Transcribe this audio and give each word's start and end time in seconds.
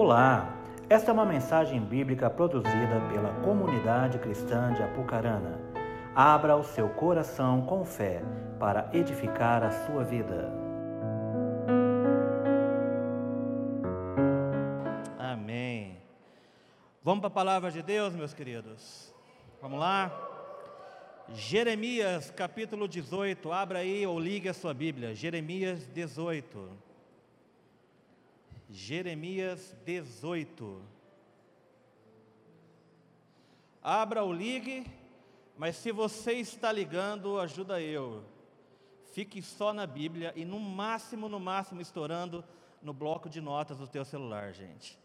Olá, 0.00 0.56
esta 0.88 1.10
é 1.10 1.12
uma 1.12 1.26
mensagem 1.26 1.80
bíblica 1.80 2.30
produzida 2.30 3.00
pela 3.12 3.34
comunidade 3.42 4.16
cristã 4.20 4.72
de 4.72 4.80
Apucarana. 4.80 5.58
Abra 6.14 6.56
o 6.56 6.62
seu 6.62 6.88
coração 6.90 7.62
com 7.62 7.84
fé 7.84 8.22
para 8.60 8.88
edificar 8.92 9.64
a 9.64 9.72
sua 9.72 10.04
vida. 10.04 10.52
Amém. 15.18 15.98
Vamos 17.02 17.18
para 17.18 17.26
a 17.26 17.32
palavra 17.32 17.72
de 17.72 17.82
Deus, 17.82 18.14
meus 18.14 18.32
queridos. 18.32 19.12
Vamos 19.60 19.80
lá? 19.80 20.12
Jeremias 21.34 22.30
capítulo 22.30 22.86
18, 22.86 23.50
abra 23.50 23.80
aí 23.80 24.06
ou 24.06 24.20
ligue 24.20 24.48
a 24.48 24.54
sua 24.54 24.72
Bíblia. 24.72 25.12
Jeremias 25.12 25.88
18. 25.88 26.87
Jeremias 28.68 29.74
18. 29.84 30.82
Abra 33.82 34.22
ou 34.22 34.32
ligue, 34.32 34.86
mas 35.56 35.76
se 35.76 35.90
você 35.90 36.32
está 36.34 36.70
ligando, 36.70 37.40
ajuda 37.40 37.80
eu. 37.80 38.22
Fique 39.12 39.40
só 39.40 39.72
na 39.72 39.86
Bíblia 39.86 40.32
e 40.36 40.44
no 40.44 40.60
máximo, 40.60 41.28
no 41.28 41.40
máximo, 41.40 41.80
estourando 41.80 42.44
no 42.82 42.92
bloco 42.92 43.28
de 43.28 43.40
notas 43.40 43.78
do 43.78 43.86
teu 43.86 44.04
celular, 44.04 44.52
gente. 44.52 44.98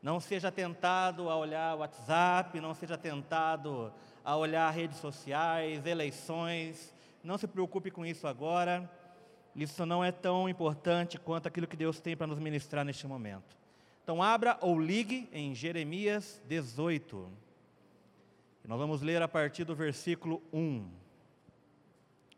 Não 0.00 0.20
seja 0.20 0.52
tentado 0.52 1.28
a 1.28 1.36
olhar 1.36 1.76
WhatsApp, 1.76 2.60
não 2.60 2.72
seja 2.72 2.96
tentado 2.96 3.92
a 4.24 4.36
olhar 4.36 4.70
redes 4.70 4.98
sociais, 4.98 5.84
eleições. 5.84 6.94
Não 7.22 7.36
se 7.36 7.48
preocupe 7.48 7.90
com 7.90 8.06
isso 8.06 8.28
agora. 8.28 8.88
Isso 9.54 9.84
não 9.84 10.04
é 10.04 10.12
tão 10.12 10.48
importante 10.48 11.18
quanto 11.18 11.48
aquilo 11.48 11.66
que 11.66 11.76
Deus 11.76 12.00
tem 12.00 12.16
para 12.16 12.26
nos 12.26 12.38
ministrar 12.38 12.84
neste 12.84 13.06
momento. 13.06 13.56
Então, 14.02 14.22
abra 14.22 14.56
ou 14.60 14.80
ligue 14.80 15.28
em 15.32 15.54
Jeremias 15.54 16.42
18. 16.46 17.30
Nós 18.68 18.78
vamos 18.78 19.00
ler 19.00 19.22
a 19.22 19.28
partir 19.28 19.64
do 19.64 19.74
versículo 19.74 20.42
1, 20.52 20.86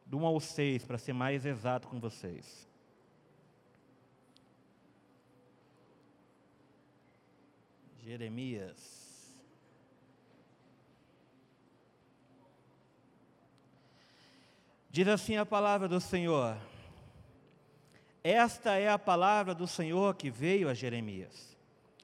do 0.06 0.18
1 0.18 0.26
ao 0.26 0.38
6, 0.38 0.84
para 0.84 0.96
ser 0.96 1.12
mais 1.12 1.44
exato 1.44 1.88
com 1.88 1.98
vocês. 1.98 2.68
Jeremias. 7.98 9.36
Diz 14.90 15.06
assim 15.06 15.36
a 15.36 15.46
palavra 15.46 15.88
do 15.88 16.00
Senhor: 16.00 16.56
Esta 18.22 18.76
é 18.76 18.88
a 18.88 18.98
palavra 18.98 19.54
do 19.54 19.66
Senhor 19.66 20.14
que 20.14 20.30
veio 20.30 20.68
a 20.68 20.74
Jeremias. 20.74 21.56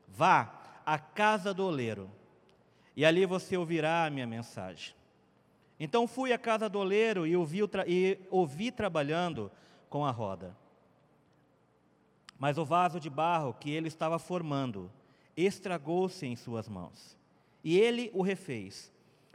Vá 0.09 0.53
à 0.85 0.99
casa 0.99 1.53
do 1.53 1.65
oleiro, 1.67 2.11
e 2.97 3.05
ali 3.05 3.27
você 3.27 3.57
ouvirá 3.57 4.07
a 4.07 4.11
minha 4.11 4.27
mensagem. 4.27 4.95
Então 5.79 6.07
fui 6.07 6.33
à 6.33 6.39
casa 6.39 6.69
do 6.69 6.79
oleiro 6.79 7.27
e 7.27 7.37
ouvi, 7.37 7.61
e 7.87 8.19
ouvi 8.31 8.71
trabalhando 8.71 9.51
com 9.91 10.07
a 10.07 10.11
roda. 10.11 10.57
Mas 12.39 12.57
o 12.57 12.65
vaso 12.65 12.99
de 12.99 13.11
barro 13.11 13.55
que 13.55 13.71
ele 13.71 13.89
estava 13.89 14.19
formando 14.19 14.91
estragou-se 15.37 16.25
em 16.25 16.35
suas 16.35 16.69
mãos. 16.69 17.17
E 17.63 17.79
ele 17.79 18.11
o 18.15 18.23
refez, 18.23 18.93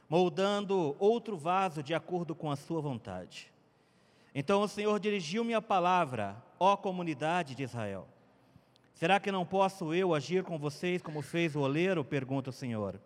moldando 0.10 0.96
outro 1.00 1.38
vaso 1.38 1.84
de 1.84 1.94
acordo 1.94 2.34
com 2.34 2.50
a 2.50 2.56
sua 2.56 2.82
vontade. 2.82 3.52
Então 4.34 4.62
o 4.62 4.68
Senhor 4.68 5.00
dirigiu-me 5.00 5.54
a 5.54 5.62
palavra, 5.62 6.42
ó 6.64 6.78
comunidade 6.78 7.56
de 7.56 7.64
Israel. 7.64 8.08
Será 8.94 9.20
que 9.20 9.32
não 9.32 9.44
posso 9.44 9.96
eu 9.96 10.14
agir 10.14 10.44
com 10.44 10.60
vocês 10.60 11.02
como 11.02 11.24
fez 11.24 11.56
o 11.56 11.62
oleiro? 11.62 12.06
pergunta 12.06 12.52
o 12.52 12.54
Senhor. 12.54 13.02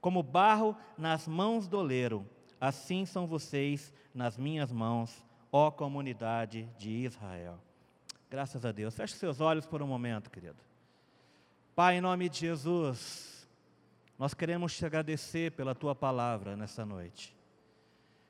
Como 0.00 0.22
barro 0.22 0.76
nas 0.96 1.26
mãos 1.26 1.66
do 1.66 1.78
oleiro, 1.78 2.24
assim 2.60 3.04
são 3.04 3.26
vocês 3.26 3.92
nas 4.14 4.38
minhas 4.38 4.70
mãos, 4.70 5.26
ó 5.50 5.68
comunidade 5.68 6.68
de 6.78 6.90
Israel. 6.90 7.58
Graças 8.30 8.64
a 8.64 8.70
Deus. 8.70 8.94
Feche 8.94 9.16
seus 9.16 9.40
olhos 9.40 9.66
por 9.66 9.82
um 9.82 9.86
momento, 9.88 10.30
querido. 10.30 10.58
Pai, 11.74 11.96
em 11.96 12.00
nome 12.00 12.28
de 12.28 12.38
Jesus, 12.38 13.48
nós 14.16 14.32
queremos 14.32 14.76
te 14.76 14.86
agradecer 14.86 15.50
pela 15.50 15.74
tua 15.74 15.94
palavra 15.96 16.56
nessa 16.56 16.86
noite. 16.86 17.35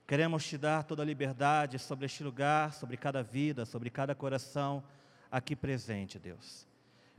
Queremos 0.07 0.47
te 0.47 0.57
dar 0.57 0.85
toda 0.85 1.03
a 1.03 1.07
liberdade 1.07 1.81
sobre 1.81 2.07
este 2.07 2.23
lugar, 2.23 2.73
sobre 2.73 2.97
cada 2.97 3.25
vida, 3.25 3.65
sobre 3.65 3.91
cada 3.91 4.15
coração 4.15 4.85
aqui 5.31 5.57
presente, 5.57 6.17
Deus. 6.17 6.65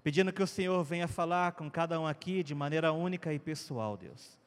Pedindo 0.02 0.32
que 0.32 0.42
o 0.42 0.48
Senhor 0.48 0.82
venha 0.86 1.06
falar 1.06 1.52
com 1.52 1.70
cada 1.70 2.00
um 2.00 2.08
aqui 2.08 2.42
de 2.42 2.56
maneira 2.56 2.94
única 2.94 3.34
e 3.34 3.40
pessoal, 3.40 3.98
Deus. 3.98 4.38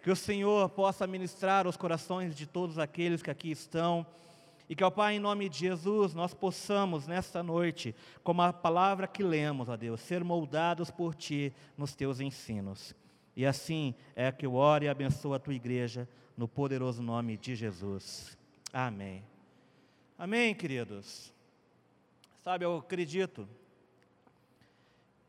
Que 0.00 0.12
o 0.12 0.16
Senhor 0.16 0.68
possa 0.70 1.08
ministrar 1.08 1.66
os 1.66 1.76
corações 1.76 2.36
de 2.36 2.46
todos 2.46 2.78
aqueles 2.78 3.20
que 3.20 3.32
aqui 3.32 3.50
estão 3.50 4.06
e 4.68 4.76
que, 4.76 4.84
ó 4.84 4.90
Pai, 4.90 5.16
em 5.16 5.18
nome 5.18 5.48
de 5.48 5.58
Jesus, 5.58 6.14
nós 6.14 6.32
possamos 6.32 7.08
nesta 7.08 7.42
noite, 7.42 7.96
como 8.22 8.42
a 8.42 8.52
palavra 8.52 9.08
que 9.08 9.24
lemos, 9.24 9.68
ó 9.68 9.76
Deus, 9.76 10.00
ser 10.00 10.22
moldados 10.22 10.88
por 10.88 11.16
Ti 11.16 11.52
nos 11.76 11.96
Teus 11.96 12.20
ensinos. 12.20 12.94
E 13.38 13.46
assim 13.46 13.94
é 14.16 14.32
que 14.32 14.44
eu 14.44 14.54
oro 14.56 14.82
e 14.82 14.88
abençoo 14.88 15.32
a 15.32 15.38
Tua 15.38 15.54
igreja, 15.54 16.08
no 16.36 16.48
poderoso 16.48 17.00
nome 17.00 17.36
de 17.36 17.54
Jesus. 17.54 18.36
Amém. 18.72 19.22
Amém, 20.18 20.52
queridos. 20.52 21.32
Sabe, 22.42 22.64
eu 22.64 22.78
acredito 22.78 23.48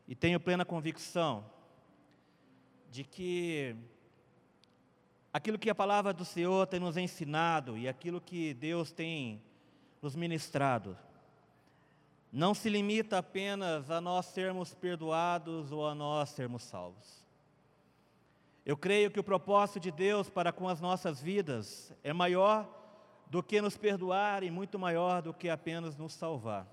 e 0.08 0.16
tenho 0.16 0.40
plena 0.40 0.64
convicção 0.64 1.48
de 2.90 3.04
que 3.04 3.76
aquilo 5.32 5.56
que 5.56 5.70
a 5.70 5.74
palavra 5.74 6.12
do 6.12 6.24
Senhor 6.24 6.66
tem 6.66 6.80
nos 6.80 6.96
ensinado 6.96 7.78
e 7.78 7.86
aquilo 7.86 8.20
que 8.20 8.54
Deus 8.54 8.90
tem 8.90 9.40
nos 10.02 10.16
ministrado, 10.16 10.98
não 12.32 12.54
se 12.54 12.68
limita 12.68 13.18
apenas 13.18 13.88
a 13.88 14.00
nós 14.00 14.26
sermos 14.26 14.74
perdoados 14.74 15.70
ou 15.70 15.86
a 15.86 15.94
nós 15.94 16.30
sermos 16.30 16.64
salvos. 16.64 17.19
Eu 18.64 18.76
creio 18.76 19.10
que 19.10 19.18
o 19.18 19.24
propósito 19.24 19.80
de 19.80 19.90
Deus 19.90 20.28
para 20.28 20.52
com 20.52 20.68
as 20.68 20.80
nossas 20.80 21.20
vidas 21.20 21.92
é 22.02 22.12
maior 22.12 22.68
do 23.26 23.42
que 23.42 23.60
nos 23.60 23.76
perdoar 23.76 24.42
e 24.42 24.50
muito 24.50 24.78
maior 24.78 25.22
do 25.22 25.32
que 25.32 25.48
apenas 25.48 25.96
nos 25.96 26.12
salvar. 26.12 26.66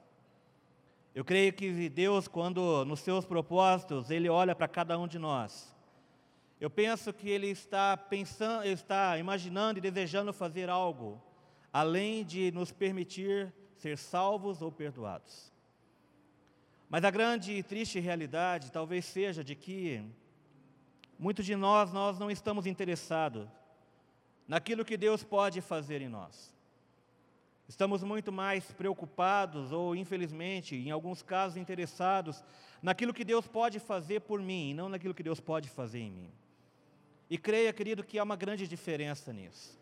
Eu 1.15 1.23
creio 1.25 1.53
que 1.53 1.89
Deus, 1.89 2.27
quando 2.27 2.85
nos 2.85 2.99
seus 2.99 3.25
propósitos, 3.25 4.11
Ele 4.11 4.29
olha 4.29 4.55
para 4.55 4.67
cada 4.67 4.97
um 4.99 5.07
de 5.07 5.17
nós, 5.17 5.75
eu 6.59 6.69
penso 6.69 7.13
que 7.13 7.29
ele 7.29 7.47
está 7.47 7.95
pensando, 7.95 8.65
está 8.65 9.15
imaginando 9.19 9.77
e 9.77 9.81
desejando 9.81 10.33
fazer 10.33 10.69
algo 10.69 11.21
além 11.71 12.25
de 12.25 12.51
nos 12.51 12.71
permitir 12.71 13.53
ser 13.75 13.97
salvos 13.97 14.63
ou 14.63 14.71
perdoados. 14.71 15.51
Mas 16.89 17.03
a 17.03 17.11
grande 17.11 17.51
e 17.51 17.61
triste 17.61 17.99
realidade 17.99 18.71
talvez 18.71 19.05
seja 19.05 19.43
de 19.43 19.53
que 19.53 20.03
muitos 21.17 21.45
de 21.45 21.55
nós 21.55 21.91
nós 21.91 22.19
não 22.19 22.29
estamos 22.29 22.65
interessados 22.65 23.47
naquilo 24.47 24.85
que 24.85 24.97
Deus 24.97 25.23
pode 25.23 25.61
fazer 25.61 26.01
em 26.01 26.07
nós. 26.07 26.55
Estamos 27.67 28.01
muito 28.01 28.31
mais 28.31 28.71
preocupados 28.71 29.71
ou 29.71 29.95
infelizmente, 29.95 30.75
em 30.75 30.89
alguns 30.89 31.21
casos 31.21 31.57
interessados 31.57 32.43
naquilo 32.81 33.13
que 33.13 33.25
Deus 33.25 33.47
pode 33.47 33.79
fazer 33.79 34.21
por 34.21 34.41
mim, 34.41 34.69
e 34.69 34.73
não 34.73 34.87
naquilo 34.87 35.13
que 35.13 35.23
Deus 35.23 35.39
pode 35.39 35.67
fazer 35.67 35.99
em 35.99 36.11
mim. 36.11 36.31
E 37.29 37.37
creia, 37.37 37.73
querido, 37.73 38.03
que 38.03 38.17
há 38.17 38.23
uma 38.23 38.37
grande 38.37 38.67
diferença 38.67 39.33
nisso. 39.33 39.77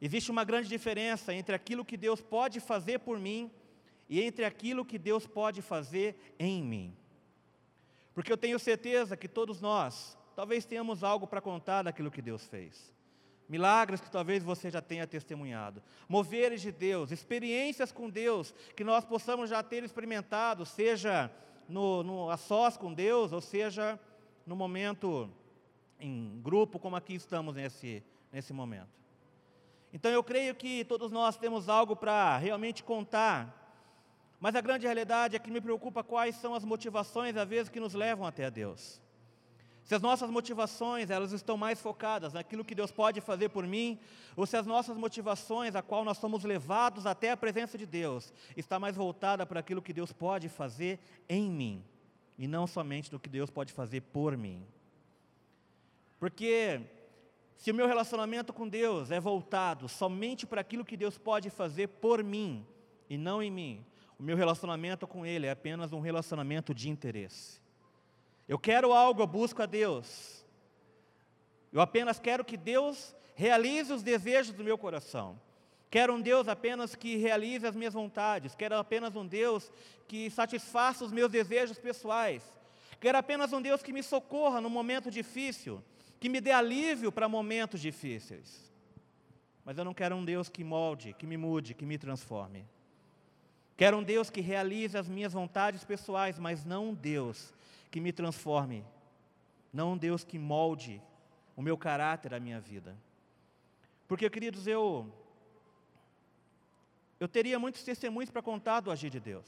Existe 0.00 0.30
uma 0.30 0.44
grande 0.44 0.68
diferença 0.68 1.32
entre 1.32 1.54
aquilo 1.54 1.84
que 1.84 1.96
Deus 1.96 2.20
pode 2.20 2.60
fazer 2.60 2.98
por 2.98 3.18
mim 3.18 3.50
e 4.08 4.20
entre 4.20 4.44
aquilo 4.44 4.84
que 4.84 4.98
Deus 4.98 5.26
pode 5.26 5.62
fazer 5.62 6.34
em 6.38 6.62
mim. 6.62 6.94
Porque 8.14 8.30
eu 8.30 8.36
tenho 8.36 8.58
certeza 8.58 9.16
que 9.16 9.28
todos 9.28 9.60
nós, 9.60 10.18
talvez 10.36 10.66
tenhamos 10.66 11.02
algo 11.02 11.26
para 11.26 11.40
contar 11.40 11.82
daquilo 11.82 12.10
que 12.10 12.20
Deus 12.20 12.46
fez. 12.46 12.94
Milagres 13.48 14.00
que 14.00 14.10
talvez 14.10 14.44
você 14.44 14.70
já 14.70 14.82
tenha 14.82 15.06
testemunhado, 15.06 15.82
moveres 16.08 16.60
de 16.60 16.70
Deus, 16.70 17.10
experiências 17.10 17.90
com 17.90 18.10
Deus 18.10 18.52
que 18.76 18.84
nós 18.84 19.04
possamos 19.04 19.48
já 19.48 19.62
ter 19.62 19.82
experimentado, 19.82 20.66
seja 20.66 21.30
no, 21.68 22.02
no 22.02 22.30
a 22.30 22.36
sós 22.36 22.76
com 22.76 22.92
Deus, 22.92 23.32
ou 23.32 23.40
seja 23.40 23.98
no 24.44 24.54
momento 24.54 25.30
em 25.98 26.38
grupo, 26.42 26.78
como 26.78 26.96
aqui 26.96 27.14
estamos 27.14 27.56
nesse, 27.56 28.02
nesse 28.30 28.52
momento. 28.52 28.94
Então 29.92 30.10
eu 30.10 30.22
creio 30.22 30.54
que 30.54 30.84
todos 30.84 31.10
nós 31.10 31.38
temos 31.38 31.68
algo 31.68 31.96
para 31.96 32.36
realmente 32.36 32.82
contar, 32.84 33.64
mas 34.38 34.54
a 34.54 34.60
grande 34.60 34.84
realidade 34.84 35.36
é 35.36 35.38
que 35.38 35.50
me 35.50 35.60
preocupa 35.60 36.04
quais 36.04 36.36
são 36.36 36.54
as 36.54 36.64
motivações, 36.64 37.36
às 37.36 37.48
vezes, 37.48 37.70
que 37.70 37.80
nos 37.80 37.94
levam 37.94 38.26
até 38.26 38.44
a 38.44 38.50
Deus. 38.50 39.00
Se 39.86 39.94
as 39.94 40.02
nossas 40.02 40.28
motivações, 40.28 41.10
elas 41.10 41.30
estão 41.30 41.56
mais 41.56 41.80
focadas 41.80 42.32
naquilo 42.32 42.64
que 42.64 42.74
Deus 42.74 42.90
pode 42.90 43.20
fazer 43.20 43.50
por 43.50 43.64
mim, 43.64 44.00
ou 44.34 44.44
se 44.44 44.56
as 44.56 44.66
nossas 44.66 44.96
motivações, 44.96 45.76
a 45.76 45.82
qual 45.82 46.04
nós 46.04 46.18
somos 46.18 46.42
levados 46.42 47.06
até 47.06 47.30
a 47.30 47.36
presença 47.36 47.78
de 47.78 47.86
Deus, 47.86 48.34
está 48.56 48.80
mais 48.80 48.96
voltada 48.96 49.46
para 49.46 49.60
aquilo 49.60 49.80
que 49.80 49.92
Deus 49.92 50.12
pode 50.12 50.48
fazer 50.48 50.98
em 51.28 51.48
mim. 51.48 51.84
e 52.38 52.46
não 52.46 52.66
somente 52.66 53.10
do 53.10 53.18
que 53.18 53.30
Deus 53.30 53.48
pode 53.48 53.72
fazer 53.72 54.02
por 54.02 54.36
mim. 54.36 54.66
Porque 56.18 56.82
se 57.56 57.70
o 57.70 57.74
meu 57.74 57.86
relacionamento 57.86 58.52
com 58.52 58.68
Deus 58.68 59.10
é 59.10 59.18
voltado 59.18 59.88
somente 59.88 60.46
para 60.46 60.60
aquilo 60.60 60.84
que 60.84 60.98
Deus 60.98 61.16
pode 61.16 61.48
fazer 61.48 61.86
por 61.86 62.22
mim 62.22 62.66
e 63.08 63.16
não 63.16 63.42
em 63.42 63.50
mim, 63.50 63.86
o 64.18 64.22
meu 64.22 64.36
relacionamento 64.36 65.06
com 65.06 65.24
Ele 65.24 65.46
é 65.46 65.50
apenas 65.50 65.94
um 65.94 66.00
relacionamento 66.00 66.74
de 66.74 66.90
interesse. 66.90 67.64
Eu 68.48 68.58
quero 68.58 68.92
algo, 68.92 69.22
eu 69.22 69.26
busco 69.26 69.62
a 69.62 69.66
Deus. 69.66 70.44
Eu 71.72 71.80
apenas 71.80 72.18
quero 72.18 72.44
que 72.44 72.56
Deus 72.56 73.14
realize 73.34 73.92
os 73.92 74.02
desejos 74.02 74.54
do 74.54 74.64
meu 74.64 74.78
coração. 74.78 75.38
Quero 75.90 76.14
um 76.14 76.20
Deus 76.20 76.48
apenas 76.48 76.94
que 76.94 77.16
realize 77.16 77.66
as 77.66 77.74
minhas 77.74 77.94
vontades. 77.94 78.54
Quero 78.54 78.76
apenas 78.76 79.16
um 79.16 79.26
Deus 79.26 79.70
que 80.06 80.30
satisfaça 80.30 81.04
os 81.04 81.12
meus 81.12 81.30
desejos 81.30 81.78
pessoais. 81.78 82.42
Quero 83.00 83.18
apenas 83.18 83.52
um 83.52 83.60
Deus 83.60 83.82
que 83.82 83.92
me 83.92 84.02
socorra 84.02 84.60
no 84.60 84.70
momento 84.70 85.10
difícil, 85.10 85.82
que 86.18 86.28
me 86.28 86.40
dê 86.40 86.50
alívio 86.50 87.12
para 87.12 87.28
momentos 87.28 87.80
difíceis. 87.80 88.72
Mas 89.64 89.76
eu 89.76 89.84
não 89.84 89.92
quero 89.92 90.16
um 90.16 90.24
Deus 90.24 90.48
que 90.48 90.64
molde, 90.64 91.12
que 91.12 91.26
me 91.26 91.36
mude, 91.36 91.74
que 91.74 91.84
me 91.84 91.98
transforme. 91.98 92.64
Quero 93.76 93.98
um 93.98 94.02
Deus 94.02 94.30
que 94.30 94.40
realize 94.40 94.96
as 94.96 95.08
minhas 95.08 95.32
vontades 95.32 95.84
pessoais, 95.84 96.38
mas 96.38 96.64
não 96.64 96.90
um 96.90 96.94
Deus 96.94 97.52
que 97.90 98.00
me 98.00 98.12
transforme. 98.12 98.84
Não 99.72 99.92
um 99.92 99.98
Deus 99.98 100.24
que 100.24 100.38
molde 100.38 101.02
o 101.56 101.62
meu 101.62 101.76
caráter, 101.76 102.34
a 102.34 102.40
minha 102.40 102.60
vida. 102.60 102.96
Porque, 104.06 104.28
queridos, 104.30 104.66
eu 104.66 105.12
eu 107.18 107.26
teria 107.26 107.58
muitos 107.58 107.82
testemunhos 107.82 108.30
para 108.30 108.42
contar 108.42 108.80
do 108.80 108.90
agir 108.90 109.10
de 109.10 109.18
Deus. 109.18 109.46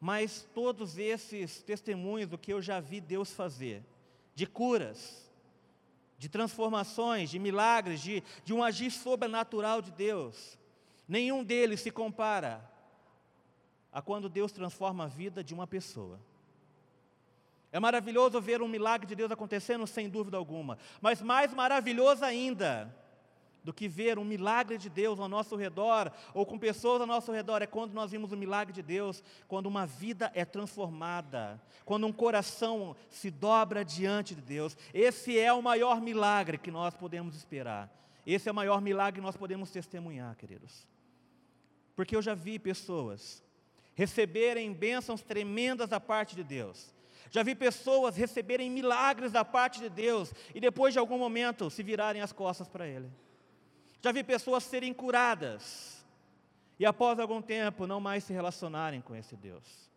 Mas 0.00 0.48
todos 0.54 0.96
esses 0.96 1.60
testemunhos 1.62 2.28
do 2.28 2.38
que 2.38 2.52
eu 2.52 2.62
já 2.62 2.78
vi 2.78 3.00
Deus 3.00 3.32
fazer, 3.32 3.82
de 4.34 4.46
curas, 4.46 5.28
de 6.16 6.28
transformações, 6.28 7.30
de 7.30 7.38
milagres, 7.38 8.00
de, 8.00 8.22
de 8.44 8.54
um 8.54 8.62
agir 8.62 8.92
sobrenatural 8.92 9.82
de 9.82 9.90
Deus, 9.90 10.56
nenhum 11.08 11.42
deles 11.42 11.80
se 11.80 11.90
compara 11.90 12.64
a 13.98 14.02
quando 14.02 14.28
Deus 14.28 14.52
transforma 14.52 15.04
a 15.04 15.08
vida 15.08 15.42
de 15.42 15.52
uma 15.52 15.66
pessoa. 15.66 16.20
É 17.72 17.80
maravilhoso 17.80 18.40
ver 18.40 18.62
um 18.62 18.68
milagre 18.68 19.08
de 19.08 19.16
Deus 19.16 19.32
acontecendo, 19.32 19.88
sem 19.88 20.08
dúvida 20.08 20.36
alguma, 20.36 20.78
mas 21.00 21.20
mais 21.20 21.52
maravilhoso 21.52 22.24
ainda 22.24 22.94
do 23.64 23.72
que 23.72 23.88
ver 23.88 24.16
um 24.16 24.24
milagre 24.24 24.78
de 24.78 24.88
Deus 24.88 25.18
ao 25.18 25.28
nosso 25.28 25.56
redor 25.56 26.12
ou 26.32 26.46
com 26.46 26.56
pessoas 26.56 27.00
ao 27.00 27.08
nosso 27.08 27.32
redor 27.32 27.60
é 27.60 27.66
quando 27.66 27.92
nós 27.92 28.12
vimos 28.12 28.30
o 28.30 28.36
milagre 28.36 28.72
de 28.72 28.82
Deus, 28.82 29.20
quando 29.48 29.66
uma 29.66 29.84
vida 29.84 30.30
é 30.32 30.44
transformada, 30.44 31.60
quando 31.84 32.06
um 32.06 32.12
coração 32.12 32.94
se 33.10 33.32
dobra 33.32 33.84
diante 33.84 34.32
de 34.32 34.40
Deus. 34.40 34.76
Esse 34.94 35.36
é 35.36 35.52
o 35.52 35.60
maior 35.60 36.00
milagre 36.00 36.56
que 36.56 36.70
nós 36.70 36.94
podemos 36.94 37.34
esperar. 37.34 37.92
Esse 38.24 38.48
é 38.48 38.52
o 38.52 38.54
maior 38.54 38.80
milagre 38.80 39.20
que 39.20 39.26
nós 39.26 39.36
podemos 39.36 39.72
testemunhar, 39.72 40.36
queridos. 40.36 40.86
Porque 41.96 42.14
eu 42.14 42.22
já 42.22 42.32
vi 42.32 42.60
pessoas 42.60 43.42
receberem 43.98 44.72
bênçãos 44.72 45.22
tremendas 45.22 45.88
da 45.88 45.98
parte 45.98 46.36
de 46.36 46.44
Deus. 46.44 46.94
Já 47.32 47.42
vi 47.42 47.52
pessoas 47.56 48.16
receberem 48.16 48.70
milagres 48.70 49.32
da 49.32 49.44
parte 49.44 49.80
de 49.80 49.88
Deus 49.88 50.32
e 50.54 50.60
depois 50.60 50.92
de 50.92 51.00
algum 51.00 51.18
momento 51.18 51.68
se 51.68 51.82
virarem 51.82 52.22
as 52.22 52.32
costas 52.32 52.68
para 52.68 52.86
Ele. 52.86 53.10
Já 54.00 54.12
vi 54.12 54.22
pessoas 54.22 54.62
serem 54.62 54.94
curadas 54.94 56.06
e 56.78 56.86
após 56.86 57.18
algum 57.18 57.42
tempo 57.42 57.88
não 57.88 57.98
mais 57.98 58.22
se 58.22 58.32
relacionarem 58.32 59.00
com 59.00 59.16
esse 59.16 59.34
Deus. 59.34 59.90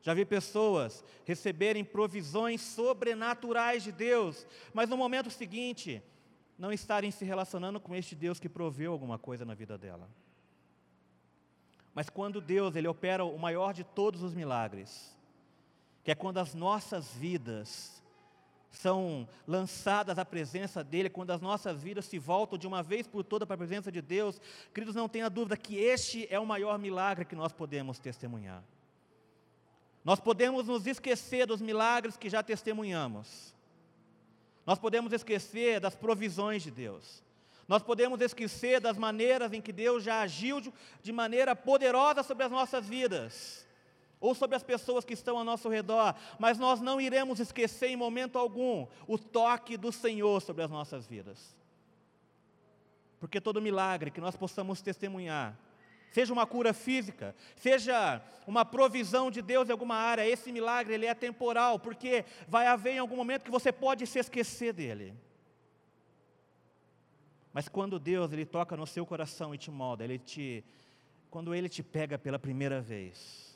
Já 0.00 0.14
vi 0.14 0.24
pessoas 0.24 1.04
receberem 1.24 1.84
provisões 1.84 2.60
sobrenaturais 2.60 3.82
de 3.82 3.90
Deus, 3.90 4.46
mas 4.72 4.88
no 4.88 4.96
momento 4.96 5.28
seguinte 5.28 6.00
não 6.56 6.72
estarem 6.72 7.10
se 7.10 7.24
relacionando 7.24 7.80
com 7.80 7.96
este 7.96 8.14
Deus 8.14 8.38
que 8.38 8.48
proveu 8.48 8.92
alguma 8.92 9.18
coisa 9.18 9.44
na 9.44 9.54
vida 9.54 9.76
dela. 9.76 10.08
Mas 12.00 12.08
quando 12.08 12.40
Deus 12.40 12.74
ele 12.76 12.88
opera 12.88 13.26
o 13.26 13.38
maior 13.38 13.74
de 13.74 13.84
todos 13.84 14.22
os 14.22 14.32
milagres, 14.32 15.14
que 16.02 16.10
é 16.10 16.14
quando 16.14 16.38
as 16.38 16.54
nossas 16.54 17.12
vidas 17.12 18.02
são 18.70 19.28
lançadas 19.46 20.18
à 20.18 20.24
presença 20.24 20.82
dEle, 20.82 21.10
quando 21.10 21.30
as 21.30 21.42
nossas 21.42 21.82
vidas 21.82 22.06
se 22.06 22.18
voltam 22.18 22.58
de 22.58 22.66
uma 22.66 22.82
vez 22.82 23.06
por 23.06 23.22
toda 23.22 23.44
para 23.44 23.52
a 23.52 23.58
presença 23.58 23.92
de 23.92 24.00
Deus, 24.00 24.40
queridos, 24.72 24.94
não 24.94 25.10
tenha 25.10 25.28
dúvida 25.28 25.58
que 25.58 25.76
este 25.76 26.26
é 26.30 26.40
o 26.40 26.46
maior 26.46 26.78
milagre 26.78 27.26
que 27.26 27.36
nós 27.36 27.52
podemos 27.52 27.98
testemunhar. 27.98 28.64
Nós 30.02 30.18
podemos 30.18 30.68
nos 30.68 30.86
esquecer 30.86 31.46
dos 31.46 31.60
milagres 31.60 32.16
que 32.16 32.30
já 32.30 32.42
testemunhamos, 32.42 33.54
nós 34.64 34.78
podemos 34.78 35.12
esquecer 35.12 35.78
das 35.80 35.94
provisões 35.94 36.62
de 36.62 36.70
Deus, 36.70 37.22
nós 37.70 37.84
podemos 37.84 38.20
esquecer 38.20 38.80
das 38.80 38.98
maneiras 38.98 39.52
em 39.52 39.60
que 39.60 39.72
Deus 39.72 40.02
já 40.02 40.22
agiu 40.22 40.60
de 41.00 41.12
maneira 41.12 41.54
poderosa 41.54 42.24
sobre 42.24 42.42
as 42.42 42.50
nossas 42.50 42.84
vidas 42.84 43.64
ou 44.18 44.34
sobre 44.34 44.56
as 44.56 44.62
pessoas 44.64 45.04
que 45.04 45.14
estão 45.14 45.38
ao 45.38 45.44
nosso 45.44 45.68
redor, 45.68 46.16
mas 46.36 46.58
nós 46.58 46.80
não 46.80 47.00
iremos 47.00 47.38
esquecer 47.38 47.86
em 47.86 47.94
momento 47.94 48.36
algum 48.36 48.88
o 49.06 49.16
toque 49.16 49.76
do 49.76 49.92
Senhor 49.92 50.42
sobre 50.42 50.64
as 50.64 50.70
nossas 50.70 51.06
vidas. 51.06 51.56
Porque 53.20 53.40
todo 53.40 53.62
milagre 53.62 54.10
que 54.10 54.20
nós 54.20 54.34
possamos 54.34 54.82
testemunhar, 54.82 55.56
seja 56.10 56.32
uma 56.32 56.46
cura 56.46 56.74
física, 56.74 57.36
seja 57.54 58.20
uma 58.48 58.64
provisão 58.64 59.30
de 59.30 59.40
Deus 59.40 59.68
em 59.68 59.72
alguma 59.72 59.94
área, 59.94 60.26
esse 60.26 60.50
milagre 60.50 60.94
ele 60.94 61.06
é 61.06 61.14
temporal, 61.14 61.78
porque 61.78 62.24
vai 62.48 62.66
haver 62.66 62.94
em 62.94 62.98
algum 62.98 63.14
momento 63.14 63.44
que 63.44 63.50
você 63.50 63.70
pode 63.70 64.08
se 64.08 64.18
esquecer 64.18 64.72
dele. 64.72 65.14
Mas 67.52 67.68
quando 67.68 67.98
Deus 67.98 68.32
ele 68.32 68.46
toca 68.46 68.76
no 68.76 68.86
seu 68.86 69.04
coração 69.04 69.54
e 69.54 69.58
te 69.58 69.70
molda, 69.70 70.04
ele 70.04 70.18
te 70.18 70.64
quando 71.30 71.54
ele 71.54 71.68
te 71.68 71.82
pega 71.82 72.18
pela 72.18 72.38
primeira 72.38 72.80
vez, 72.80 73.50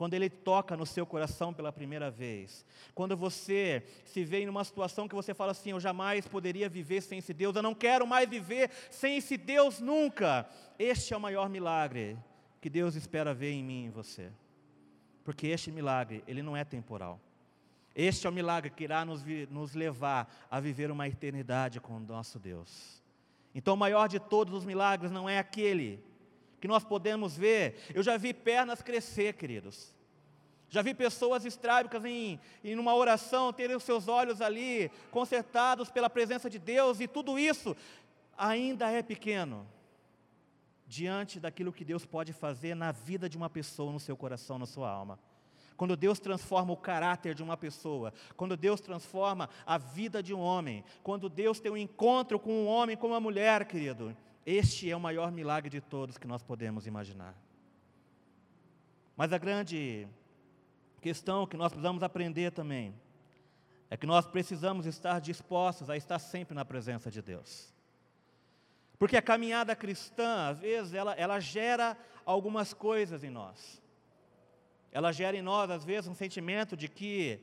quando 0.00 0.14
Ele 0.14 0.30
toca 0.30 0.78
no 0.78 0.86
seu 0.86 1.04
coração 1.04 1.52
pela 1.52 1.70
primeira 1.70 2.10
vez, 2.10 2.64
quando 2.94 3.14
você 3.14 3.84
se 4.06 4.24
vê 4.24 4.38
em 4.40 4.48
uma 4.48 4.64
situação 4.64 5.06
que 5.06 5.14
você 5.14 5.34
fala 5.34 5.52
assim: 5.52 5.72
Eu 5.72 5.78
jamais 5.78 6.26
poderia 6.26 6.70
viver 6.70 7.02
sem 7.02 7.18
esse 7.18 7.34
Deus, 7.34 7.54
eu 7.54 7.62
não 7.62 7.74
quero 7.74 8.06
mais 8.06 8.26
viver 8.26 8.70
sem 8.90 9.18
esse 9.18 9.36
Deus 9.36 9.78
nunca. 9.78 10.48
Este 10.78 11.12
é 11.12 11.16
o 11.18 11.20
maior 11.20 11.50
milagre 11.50 12.16
que 12.62 12.70
Deus 12.70 12.94
espera 12.94 13.34
ver 13.34 13.50
em 13.50 13.62
mim 13.62 13.82
e 13.82 13.86
em 13.88 13.90
você, 13.90 14.32
porque 15.22 15.48
este 15.48 15.70
milagre, 15.70 16.24
ele 16.26 16.42
não 16.42 16.56
é 16.56 16.64
temporal. 16.64 17.20
Este 17.94 18.26
é 18.26 18.30
o 18.30 18.32
milagre 18.32 18.70
que 18.70 18.84
irá 18.84 19.04
nos, 19.04 19.24
nos 19.50 19.74
levar 19.74 20.32
a 20.50 20.60
viver 20.60 20.90
uma 20.90 21.08
eternidade 21.08 21.80
com 21.80 21.96
o 21.96 22.00
nosso 22.00 22.38
Deus. 22.38 23.02
Então, 23.54 23.74
o 23.74 23.76
maior 23.76 24.08
de 24.08 24.20
todos 24.20 24.54
os 24.54 24.64
milagres 24.64 25.10
não 25.10 25.28
é 25.28 25.38
aquele 25.38 26.02
que 26.60 26.68
nós 26.68 26.84
podemos 26.84 27.36
ver. 27.36 27.80
Eu 27.92 28.02
já 28.02 28.16
vi 28.16 28.32
pernas 28.32 28.82
crescer, 28.82 29.34
queridos. 29.34 29.94
Já 30.68 30.82
vi 30.82 30.94
pessoas 30.94 31.44
estrábicas 31.44 32.04
em, 32.04 32.38
em 32.62 32.78
uma 32.78 32.94
oração 32.94 33.52
terem 33.52 33.74
os 33.74 33.82
seus 33.82 34.06
olhos 34.06 34.40
ali 34.40 34.88
consertados 35.10 35.90
pela 35.90 36.08
presença 36.08 36.48
de 36.48 36.60
Deus, 36.60 37.00
e 37.00 37.08
tudo 37.08 37.36
isso 37.36 37.76
ainda 38.38 38.88
é 38.88 39.02
pequeno 39.02 39.66
diante 40.86 41.40
daquilo 41.40 41.72
que 41.72 41.84
Deus 41.84 42.06
pode 42.06 42.32
fazer 42.32 42.74
na 42.76 42.92
vida 42.92 43.28
de 43.28 43.36
uma 43.36 43.50
pessoa, 43.50 43.92
no 43.92 43.98
seu 43.98 44.16
coração, 44.16 44.58
na 44.58 44.66
sua 44.66 44.88
alma. 44.88 45.18
Quando 45.80 45.96
Deus 45.96 46.20
transforma 46.20 46.74
o 46.74 46.76
caráter 46.76 47.34
de 47.34 47.42
uma 47.42 47.56
pessoa, 47.56 48.12
quando 48.36 48.54
Deus 48.54 48.82
transforma 48.82 49.48
a 49.64 49.78
vida 49.78 50.22
de 50.22 50.34
um 50.34 50.38
homem, 50.38 50.84
quando 51.02 51.26
Deus 51.26 51.58
tem 51.58 51.72
um 51.72 51.76
encontro 51.76 52.38
com 52.38 52.52
um 52.52 52.66
homem, 52.66 52.98
com 52.98 53.06
uma 53.06 53.18
mulher, 53.18 53.64
querido, 53.64 54.14
este 54.44 54.90
é 54.90 54.94
o 54.94 55.00
maior 55.00 55.32
milagre 55.32 55.70
de 55.70 55.80
todos 55.80 56.18
que 56.18 56.26
nós 56.26 56.42
podemos 56.42 56.86
imaginar. 56.86 57.34
Mas 59.16 59.32
a 59.32 59.38
grande 59.38 60.06
questão 61.00 61.46
que 61.46 61.56
nós 61.56 61.72
precisamos 61.72 62.02
aprender 62.02 62.52
também 62.52 62.94
é 63.88 63.96
que 63.96 64.04
nós 64.04 64.26
precisamos 64.26 64.84
estar 64.84 65.18
dispostos 65.18 65.88
a 65.88 65.96
estar 65.96 66.18
sempre 66.18 66.54
na 66.54 66.62
presença 66.62 67.10
de 67.10 67.22
Deus. 67.22 67.72
Porque 68.98 69.16
a 69.16 69.22
caminhada 69.22 69.74
cristã, 69.74 70.50
às 70.50 70.58
vezes, 70.58 70.92
ela, 70.92 71.14
ela 71.14 71.40
gera 71.40 71.96
algumas 72.26 72.74
coisas 72.74 73.24
em 73.24 73.30
nós. 73.30 73.80
Ela 74.92 75.12
gera 75.12 75.36
em 75.36 75.42
nós, 75.42 75.70
às 75.70 75.84
vezes, 75.84 76.08
um 76.08 76.14
sentimento 76.14 76.76
de 76.76 76.88
que 76.88 77.40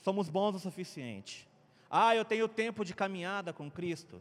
somos 0.00 0.28
bons 0.28 0.54
o 0.54 0.58
suficiente. 0.58 1.48
Ah, 1.90 2.14
eu 2.14 2.24
tenho 2.24 2.48
tempo 2.48 2.84
de 2.84 2.94
caminhada 2.94 3.52
com 3.52 3.70
Cristo. 3.70 4.20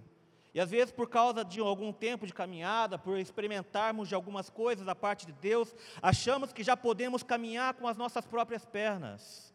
E 0.53 0.59
às 0.59 0.69
vezes, 0.69 0.91
por 0.91 1.09
causa 1.09 1.43
de 1.43 1.59
algum 1.59 1.91
tempo 1.91 2.27
de 2.27 2.33
caminhada, 2.33 2.97
por 2.97 3.17
experimentarmos 3.17 4.07
de 4.07 4.13
algumas 4.13 4.49
coisas 4.49 4.85
da 4.85 4.93
parte 4.93 5.25
de 5.25 5.33
Deus, 5.33 5.75
achamos 6.01 6.53
que 6.53 6.63
já 6.63 6.77
podemos 6.77 7.23
caminhar 7.23 7.73
com 7.73 7.87
as 7.87 7.97
nossas 7.97 8.25
próprias 8.25 8.63
pernas. 8.63 9.53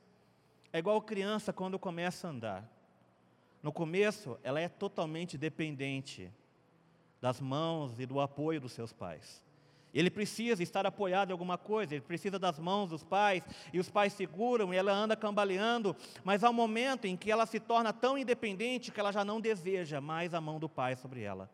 É 0.72 0.78
igual 0.78 1.00
criança 1.00 1.52
quando 1.52 1.78
começa 1.78 2.26
a 2.26 2.30
andar. 2.30 2.78
No 3.62 3.72
começo, 3.72 4.38
ela 4.42 4.60
é 4.60 4.68
totalmente 4.68 5.38
dependente 5.38 6.32
das 7.20 7.40
mãos 7.40 7.98
e 7.98 8.06
do 8.06 8.20
apoio 8.20 8.60
dos 8.60 8.72
seus 8.72 8.92
pais. 8.92 9.42
Ele 9.92 10.10
precisa 10.10 10.62
estar 10.62 10.86
apoiado 10.86 11.30
em 11.30 11.32
alguma 11.32 11.56
coisa, 11.56 11.94
ele 11.94 12.04
precisa 12.04 12.38
das 12.38 12.58
mãos 12.58 12.90
dos 12.90 13.02
pais, 13.02 13.42
e 13.72 13.78
os 13.78 13.88
pais 13.88 14.12
seguram, 14.12 14.72
e 14.72 14.76
ela 14.76 14.92
anda 14.92 15.16
cambaleando, 15.16 15.96
mas 16.22 16.44
há 16.44 16.50
um 16.50 16.54
momento 16.54 17.06
em 17.06 17.16
que 17.16 17.30
ela 17.30 17.46
se 17.46 17.58
torna 17.58 17.92
tão 17.92 18.18
independente 18.18 18.92
que 18.92 19.00
ela 19.00 19.12
já 19.12 19.24
não 19.24 19.40
deseja 19.40 20.00
mais 20.00 20.34
a 20.34 20.40
mão 20.40 20.58
do 20.58 20.68
pai 20.68 20.94
sobre 20.96 21.22
ela. 21.22 21.50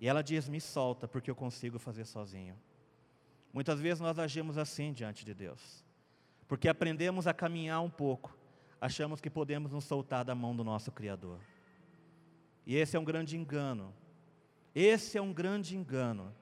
E 0.00 0.08
ela 0.08 0.22
diz: 0.22 0.48
Me 0.48 0.60
solta, 0.60 1.06
porque 1.06 1.30
eu 1.30 1.36
consigo 1.36 1.78
fazer 1.78 2.04
sozinho. 2.04 2.56
Muitas 3.52 3.80
vezes 3.80 4.00
nós 4.00 4.18
agimos 4.18 4.58
assim 4.58 4.92
diante 4.92 5.24
de 5.24 5.32
Deus, 5.32 5.84
porque 6.48 6.68
aprendemos 6.68 7.26
a 7.26 7.34
caminhar 7.34 7.80
um 7.82 7.90
pouco, 7.90 8.36
achamos 8.80 9.20
que 9.20 9.30
podemos 9.30 9.70
nos 9.70 9.84
soltar 9.84 10.24
da 10.24 10.34
mão 10.34 10.56
do 10.56 10.64
nosso 10.64 10.90
Criador. 10.90 11.38
E 12.66 12.74
esse 12.76 12.96
é 12.96 13.00
um 13.00 13.04
grande 13.04 13.36
engano. 13.36 13.94
Esse 14.74 15.16
é 15.16 15.22
um 15.22 15.32
grande 15.32 15.76
engano, 15.76 16.34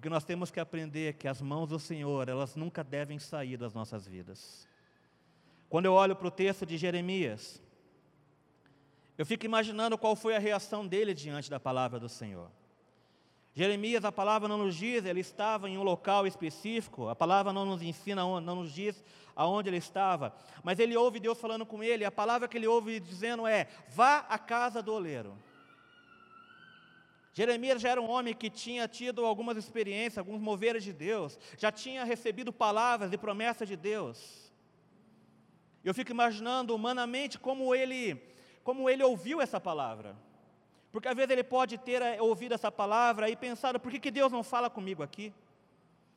porque 0.00 0.08
nós 0.08 0.24
temos 0.24 0.50
que 0.50 0.58
aprender 0.58 1.12
que 1.12 1.28
as 1.28 1.42
mãos 1.42 1.68
do 1.68 1.78
Senhor, 1.78 2.26
elas 2.26 2.56
nunca 2.56 2.82
devem 2.82 3.18
sair 3.18 3.58
das 3.58 3.74
nossas 3.74 4.06
vidas. 4.06 4.66
Quando 5.68 5.84
eu 5.84 5.92
olho 5.92 6.16
para 6.16 6.26
o 6.26 6.30
texto 6.30 6.64
de 6.64 6.78
Jeremias, 6.78 7.62
eu 9.18 9.26
fico 9.26 9.44
imaginando 9.44 9.98
qual 9.98 10.16
foi 10.16 10.34
a 10.34 10.38
reação 10.38 10.86
dele 10.86 11.12
diante 11.12 11.50
da 11.50 11.60
palavra 11.60 12.00
do 12.00 12.08
Senhor. 12.08 12.50
Jeremias, 13.52 14.02
a 14.02 14.10
palavra 14.10 14.48
não 14.48 14.56
nos 14.56 14.74
diz, 14.74 15.04
ele 15.04 15.20
estava 15.20 15.68
em 15.68 15.76
um 15.76 15.82
local 15.82 16.26
específico, 16.26 17.10
a 17.10 17.14
palavra 17.14 17.52
não 17.52 17.66
nos 17.66 17.82
ensina, 17.82 18.22
não 18.40 18.54
nos 18.54 18.72
diz 18.72 19.04
aonde 19.36 19.68
ele 19.68 19.76
estava, 19.76 20.34
mas 20.64 20.78
ele 20.78 20.96
ouve 20.96 21.20
Deus 21.20 21.38
falando 21.38 21.66
com 21.66 21.84
ele, 21.84 22.06
a 22.06 22.10
palavra 22.10 22.48
que 22.48 22.56
ele 22.56 22.66
ouve 22.66 23.00
dizendo 23.00 23.46
é: 23.46 23.68
vá 23.90 24.24
à 24.30 24.38
casa 24.38 24.82
do 24.82 24.94
oleiro. 24.94 25.36
Jeremias 27.32 27.80
já 27.80 27.90
era 27.90 28.00
um 28.00 28.10
homem 28.10 28.34
que 28.34 28.50
tinha 28.50 28.88
tido 28.88 29.24
algumas 29.24 29.56
experiências, 29.56 30.18
alguns 30.18 30.40
moveres 30.40 30.82
de 30.82 30.92
Deus, 30.92 31.38
já 31.56 31.70
tinha 31.70 32.04
recebido 32.04 32.52
palavras 32.52 33.12
e 33.12 33.18
promessas 33.18 33.68
de 33.68 33.76
Deus. 33.76 34.50
Eu 35.84 35.94
fico 35.94 36.10
imaginando 36.10 36.74
humanamente 36.74 37.38
como 37.38 37.74
ele, 37.74 38.20
como 38.64 38.90
ele 38.90 39.02
ouviu 39.02 39.40
essa 39.40 39.60
palavra. 39.60 40.16
Porque 40.92 41.08
às 41.08 41.14
vezes 41.14 41.30
ele 41.30 41.44
pode 41.44 41.78
ter 41.78 42.02
eh, 42.02 42.20
ouvido 42.20 42.52
essa 42.52 42.70
palavra 42.70 43.30
e 43.30 43.36
pensado, 43.36 43.78
por 43.78 43.90
que, 43.92 44.00
que 44.00 44.10
Deus 44.10 44.32
não 44.32 44.42
fala 44.42 44.68
comigo 44.68 45.02
aqui? 45.02 45.32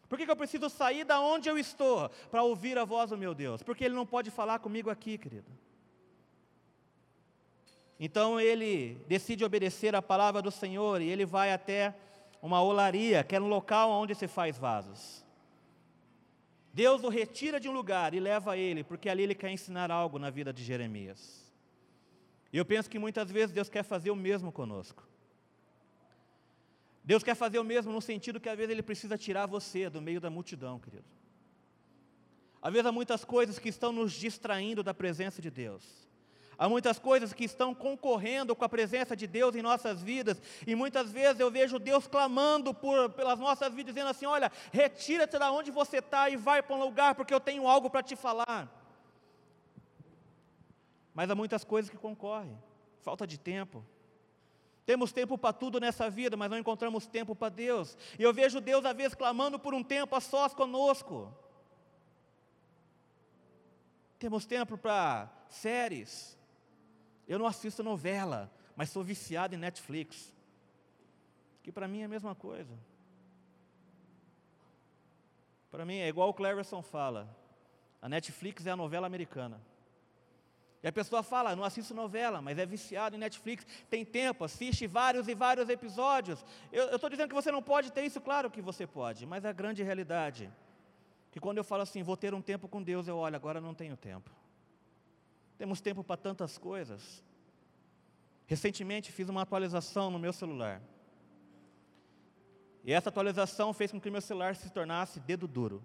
Por 0.10 0.18
que, 0.18 0.26
que 0.26 0.32
eu 0.32 0.36
preciso 0.36 0.70
sair 0.70 1.04
da 1.04 1.20
onde 1.20 1.48
eu 1.50 1.58
estou 1.58 2.10
para 2.30 2.44
ouvir 2.44 2.78
a 2.78 2.84
voz 2.84 3.12
do 3.12 3.18
meu 3.18 3.34
Deus? 3.34 3.64
Porque 3.64 3.84
Ele 3.84 3.96
não 3.96 4.06
pode 4.06 4.30
falar 4.30 4.60
comigo 4.60 4.90
aqui, 4.90 5.18
querido. 5.18 5.52
Então 8.00 8.40
ele 8.40 9.04
decide 9.08 9.46
obedecer 9.46 9.96
a 9.96 10.02
palavra 10.02 10.42
do 10.42 10.52
Senhor 10.52 11.02
e 11.02 11.10
ele 11.10 11.26
vai 11.26 11.52
até 11.52 11.96
uma 12.42 12.62
olaria, 12.62 13.24
que 13.24 13.36
é 13.36 13.42
um 13.42 13.48
local 13.48 13.90
onde 13.90 14.14
se 14.14 14.28
faz 14.28 14.58
vasos. 14.58 15.24
Deus 16.74 17.04
o 17.04 17.10
retira 17.10 17.60
de 17.60 17.70
um 17.70 17.72
lugar 17.72 18.14
e 18.14 18.20
leva 18.20 18.58
ele, 18.58 18.84
porque 18.84 19.08
ali 19.08 19.24
ele 19.24 19.36
quer 19.36 19.52
ensinar 19.52 19.92
algo 19.92 20.18
na 20.18 20.30
vida 20.30 20.52
de 20.52 20.64
Jeremias. 20.64 21.44
E 22.52 22.58
eu 22.58 22.66
penso 22.66 22.90
que 22.90 23.00
muitas 23.00 23.32
vezes 23.32 23.54
Deus 23.54 23.70
quer 23.70 23.84
fazer 23.84 24.12
o 24.12 24.16
mesmo 24.16 24.52
conosco. 24.52 25.08
Deus 27.04 27.22
quer 27.22 27.36
fazer 27.36 27.60
o 27.60 27.64
mesmo 27.64 27.92
no 27.92 28.02
sentido 28.02 28.40
que 28.40 28.50
às 28.50 28.58
vezes 28.58 28.72
Ele 28.72 28.82
precisa 28.82 29.18
tirar 29.18 29.46
você 29.46 29.90
do 29.90 30.02
meio 30.02 30.20
da 30.20 30.30
multidão, 30.30 30.80
querido. 30.80 31.06
Às 32.62 32.72
vezes 32.72 32.86
há 32.86 32.92
muitas 32.92 33.26
coisas 33.26 33.60
que 33.60 33.70
estão 33.70 33.92
nos 33.92 34.14
distraindo 34.14 34.82
da 34.82 34.94
presença 34.94 35.42
de 35.42 35.52
Deus. 35.52 35.84
Há 36.58 36.70
muitas 36.70 37.00
coisas 37.00 37.34
que 37.34 37.44
estão 37.44 37.74
concorrendo 37.74 38.56
com 38.56 38.64
a 38.64 38.70
presença 38.70 39.16
de 39.16 39.26
Deus 39.26 39.56
em 39.56 39.62
nossas 39.62 40.02
vidas, 40.02 40.42
e 40.68 40.76
muitas 40.76 41.12
vezes 41.12 41.40
eu 41.40 41.50
vejo 41.50 41.80
Deus 41.80 42.08
clamando 42.08 42.74
por, 42.74 43.10
pelas 43.12 43.40
nossas 43.40 43.74
vidas, 43.74 43.94
dizendo 43.94 44.10
assim: 44.10 44.26
Olha, 44.26 44.52
retira-te 44.72 45.38
da 45.40 45.52
onde 45.52 45.72
você 45.72 45.98
está 45.98 46.30
e 46.30 46.36
vai 46.36 46.62
para 46.62 46.76
um 46.76 46.80
lugar, 46.80 47.16
porque 47.16 47.34
eu 47.34 47.40
tenho 47.40 47.68
algo 47.68 47.90
para 47.90 48.04
te 48.04 48.16
falar. 48.16 48.70
Mas 51.14 51.30
há 51.30 51.36
muitas 51.36 51.64
coisas 51.64 51.90
que 51.90 51.98
concorrem. 51.98 52.58
Falta 53.02 53.28
de 53.28 53.38
tempo. 53.38 53.84
Temos 54.86 55.12
tempo 55.12 55.38
para 55.38 55.54
tudo 55.54 55.80
nessa 55.80 56.10
vida, 56.10 56.36
mas 56.36 56.50
não 56.50 56.58
encontramos 56.58 57.08
tempo 57.08 57.36
para 57.36 57.50
Deus. 57.50 57.98
E 58.20 58.24
eu 58.24 58.34
vejo 58.34 58.60
Deus, 58.60 58.84
às 58.84 58.96
vezes, 58.96 59.16
clamando 59.16 59.58
por 59.58 59.74
um 59.74 59.84
tempo 59.84 60.16
a 60.16 60.20
sós 60.20 60.54
conosco. 60.54 61.34
Temos 64.20 64.46
tempo 64.46 64.78
para 64.78 65.30
séries. 65.50 66.38
Eu 67.28 67.40
não 67.40 67.46
assisto 67.46 67.84
novela, 67.84 68.52
mas 68.76 68.90
sou 68.90 69.04
viciado 69.04 69.56
em 69.56 69.58
Netflix. 69.58 70.34
Que 71.62 71.72
para 71.72 71.88
mim 71.88 72.02
é 72.02 72.06
a 72.06 72.10
mesma 72.10 72.36
coisa. 72.36 72.74
Para 75.72 75.86
mim 75.86 75.98
é 75.98 76.08
igual 76.08 76.30
o 76.30 76.34
Cleverson 76.34 76.82
fala. 76.82 77.28
A 78.02 78.10
Netflix 78.10 78.66
é 78.66 78.72
a 78.72 78.76
novela 78.76 79.08
americana. 79.08 79.60
E 80.84 80.88
a 80.88 80.92
pessoa 80.92 81.24
fala, 81.24 81.56
não 81.56 81.64
assisto 81.64 81.94
novela, 81.94 82.42
mas 82.42 82.60
é 82.60 82.66
viciado 82.66 83.16
em 83.16 83.20
Netflix, 83.20 83.66
tem 83.90 84.04
tempo, 84.04 84.44
assiste 84.44 84.86
vários 84.86 85.30
e 85.30 85.34
vários 85.34 85.70
episódios. 85.70 86.46
Eu 86.74 86.94
estou 86.96 87.10
dizendo 87.10 87.30
que 87.30 87.34
você 87.34 87.50
não 87.50 87.64
pode 87.64 87.90
ter 87.90 88.04
isso, 88.04 88.20
claro 88.20 88.52
que 88.52 88.62
você 88.62 88.86
pode, 88.86 89.26
mas 89.26 89.46
é 89.46 89.50
a 89.50 89.54
grande 89.54 89.82
realidade. 89.82 90.52
Que 91.32 91.40
quando 91.40 91.58
eu 91.58 91.64
falo 91.64 91.84
assim, 91.84 92.04
vou 92.04 92.18
ter 92.18 92.34
um 92.34 92.42
tempo 92.42 92.68
com 92.68 92.84
Deus, 92.84 93.08
eu 93.08 93.16
olho, 93.16 93.38
agora 93.38 93.62
não 93.62 93.74
tenho 93.74 93.96
tempo. 93.96 94.30
Temos 95.64 95.80
tempo 95.80 96.04
para 96.04 96.18
tantas 96.18 96.58
coisas. 96.58 97.24
Recentemente 98.46 99.14
fiz 99.14 99.30
uma 99.30 99.44
atualização 99.44 100.12
no 100.12 100.20
meu 100.20 100.34
celular. 100.34 100.82
E 102.84 102.92
essa 102.92 103.08
atualização 103.08 103.74
fez 103.74 103.90
com 103.90 104.02
que 104.02 104.12
meu 104.12 104.20
celular 104.20 104.58
se 104.58 104.70
tornasse 104.70 105.22
dedo 105.22 105.48
duro. 105.48 105.82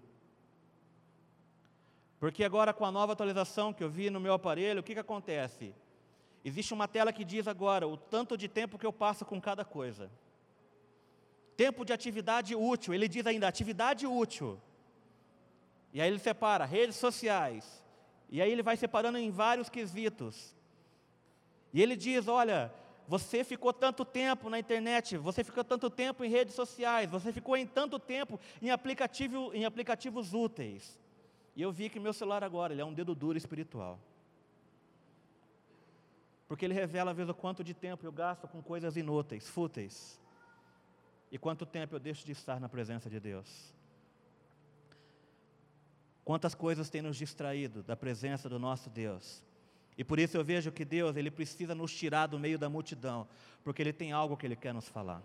Porque 2.19 2.43
agora 2.43 2.73
com 2.73 2.83
a 2.83 2.91
nova 2.91 3.13
atualização 3.13 3.71
que 3.71 3.81
eu 3.81 3.89
vi 3.89 4.09
no 4.09 4.19
meu 4.19 4.33
aparelho, 4.33 4.81
o 4.81 4.83
que, 4.83 4.95
que 4.95 4.99
acontece? 4.99 5.73
Existe 6.43 6.73
uma 6.73 6.85
tela 6.85 7.13
que 7.13 7.23
diz 7.23 7.47
agora 7.47 7.87
o 7.87 7.95
tanto 7.95 8.35
de 8.35 8.49
tempo 8.49 8.77
que 8.77 8.85
eu 8.85 8.91
passo 8.91 9.23
com 9.23 9.39
cada 9.39 9.63
coisa. 9.63 10.11
Tempo 11.55 11.85
de 11.85 11.93
atividade 11.93 12.53
útil, 12.53 12.93
ele 12.93 13.07
diz 13.07 13.25
ainda 13.25 13.47
atividade 13.47 14.05
útil. 14.05 14.59
E 15.93 16.01
aí 16.01 16.09
ele 16.09 16.19
separa 16.19 16.65
redes 16.65 16.97
sociais. 16.97 17.78
E 18.29 18.41
aí 18.41 18.51
ele 18.51 18.63
vai 18.63 18.77
separando 18.77 19.17
em 19.17 19.31
vários 19.31 19.69
quesitos. 19.69 20.55
E 21.73 21.81
ele 21.81 21.95
diz: 21.95 22.27
olha, 22.27 22.71
você 23.07 23.43
ficou 23.43 23.73
tanto 23.73 24.05
tempo 24.05 24.49
na 24.49 24.59
internet, 24.59 25.17
você 25.17 25.43
ficou 25.43 25.63
tanto 25.63 25.89
tempo 25.89 26.23
em 26.23 26.29
redes 26.29 26.53
sociais, 26.53 27.09
você 27.09 27.33
ficou 27.33 27.57
em 27.57 27.65
tanto 27.65 27.97
tempo 27.97 28.39
em, 28.61 28.69
aplicativo, 28.69 29.51
em 29.53 29.65
aplicativos 29.65 30.33
úteis. 30.33 30.99
E 31.55 31.61
eu 31.61 31.71
vi 31.71 31.89
que 31.89 31.99
meu 31.99 32.13
celular 32.13 32.43
agora, 32.43 32.71
ele 32.71 32.81
é 32.81 32.85
um 32.85 32.93
dedo 32.93 33.15
duro 33.15 33.37
espiritual. 33.37 33.99
Porque 36.47 36.65
ele 36.65 36.73
revela, 36.73 37.11
às 37.11 37.17
vezes, 37.17 37.29
o 37.29 37.33
quanto 37.33 37.63
de 37.63 37.73
tempo 37.73 38.05
eu 38.05 38.11
gasto 38.11 38.47
com 38.47 38.61
coisas 38.61 38.95
inúteis, 38.95 39.47
fúteis. 39.49 40.19
E 41.31 41.37
quanto 41.37 41.65
tempo 41.65 41.95
eu 41.95 41.99
deixo 41.99 42.25
de 42.25 42.31
estar 42.31 42.59
na 42.59 42.69
presença 42.69 43.09
de 43.09 43.19
Deus. 43.19 43.73
Quantas 46.29 46.53
coisas 46.53 46.91
têm 46.91 47.01
nos 47.01 47.17
distraído 47.17 47.81
da 47.81 47.95
presença 47.95 48.47
do 48.47 48.59
nosso 48.59 48.87
Deus. 48.87 49.43
E 49.97 50.03
por 50.03 50.19
isso 50.19 50.37
eu 50.37 50.43
vejo 50.43 50.71
que 50.71 50.85
Deus, 50.85 51.17
Ele 51.17 51.31
precisa 51.31 51.73
nos 51.73 51.91
tirar 51.91 52.27
do 52.27 52.37
meio 52.37 52.59
da 52.59 52.69
multidão, 52.69 53.27
porque 53.63 53.81
Ele 53.81 53.91
tem 53.91 54.11
algo 54.11 54.37
que 54.37 54.45
Ele 54.45 54.55
quer 54.55 54.71
nos 54.71 54.87
falar. 54.87 55.23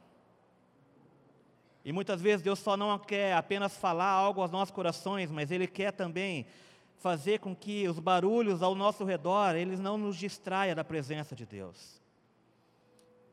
E 1.85 1.93
muitas 1.93 2.23
vezes 2.23 2.41
Deus 2.41 2.59
só 2.59 2.75
não 2.75 2.99
quer 2.99 3.35
apenas 3.35 3.77
falar 3.77 4.09
algo 4.09 4.41
aos 4.41 4.51
nossos 4.51 4.75
corações, 4.75 5.31
mas 5.31 5.51
Ele 5.51 5.67
quer 5.67 5.93
também 5.93 6.47
fazer 6.97 7.39
com 7.39 7.55
que 7.55 7.87
os 7.87 7.99
barulhos 7.99 8.63
ao 8.63 8.75
nosso 8.75 9.05
redor, 9.05 9.57
eles 9.57 9.81
não 9.81 9.99
nos 9.99 10.17
distraia 10.17 10.75
da 10.75 10.83
presença 10.83 11.37
de 11.37 11.45
Deus. 11.45 12.01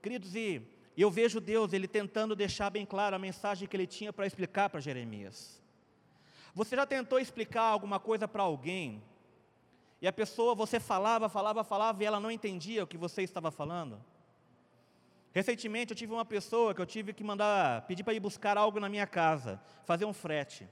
Queridos, 0.02 0.36
e 0.36 0.62
eu 0.98 1.10
vejo 1.10 1.40
Deus, 1.40 1.72
Ele 1.72 1.88
tentando 1.88 2.36
deixar 2.36 2.70
bem 2.70 2.86
claro 2.86 3.16
a 3.16 3.20
mensagem 3.20 3.66
que 3.66 3.78
Ele 3.78 3.88
tinha 3.88 4.12
para 4.12 4.28
explicar 4.28 4.70
para 4.70 4.82
Jeremias. 4.82 5.61
Você 6.54 6.76
já 6.76 6.86
tentou 6.86 7.20
explicar 7.20 7.64
alguma 7.64 8.00
coisa 8.00 8.28
para 8.28 8.44
alguém, 8.44 9.02
e 10.02 10.08
a 10.08 10.12
pessoa, 10.12 10.56
você 10.56 10.80
falava, 10.80 11.30
falava, 11.30 11.64
falava, 11.64 12.02
e 12.02 12.06
ela 12.06 12.20
não 12.20 12.32
entendia 12.32 12.84
o 12.84 12.88
que 12.88 12.98
você 12.98 13.22
estava 13.22 13.52
falando? 13.52 14.04
Recentemente 15.32 15.92
eu 15.92 15.96
tive 15.96 16.12
uma 16.12 16.26
pessoa 16.26 16.74
que 16.74 16.82
eu 16.82 16.86
tive 16.86 17.14
que 17.14 17.24
mandar, 17.24 17.86
pedir 17.86 18.04
para 18.04 18.14
ir 18.14 18.20
buscar 18.20 18.58
algo 18.58 18.80
na 18.80 18.90
minha 18.90 19.06
casa, 19.06 19.62
fazer 19.86 20.06
um 20.06 20.12
frete. 20.12 20.68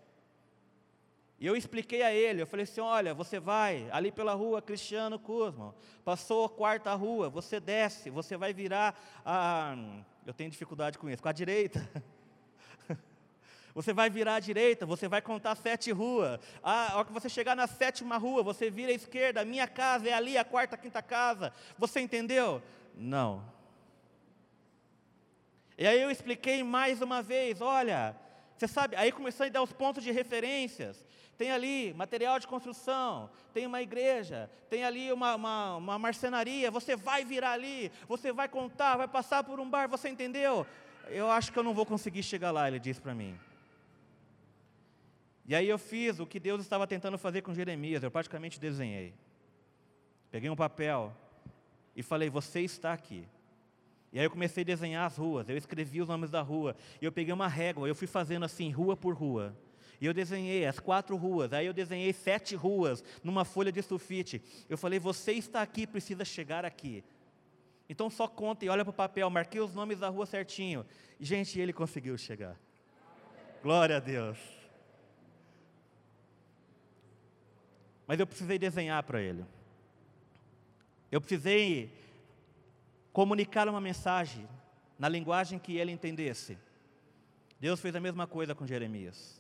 E 1.40 1.46
eu 1.46 1.56
expliquei 1.56 2.02
a 2.02 2.14
ele, 2.14 2.42
eu 2.42 2.48
falei 2.48 2.66
assim, 2.66 2.82
olha, 2.82 3.14
você 3.14 3.40
vai 3.40 3.88
ali 3.92 4.12
pela 4.12 4.34
rua 4.34 4.62
Cristiano 4.62 5.18
Cosmo, 5.18 5.74
passou 6.04 6.46
a 6.46 6.50
quarta 6.50 6.94
rua, 6.96 7.30
você 7.30 7.60
desce, 7.60 8.10
você 8.10 8.36
vai 8.36 8.52
virar 8.52 9.00
a. 9.24 9.76
Eu 10.26 10.34
tenho 10.34 10.50
dificuldade 10.50 10.98
com 10.98 11.10
isso, 11.10 11.24
com 11.24 11.30
a 11.30 11.34
direita. 11.34 11.90
Você 13.74 13.94
vai 13.94 14.10
virar 14.10 14.36
à 14.36 14.40
direita, 14.40 14.86
você 14.86 15.08
vai 15.08 15.22
contar 15.22 15.56
sete 15.56 15.92
ruas. 15.92 16.40
A 16.64 16.96
hora 16.96 17.06
que 17.06 17.14
você 17.14 17.30
chegar 17.30 17.56
na 17.56 17.68
sétima 17.68 18.18
rua, 18.18 18.44
você 18.44 18.70
vira 18.70 18.92
à 18.92 18.96
esquerda, 18.96 19.42
a 19.42 19.46
minha 19.46 19.68
casa 19.68 20.10
é 20.10 20.14
ali, 20.14 20.38
a 20.38 20.44
quarta, 20.44 20.78
quinta 20.78 21.02
casa. 21.02 21.54
Você 21.78 22.00
entendeu? 22.00 22.62
Não. 22.96 23.44
E 25.78 25.88
aí 25.88 26.02
eu 26.02 26.12
expliquei 26.12 26.64
mais 26.64 27.02
uma 27.02 27.22
vez: 27.22 27.62
olha, 27.62 28.16
Você 28.58 28.68
sabe, 28.68 28.98
aí 28.98 29.10
começou 29.10 29.46
a 29.46 29.50
dar 29.50 29.64
os 29.64 29.72
pontos 29.72 30.04
de 30.04 30.12
referências. 30.12 31.08
Tem 31.38 31.50
ali 31.50 31.94
material 31.94 32.38
de 32.38 32.46
construção, 32.46 33.30
tem 33.54 33.66
uma 33.66 33.82
igreja, 33.82 34.50
tem 34.70 34.84
ali 34.84 35.14
uma, 35.14 35.36
uma, 35.36 35.78
uma 35.78 35.98
marcenaria. 35.98 36.70
Você 36.70 36.98
vai 36.98 37.24
virar 37.24 37.54
ali, 37.54 37.90
você 38.10 38.34
vai 38.34 38.50
contar, 38.50 38.98
vai 38.98 39.08
passar 39.08 39.46
por 39.46 39.58
um 39.58 39.70
bar, 39.70 39.88
você 39.88 40.10
entendeu? 40.10 40.68
Eu 41.08 41.32
acho 41.32 41.54
que 41.54 41.58
eu 41.58 41.64
não 41.64 41.74
vou 41.74 41.86
conseguir 41.86 42.24
chegar 42.24 42.52
lá, 42.52 42.68
ele 42.68 42.78
disse 42.78 43.00
para 43.00 43.16
mim. 43.16 43.40
E 45.50 45.56
aí 45.56 45.68
eu 45.68 45.80
fiz 45.80 46.20
o 46.20 46.28
que 46.28 46.40
Deus 46.40 46.62
estava 46.62 46.86
tentando 46.86 47.18
fazer 47.18 47.42
com 47.42 47.56
Jeremias, 47.56 48.04
eu 48.04 48.12
praticamente 48.12 48.60
desenhei. 48.60 49.16
Peguei 50.30 50.48
um 50.48 50.56
papel 50.56 51.12
e 51.96 52.04
falei: 52.04 52.30
Você 52.30 52.60
está 52.60 52.94
aqui. 52.94 53.28
E 54.14 54.20
aí 54.20 54.26
eu 54.26 54.30
comecei 54.30 54.62
a 54.62 54.66
desenhar 54.66 55.08
as 55.08 55.18
ruas, 55.18 55.50
eu 55.50 55.58
escrevi 55.58 56.04
os 56.04 56.08
nomes 56.08 56.30
da 56.30 56.40
rua, 56.40 56.76
e 57.02 57.06
eu 57.06 57.12
peguei 57.12 57.34
uma 57.34 57.48
régua, 57.48 57.88
eu 57.88 57.96
fui 57.96 58.06
fazendo 58.06 58.46
assim, 58.46 58.70
rua 58.70 58.96
por 58.96 59.16
rua. 59.16 59.58
E 60.00 60.06
eu 60.06 60.14
desenhei 60.14 60.68
as 60.68 60.80
quatro 60.80 61.18
ruas, 61.18 61.52
aí 61.52 61.66
eu 61.66 61.74
desenhei 61.74 62.14
sete 62.14 62.56
ruas 62.56 63.04
numa 63.24 63.44
folha 63.44 63.72
de 63.72 63.82
sulfite. 63.82 64.44
Eu 64.70 64.78
falei, 64.78 65.00
você 65.00 65.32
está 65.32 65.64
aqui, 65.64 65.88
precisa 65.88 66.24
chegar 66.24 66.64
aqui. 66.64 67.04
Então 67.90 68.08
só 68.08 68.28
conta 68.28 68.66
e 68.66 68.70
olha 68.70 68.86
para 68.86 68.92
o 68.92 68.94
papel, 68.94 69.28
marquei 69.32 69.60
os 69.60 69.74
nomes 69.74 70.00
da 70.00 70.10
rua 70.10 70.28
certinho. 70.28 70.86
E, 71.20 71.26
gente, 71.26 71.60
ele 71.60 71.74
conseguiu 71.74 72.16
chegar. 72.20 72.56
Glória 73.64 73.98
a 73.98 74.00
Deus. 74.00 74.59
Mas 78.10 78.20
eu 78.20 78.26
precisei 78.26 78.58
desenhar 78.58 79.04
para 79.04 79.22
ele. 79.22 79.46
Eu 81.12 81.22
precisei 81.22 81.94
comunicar 83.14 83.70
uma 83.70 83.80
mensagem 83.80 84.50
na 84.98 85.08
linguagem 85.08 85.60
que 85.60 85.78
ele 85.78 85.92
entendesse. 85.92 86.58
Deus 87.60 87.80
fez 87.80 87.96
a 87.96 88.00
mesma 88.00 88.26
coisa 88.26 88.56
com 88.56 88.66
Jeremias. 88.66 89.40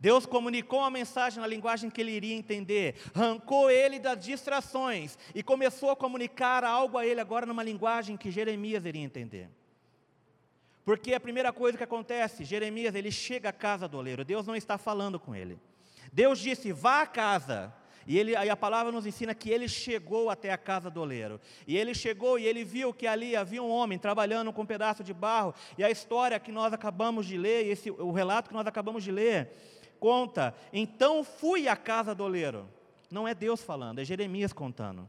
Deus 0.00 0.26
comunicou 0.26 0.80
a 0.80 0.90
mensagem 0.90 1.40
na 1.40 1.46
linguagem 1.46 1.88
que 1.88 2.00
ele 2.00 2.10
iria 2.10 2.34
entender, 2.34 2.96
arrancou 3.14 3.70
ele 3.70 4.00
das 4.00 4.18
distrações 4.18 5.16
e 5.32 5.40
começou 5.40 5.92
a 5.92 5.96
comunicar 5.96 6.64
algo 6.64 6.98
a 6.98 7.06
ele 7.06 7.20
agora 7.20 7.46
numa 7.46 7.62
linguagem 7.62 8.16
que 8.16 8.32
Jeremias 8.32 8.84
iria 8.84 9.00
entender. 9.00 9.48
Porque 10.84 11.14
a 11.14 11.20
primeira 11.20 11.52
coisa 11.52 11.78
que 11.78 11.84
acontece, 11.84 12.42
Jeremias, 12.42 12.96
ele 12.96 13.12
chega 13.12 13.50
à 13.50 13.52
casa 13.52 13.86
do 13.86 13.96
oleiro, 13.96 14.24
Deus 14.24 14.44
não 14.44 14.56
está 14.56 14.76
falando 14.76 15.20
com 15.20 15.36
ele. 15.36 15.56
Deus 16.12 16.40
disse: 16.40 16.72
vá 16.72 17.02
à 17.02 17.06
casa, 17.06 17.72
e, 18.08 18.18
ele, 18.18 18.34
aí 18.34 18.48
a 18.48 18.56
palavra 18.56 18.90
nos 18.90 19.04
ensina 19.04 19.34
que 19.34 19.50
ele 19.50 19.68
chegou 19.68 20.30
até 20.30 20.50
a 20.50 20.56
casa 20.56 20.88
do 20.88 21.02
oleiro. 21.02 21.38
E 21.66 21.76
ele 21.76 21.94
chegou 21.94 22.38
e 22.38 22.46
ele 22.46 22.64
viu 22.64 22.90
que 22.94 23.06
ali 23.06 23.36
havia 23.36 23.62
um 23.62 23.70
homem 23.70 23.98
trabalhando 23.98 24.50
com 24.50 24.62
um 24.62 24.66
pedaço 24.66 25.04
de 25.04 25.12
barro. 25.12 25.54
E 25.76 25.84
a 25.84 25.90
história 25.90 26.40
que 26.40 26.50
nós 26.50 26.72
acabamos 26.72 27.26
de 27.26 27.36
ler, 27.36 27.66
esse, 27.66 27.90
o 27.90 28.10
relato 28.10 28.48
que 28.48 28.54
nós 28.54 28.66
acabamos 28.66 29.04
de 29.04 29.12
ler, 29.12 29.50
conta: 30.00 30.54
Então 30.72 31.22
fui 31.22 31.68
à 31.68 31.76
casa 31.76 32.14
do 32.14 32.24
oleiro. 32.24 32.66
Não 33.10 33.28
é 33.28 33.34
Deus 33.34 33.62
falando, 33.62 33.98
é 33.98 34.04
Jeremias 34.06 34.54
contando. 34.54 35.06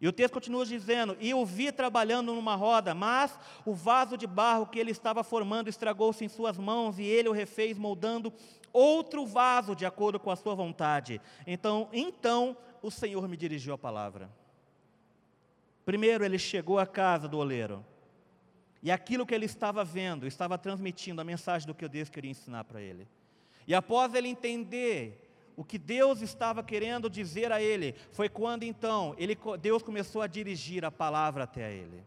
E 0.00 0.06
o 0.06 0.12
texto 0.12 0.34
continua 0.34 0.64
dizendo: 0.64 1.16
E 1.18 1.34
o 1.34 1.44
vi 1.44 1.72
trabalhando 1.72 2.32
numa 2.32 2.54
roda, 2.54 2.94
mas 2.94 3.36
o 3.64 3.74
vaso 3.74 4.16
de 4.16 4.28
barro 4.28 4.68
que 4.68 4.78
ele 4.78 4.92
estava 4.92 5.24
formando 5.24 5.68
estragou-se 5.68 6.24
em 6.24 6.28
suas 6.28 6.56
mãos, 6.56 7.00
e 7.00 7.02
ele 7.02 7.28
o 7.28 7.32
refez, 7.32 7.76
moldando 7.76 8.32
outro 8.76 9.24
vaso 9.24 9.74
de 9.74 9.86
acordo 9.86 10.20
com 10.20 10.30
a 10.30 10.36
sua 10.36 10.54
vontade. 10.54 11.20
Então, 11.46 11.88
então 11.92 12.56
o 12.82 12.90
Senhor 12.90 13.26
me 13.28 13.36
dirigiu 13.36 13.74
a 13.74 13.78
palavra. 13.78 14.30
Primeiro 15.84 16.24
ele 16.24 16.38
chegou 16.38 16.78
à 16.78 16.86
casa 16.86 17.26
do 17.26 17.38
oleiro. 17.38 17.84
E 18.82 18.90
aquilo 18.90 19.24
que 19.24 19.34
ele 19.34 19.46
estava 19.46 19.84
vendo, 19.84 20.26
estava 20.26 20.58
transmitindo 20.58 21.20
a 21.20 21.24
mensagem 21.24 21.66
do 21.66 21.74
que 21.74 21.88
Deus 21.88 22.10
queria 22.10 22.30
ensinar 22.30 22.64
para 22.64 22.80
ele. 22.80 23.08
E 23.66 23.74
após 23.74 24.14
ele 24.14 24.28
entender 24.28 25.22
o 25.56 25.64
que 25.64 25.78
Deus 25.78 26.20
estava 26.20 26.62
querendo 26.62 27.08
dizer 27.08 27.50
a 27.50 27.62
ele, 27.62 27.94
foi 28.12 28.28
quando 28.28 28.62
então 28.62 29.14
ele, 29.16 29.36
Deus 29.60 29.82
começou 29.82 30.20
a 30.20 30.26
dirigir 30.26 30.84
a 30.84 30.90
palavra 30.90 31.44
até 31.44 31.72
ele. 31.72 32.04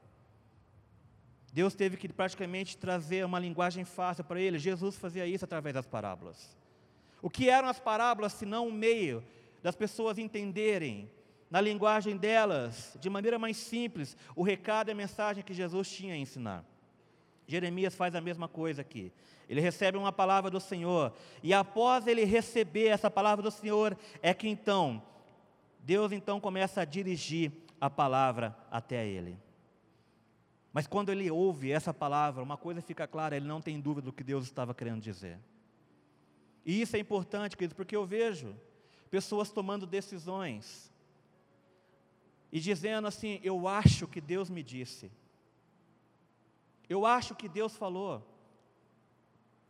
Deus 1.52 1.74
teve 1.74 1.98
que 1.98 2.08
praticamente 2.08 2.78
trazer 2.78 3.26
uma 3.26 3.40
linguagem 3.40 3.84
fácil 3.84 4.24
para 4.24 4.40
ele. 4.40 4.60
Jesus 4.60 4.96
fazia 4.96 5.26
isso 5.26 5.46
através 5.46 5.74
das 5.74 5.88
parábolas. 5.88 6.59
O 7.22 7.30
que 7.30 7.50
eram 7.50 7.68
as 7.68 7.80
parábolas 7.80 8.34
senão 8.34 8.68
um 8.68 8.72
meio 8.72 9.24
das 9.62 9.76
pessoas 9.76 10.18
entenderem, 10.18 11.10
na 11.50 11.60
linguagem 11.60 12.16
delas, 12.16 12.96
de 13.00 13.10
maneira 13.10 13.40
mais 13.40 13.58
simples, 13.58 14.16
o 14.36 14.44
recado 14.44 14.90
e 14.90 14.92
a 14.92 14.96
mensagem 14.96 15.44
que 15.44 15.54
Jesus 15.54 15.90
tinha 15.92 16.14
a 16.14 16.18
ensinar? 16.18 16.64
Jeremias 17.48 17.96
faz 17.96 18.14
a 18.14 18.22
mesma 18.22 18.48
coisa 18.48 18.82
aqui. 18.82 19.12
Ele 19.50 19.60
recebe 19.60 19.98
uma 19.98 20.12
palavra 20.12 20.52
do 20.52 20.60
Senhor, 20.60 21.12
e 21.42 21.54
após 21.54 22.06
ele 22.06 22.24
receber 22.24 22.88
essa 22.88 23.10
palavra 23.10 23.42
do 23.42 23.50
Senhor, 23.50 23.98
é 24.22 24.34
que 24.34 24.48
então, 24.48 25.02
Deus 25.80 26.12
então 26.12 26.40
começa 26.40 26.82
a 26.82 26.86
dirigir 26.86 27.52
a 27.82 27.90
palavra 27.90 28.56
até 28.70 29.08
ele. 29.08 29.38
Mas 30.72 30.86
quando 30.86 31.10
ele 31.10 31.32
ouve 31.32 31.72
essa 31.72 31.92
palavra, 31.92 32.44
uma 32.44 32.58
coisa 32.58 32.82
fica 32.82 33.08
clara, 33.08 33.36
ele 33.36 33.48
não 33.48 33.60
tem 33.60 33.80
dúvida 33.80 34.06
do 34.06 34.14
que 34.14 34.24
Deus 34.24 34.46
estava 34.46 34.74
querendo 34.74 35.02
dizer. 35.02 35.40
E 36.70 36.82
isso 36.84 36.96
é 36.96 37.00
importante, 37.00 37.58
querido, 37.58 37.74
porque 37.74 37.96
eu 37.96 38.06
vejo 38.06 38.56
pessoas 39.10 39.50
tomando 39.50 39.88
decisões 39.88 40.94
e 42.52 42.60
dizendo 42.60 43.08
assim: 43.08 43.40
eu 43.44 43.68
acho 43.68 44.08
que 44.08 44.22
Deus 44.22 44.52
me 44.52 44.62
disse, 44.62 45.12
eu 46.88 47.08
acho 47.08 47.34
que 47.34 47.50
Deus 47.50 47.76
falou, 47.76 48.24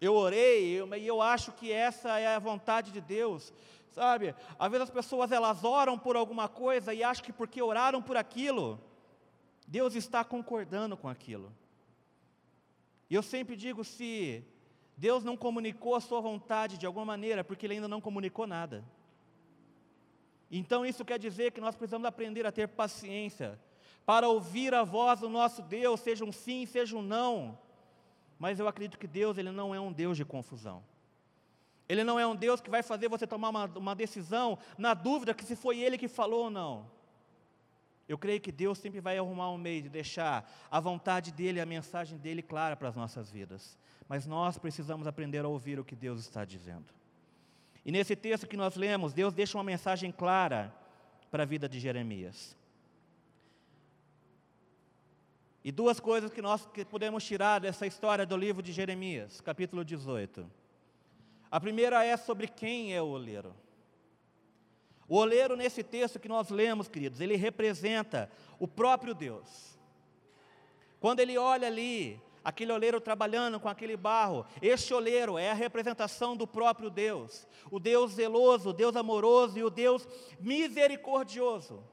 eu 0.02 0.14
orei 0.14 0.72
e 0.72 0.74
eu, 0.74 0.94
eu 0.96 1.22
acho 1.22 1.54
que 1.54 1.72
essa 1.72 2.20
é 2.20 2.36
a 2.36 2.38
vontade 2.38 2.92
de 2.92 3.00
Deus, 3.00 3.54
sabe? 3.94 4.36
Às 4.60 4.70
vezes 4.70 4.90
as 4.90 4.94
pessoas 4.94 5.32
elas 5.32 5.64
oram 5.64 5.98
por 5.98 6.18
alguma 6.18 6.50
coisa 6.50 6.94
e 6.94 7.02
acham 7.02 7.24
que 7.24 7.32
porque 7.32 7.62
oraram 7.62 8.02
por 8.02 8.18
aquilo, 8.18 8.78
Deus 9.66 9.96
está 9.96 10.22
concordando 10.26 10.98
com 10.98 11.08
aquilo. 11.08 11.50
E 13.10 13.16
eu 13.16 13.24
sempre 13.24 13.56
digo: 13.56 13.86
se 13.86 14.44
Deus 15.00 15.24
não 15.24 15.38
comunicou 15.38 15.96
a 15.96 16.02
sua 16.02 16.20
vontade 16.20 16.78
de 16.78 16.86
alguma 16.86 17.06
maneira, 17.06 17.42
porque 17.42 17.66
Ele 17.66 17.76
ainda 17.76 17.88
não 17.88 18.02
comunicou 18.02 18.46
nada. 18.46 18.84
Então 20.52 20.86
isso 20.86 21.06
quer 21.06 21.18
dizer 21.18 21.54
que 21.54 21.62
nós 21.62 21.74
precisamos 21.74 22.06
aprender 22.06 22.46
a 22.46 22.52
ter 22.52 22.68
paciência 22.68 23.58
para 24.06 24.28
ouvir 24.28 24.74
a 24.74 24.84
voz 24.84 25.22
do 25.22 25.30
nosso 25.30 25.62
Deus, 25.62 26.02
seja 26.02 26.26
um 26.26 26.34
sim, 26.34 26.66
seja 26.66 26.98
um 26.98 27.02
não. 27.02 27.58
Mas 28.38 28.60
eu 28.60 28.68
acredito 28.68 29.00
que 29.00 29.08
Deus 29.08 29.38
ele 29.38 29.52
não 29.52 29.74
é 29.74 29.80
um 29.80 29.92
Deus 29.92 30.18
de 30.18 30.26
confusão. 30.26 30.84
Ele 31.88 32.04
não 32.04 32.20
é 32.20 32.28
um 32.28 32.36
Deus 32.36 32.60
que 32.60 32.70
vai 32.70 32.84
fazer 32.84 33.08
você 33.08 33.26
tomar 33.26 33.50
uma, 33.50 33.66
uma 33.78 33.96
decisão 33.96 34.60
na 34.78 34.94
dúvida 34.94 35.34
que 35.34 35.46
se 35.46 35.56
foi 35.56 35.80
Ele 35.80 35.98
que 35.98 36.10
falou 36.10 36.46
ou 36.46 36.50
não. 36.50 36.86
Eu 38.10 38.18
creio 38.18 38.42
que 38.42 38.52
Deus 38.52 38.78
sempre 38.78 39.00
vai 39.00 39.18
arrumar 39.18 39.52
um 39.52 39.58
meio 39.58 39.84
de 39.84 39.90
deixar 39.90 40.52
a 40.70 40.80
vontade 40.82 41.32
dEle, 41.32 41.62
a 41.62 41.66
mensagem 41.66 42.18
dEle 42.18 42.42
clara 42.42 42.76
para 42.76 42.90
as 42.90 42.96
nossas 42.96 43.32
vidas 43.32 43.78
mas 44.10 44.26
nós 44.26 44.58
precisamos 44.58 45.06
aprender 45.06 45.46
a 45.46 45.48
ouvir 45.48 45.80
o 45.80 45.86
que 45.86 45.96
Deus 45.96 46.20
está 46.20 46.44
dizendo. 46.44 46.92
E 47.86 47.92
nesse 47.92 48.16
texto 48.16 48.48
que 48.48 48.58
nós 48.58 48.76
lemos, 48.76 49.14
Deus 49.14 49.36
deixa 49.36 49.56
uma 49.56 49.64
mensagem 49.64 50.12
clara 50.12 50.74
para 51.30 51.44
a 51.44 51.46
vida 51.46 51.70
de 51.70 51.80
Jeremias. 51.80 52.58
E 55.64 55.72
duas 55.72 56.00
coisas 56.00 56.34
que 56.34 56.42
nós 56.42 56.68
podemos 56.90 57.24
tirar 57.24 57.60
dessa 57.60 57.86
história 57.86 58.26
do 58.26 58.36
livro 58.36 58.64
de 58.64 58.72
Jeremias, 58.72 59.40
capítulo 59.42 59.86
18. 59.86 60.50
A 61.52 61.60
primeira 61.60 62.04
é 62.04 62.18
sobre 62.18 62.48
quem 62.48 62.96
é 62.96 63.02
o 63.02 63.10
oleiro. 63.10 63.54
O 65.10 65.18
oleiro, 65.18 65.58
nesse 65.58 65.84
texto 65.84 66.20
que 66.20 66.30
nós 66.30 66.50
lemos, 66.50 66.88
queridos, 66.88 67.20
ele 67.20 67.36
representa 67.36 68.32
o 68.60 68.68
próprio 68.68 69.14
Deus. 69.14 69.78
Quando 71.00 71.20
ele 71.20 71.38
olha 71.38 71.68
ali 71.68 72.22
aquele 72.44 72.72
oleiro 72.72 73.00
trabalhando 73.00 73.60
com 73.60 73.70
aquele 73.70 73.96
barro. 73.96 74.46
Este 74.62 74.94
oleiro 74.94 75.38
é 75.38 75.52
a 75.52 75.54
representação 75.54 76.36
do 76.36 76.48
próprio 76.48 76.90
Deus, 76.90 77.48
o 77.70 77.80
Deus 77.80 78.14
zeloso, 78.14 78.70
o 78.70 78.74
Deus 78.74 78.96
amoroso 78.96 79.58
e 79.58 79.64
o 79.64 79.70
Deus 79.70 80.08
misericordioso. 80.40 81.84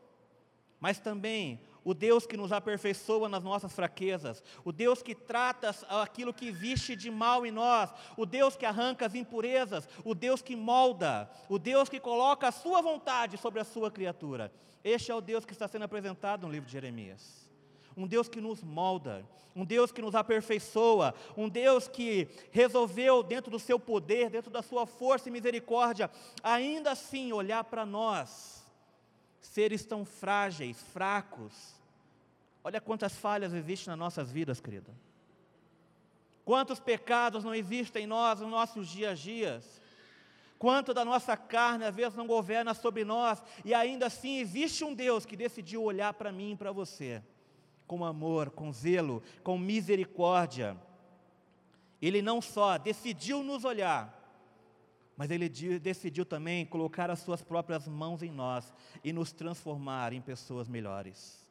Mas 0.80 0.98
também 0.98 1.60
o 1.86 1.94
Deus 1.94 2.26
que 2.26 2.36
nos 2.36 2.50
aperfeiçoa 2.50 3.28
nas 3.28 3.44
nossas 3.44 3.72
fraquezas, 3.72 4.42
o 4.64 4.72
Deus 4.72 5.04
que 5.04 5.14
trata 5.14 5.72
aquilo 5.88 6.34
que 6.34 6.48
existe 6.48 6.96
de 6.96 7.12
mal 7.12 7.46
em 7.46 7.52
nós, 7.52 7.94
o 8.16 8.26
Deus 8.26 8.56
que 8.56 8.66
arranca 8.66 9.06
as 9.06 9.14
impurezas, 9.14 9.88
o 10.04 10.12
Deus 10.12 10.42
que 10.42 10.56
molda, 10.56 11.30
o 11.48 11.60
Deus 11.60 11.88
que 11.88 12.00
coloca 12.00 12.48
a 12.48 12.52
sua 12.52 12.82
vontade 12.82 13.36
sobre 13.36 13.60
a 13.60 13.64
sua 13.64 13.88
criatura. 13.88 14.52
Este 14.82 15.12
é 15.12 15.14
o 15.14 15.20
Deus 15.20 15.44
que 15.44 15.52
está 15.52 15.68
sendo 15.68 15.84
apresentado 15.84 16.44
no 16.44 16.52
livro 16.52 16.66
de 16.66 16.72
Jeremias. 16.72 17.48
Um 17.96 18.04
Deus 18.04 18.28
que 18.28 18.40
nos 18.40 18.64
molda, 18.64 19.24
um 19.54 19.64
Deus 19.64 19.92
que 19.92 20.02
nos 20.02 20.16
aperfeiçoa, 20.16 21.14
um 21.36 21.48
Deus 21.48 21.86
que 21.86 22.28
resolveu, 22.50 23.22
dentro 23.22 23.48
do 23.48 23.60
seu 23.60 23.78
poder, 23.78 24.28
dentro 24.28 24.50
da 24.50 24.60
sua 24.60 24.86
força 24.86 25.28
e 25.28 25.32
misericórdia, 25.32 26.10
ainda 26.42 26.90
assim 26.90 27.32
olhar 27.32 27.62
para 27.62 27.86
nós, 27.86 28.66
seres 29.40 29.86
tão 29.86 30.04
frágeis, 30.04 30.82
fracos. 30.92 31.75
Olha 32.66 32.80
quantas 32.80 33.14
falhas 33.14 33.54
existem 33.54 33.92
nas 33.92 33.98
nossas 33.98 34.32
vidas, 34.32 34.58
querida. 34.58 34.92
Quantos 36.44 36.80
pecados 36.80 37.44
não 37.44 37.54
existem 37.54 38.02
em 38.02 38.06
nós, 38.08 38.40
nos 38.40 38.50
nossos 38.50 38.88
dias 38.88 39.12
a 39.12 39.14
dias? 39.14 39.80
Quanto 40.58 40.92
da 40.92 41.04
nossa 41.04 41.36
carne 41.36 41.84
às 41.84 41.94
vezes 41.94 42.16
não 42.16 42.26
governa 42.26 42.74
sobre 42.74 43.04
nós, 43.04 43.40
e 43.64 43.72
ainda 43.72 44.06
assim 44.06 44.38
existe 44.38 44.82
um 44.82 44.92
Deus 44.92 45.24
que 45.24 45.36
decidiu 45.36 45.80
olhar 45.80 46.12
para 46.14 46.32
mim 46.32 46.54
e 46.54 46.56
para 46.56 46.72
você, 46.72 47.22
com 47.86 48.04
amor, 48.04 48.50
com 48.50 48.72
zelo, 48.72 49.22
com 49.44 49.56
misericórdia. 49.56 50.76
Ele 52.02 52.20
não 52.20 52.42
só 52.42 52.78
decidiu 52.78 53.44
nos 53.44 53.64
olhar, 53.64 54.12
mas 55.16 55.30
ele 55.30 55.48
decidiu 55.78 56.26
também 56.26 56.66
colocar 56.66 57.12
as 57.12 57.20
suas 57.20 57.42
próprias 57.42 57.86
mãos 57.86 58.24
em 58.24 58.30
nós 58.32 58.74
e 59.04 59.12
nos 59.12 59.30
transformar 59.30 60.12
em 60.12 60.20
pessoas 60.20 60.66
melhores. 60.66 61.45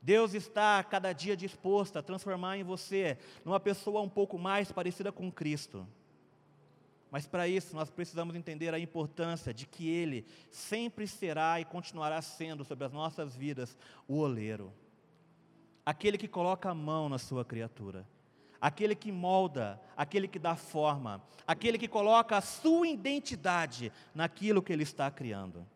Deus 0.00 0.32
está 0.32 0.82
cada 0.84 1.12
dia 1.12 1.36
disposto 1.36 1.98
a 1.98 2.02
transformar 2.02 2.56
em 2.56 2.62
você 2.62 3.18
numa 3.44 3.58
pessoa 3.58 4.00
um 4.00 4.08
pouco 4.08 4.38
mais 4.38 4.70
parecida 4.70 5.10
com 5.10 5.30
Cristo. 5.30 5.86
Mas 7.10 7.26
para 7.26 7.48
isso 7.48 7.74
nós 7.74 7.90
precisamos 7.90 8.36
entender 8.36 8.72
a 8.74 8.78
importância 8.78 9.52
de 9.52 9.66
que 9.66 9.88
Ele 9.88 10.26
sempre 10.50 11.06
será 11.06 11.60
e 11.60 11.64
continuará 11.64 12.20
sendo 12.20 12.64
sobre 12.64 12.84
as 12.84 12.92
nossas 12.92 13.34
vidas 13.34 13.76
o 14.06 14.18
oleiro, 14.18 14.72
aquele 15.84 16.18
que 16.18 16.28
coloca 16.28 16.70
a 16.70 16.74
mão 16.74 17.08
na 17.08 17.18
sua 17.18 17.44
criatura, 17.44 18.06
aquele 18.60 18.94
que 18.94 19.10
molda, 19.10 19.80
aquele 19.96 20.28
que 20.28 20.38
dá 20.38 20.54
forma, 20.54 21.22
aquele 21.46 21.78
que 21.78 21.88
coloca 21.88 22.36
a 22.36 22.42
sua 22.42 22.86
identidade 22.86 23.90
naquilo 24.14 24.62
que 24.62 24.72
Ele 24.72 24.82
está 24.82 25.10
criando. 25.10 25.66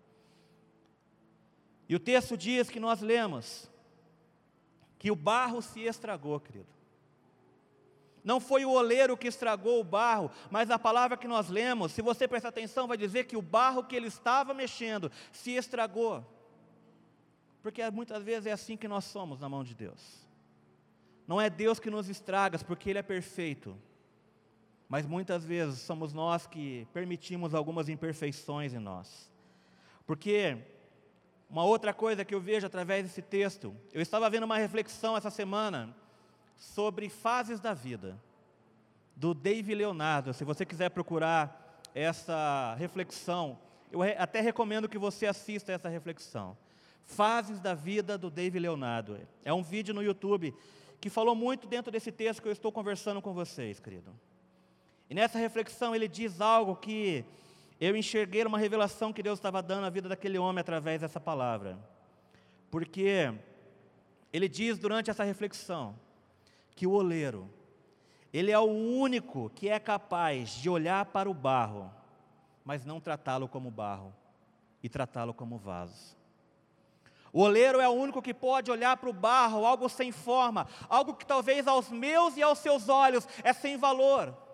E 1.88 1.96
o 1.96 2.00
texto 2.00 2.36
diz 2.36 2.68
que 2.68 2.78
nós 2.78 3.00
lemos 3.00 3.71
que 5.02 5.10
o 5.10 5.16
barro 5.16 5.60
se 5.60 5.80
estragou, 5.80 6.38
querido. 6.38 6.68
Não 8.22 8.38
foi 8.38 8.64
o 8.64 8.70
oleiro 8.70 9.16
que 9.16 9.26
estragou 9.26 9.80
o 9.80 9.84
barro, 9.84 10.30
mas 10.48 10.70
a 10.70 10.78
palavra 10.78 11.16
que 11.16 11.26
nós 11.26 11.48
lemos, 11.48 11.90
se 11.90 12.00
você 12.00 12.28
prestar 12.28 12.50
atenção, 12.50 12.86
vai 12.86 12.96
dizer 12.96 13.24
que 13.24 13.36
o 13.36 13.42
barro 13.42 13.82
que 13.82 13.96
ele 13.96 14.06
estava 14.06 14.54
mexendo 14.54 15.10
se 15.32 15.56
estragou. 15.56 16.24
Porque 17.64 17.90
muitas 17.90 18.22
vezes 18.22 18.46
é 18.46 18.52
assim 18.52 18.76
que 18.76 18.86
nós 18.86 19.02
somos 19.02 19.40
na 19.40 19.48
mão 19.48 19.64
de 19.64 19.74
Deus. 19.74 20.24
Não 21.26 21.40
é 21.40 21.50
Deus 21.50 21.80
que 21.80 21.90
nos 21.90 22.08
estraga, 22.08 22.56
porque 22.60 22.88
Ele 22.88 23.00
é 23.00 23.02
perfeito. 23.02 23.76
Mas 24.88 25.04
muitas 25.04 25.44
vezes 25.44 25.80
somos 25.80 26.12
nós 26.12 26.46
que 26.46 26.86
permitimos 26.92 27.56
algumas 27.56 27.88
imperfeições 27.88 28.72
em 28.72 28.78
nós. 28.78 29.28
Porque 30.06 30.58
uma 31.52 31.64
outra 31.64 31.92
coisa 31.92 32.24
que 32.24 32.34
eu 32.34 32.40
vejo 32.40 32.66
através 32.66 33.04
desse 33.04 33.20
texto, 33.20 33.76
eu 33.92 34.00
estava 34.00 34.30
vendo 34.30 34.44
uma 34.44 34.56
reflexão 34.56 35.14
essa 35.14 35.28
semana 35.28 35.94
sobre 36.56 37.10
fases 37.10 37.60
da 37.60 37.74
vida, 37.74 38.18
do 39.14 39.34
Dave 39.34 39.74
Leonardo. 39.74 40.32
Se 40.32 40.44
você 40.44 40.64
quiser 40.64 40.88
procurar 40.88 41.78
essa 41.94 42.74
reflexão, 42.78 43.58
eu 43.90 44.00
até 44.16 44.40
recomendo 44.40 44.88
que 44.88 44.96
você 44.96 45.26
assista 45.26 45.72
essa 45.72 45.90
reflexão. 45.90 46.56
Fases 47.04 47.60
da 47.60 47.74
vida 47.74 48.16
do 48.16 48.30
Dave 48.30 48.58
Leonardo. 48.58 49.20
É 49.44 49.52
um 49.52 49.62
vídeo 49.62 49.92
no 49.92 50.02
YouTube 50.02 50.54
que 50.98 51.10
falou 51.10 51.34
muito 51.34 51.66
dentro 51.66 51.92
desse 51.92 52.10
texto 52.10 52.40
que 52.40 52.48
eu 52.48 52.52
estou 52.52 52.72
conversando 52.72 53.20
com 53.20 53.34
vocês, 53.34 53.78
querido. 53.78 54.10
E 55.10 55.14
nessa 55.14 55.38
reflexão 55.38 55.94
ele 55.94 56.08
diz 56.08 56.40
algo 56.40 56.74
que 56.76 57.26
eu 57.86 57.96
enxerguei 57.96 58.44
uma 58.44 58.58
revelação 58.58 59.12
que 59.12 59.22
Deus 59.22 59.40
estava 59.40 59.60
dando 59.60 59.86
à 59.86 59.90
vida 59.90 60.08
daquele 60.08 60.38
homem 60.38 60.60
através 60.60 61.00
dessa 61.00 61.18
palavra. 61.18 61.76
Porque 62.70 63.34
ele 64.32 64.48
diz 64.48 64.78
durante 64.78 65.10
essa 65.10 65.24
reflexão 65.24 65.98
que 66.76 66.86
o 66.86 66.92
oleiro, 66.92 67.50
ele 68.32 68.52
é 68.52 68.58
o 68.58 68.70
único 68.70 69.50
que 69.50 69.68
é 69.68 69.80
capaz 69.80 70.50
de 70.50 70.70
olhar 70.70 71.06
para 71.06 71.28
o 71.28 71.34
barro, 71.34 71.92
mas 72.64 72.84
não 72.84 73.00
tratá-lo 73.00 73.48
como 73.48 73.68
barro, 73.68 74.14
e 74.80 74.88
tratá-lo 74.88 75.34
como 75.34 75.58
vaso. 75.58 76.16
O 77.32 77.40
oleiro 77.40 77.80
é 77.80 77.88
o 77.88 77.92
único 77.92 78.22
que 78.22 78.32
pode 78.32 78.70
olhar 78.70 78.96
para 78.96 79.10
o 79.10 79.12
barro, 79.12 79.66
algo 79.66 79.88
sem 79.88 80.12
forma, 80.12 80.68
algo 80.88 81.14
que 81.14 81.26
talvez 81.26 81.66
aos 81.66 81.88
meus 81.88 82.36
e 82.36 82.42
aos 82.42 82.60
seus 82.60 82.88
olhos 82.88 83.26
é 83.42 83.52
sem 83.52 83.76
valor. 83.76 84.51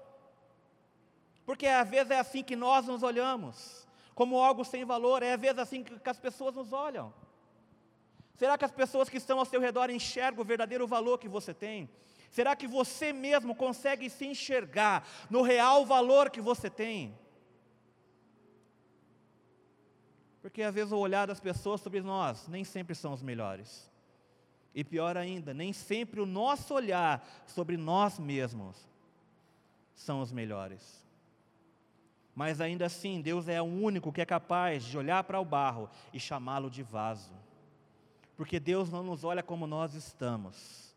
Porque 1.48 1.66
às 1.66 1.88
vezes 1.88 2.10
é 2.10 2.18
assim 2.18 2.42
que 2.44 2.54
nós 2.54 2.86
nos 2.86 3.02
olhamos, 3.02 3.88
como 4.14 4.36
algo 4.36 4.66
sem 4.66 4.84
valor, 4.84 5.22
é 5.22 5.32
às 5.32 5.40
vezes 5.40 5.58
assim 5.58 5.82
que 5.82 6.10
as 6.10 6.18
pessoas 6.18 6.54
nos 6.54 6.74
olham. 6.74 7.10
Será 8.34 8.58
que 8.58 8.66
as 8.66 8.70
pessoas 8.70 9.08
que 9.08 9.16
estão 9.16 9.38
ao 9.38 9.46
seu 9.46 9.58
redor 9.58 9.88
enxergam 9.88 10.42
o 10.42 10.44
verdadeiro 10.44 10.86
valor 10.86 11.16
que 11.16 11.26
você 11.26 11.54
tem? 11.54 11.88
Será 12.30 12.54
que 12.54 12.66
você 12.66 13.14
mesmo 13.14 13.54
consegue 13.54 14.10
se 14.10 14.26
enxergar 14.26 15.08
no 15.30 15.40
real 15.40 15.86
valor 15.86 16.28
que 16.28 16.42
você 16.42 16.68
tem? 16.68 17.18
Porque 20.42 20.60
às 20.60 20.74
vezes 20.74 20.92
o 20.92 20.98
olhar 20.98 21.26
das 21.26 21.40
pessoas 21.40 21.80
sobre 21.80 22.02
nós 22.02 22.46
nem 22.46 22.62
sempre 22.62 22.94
são 22.94 23.14
os 23.14 23.22
melhores. 23.22 23.90
E 24.74 24.84
pior 24.84 25.16
ainda, 25.16 25.54
nem 25.54 25.72
sempre 25.72 26.20
o 26.20 26.26
nosso 26.26 26.74
olhar 26.74 27.26
sobre 27.46 27.78
nós 27.78 28.18
mesmos 28.18 28.86
são 29.94 30.20
os 30.20 30.30
melhores. 30.30 31.07
Mas 32.38 32.60
ainda 32.60 32.86
assim, 32.86 33.20
Deus 33.20 33.48
é 33.48 33.60
o 33.60 33.64
único 33.64 34.12
que 34.12 34.20
é 34.20 34.24
capaz 34.24 34.84
de 34.84 34.96
olhar 34.96 35.24
para 35.24 35.40
o 35.40 35.44
barro 35.44 35.90
e 36.12 36.20
chamá-lo 36.20 36.70
de 36.70 36.84
vaso. 36.84 37.34
Porque 38.36 38.60
Deus 38.60 38.92
não 38.92 39.02
nos 39.02 39.24
olha 39.24 39.42
como 39.42 39.66
nós 39.66 39.94
estamos 39.94 40.88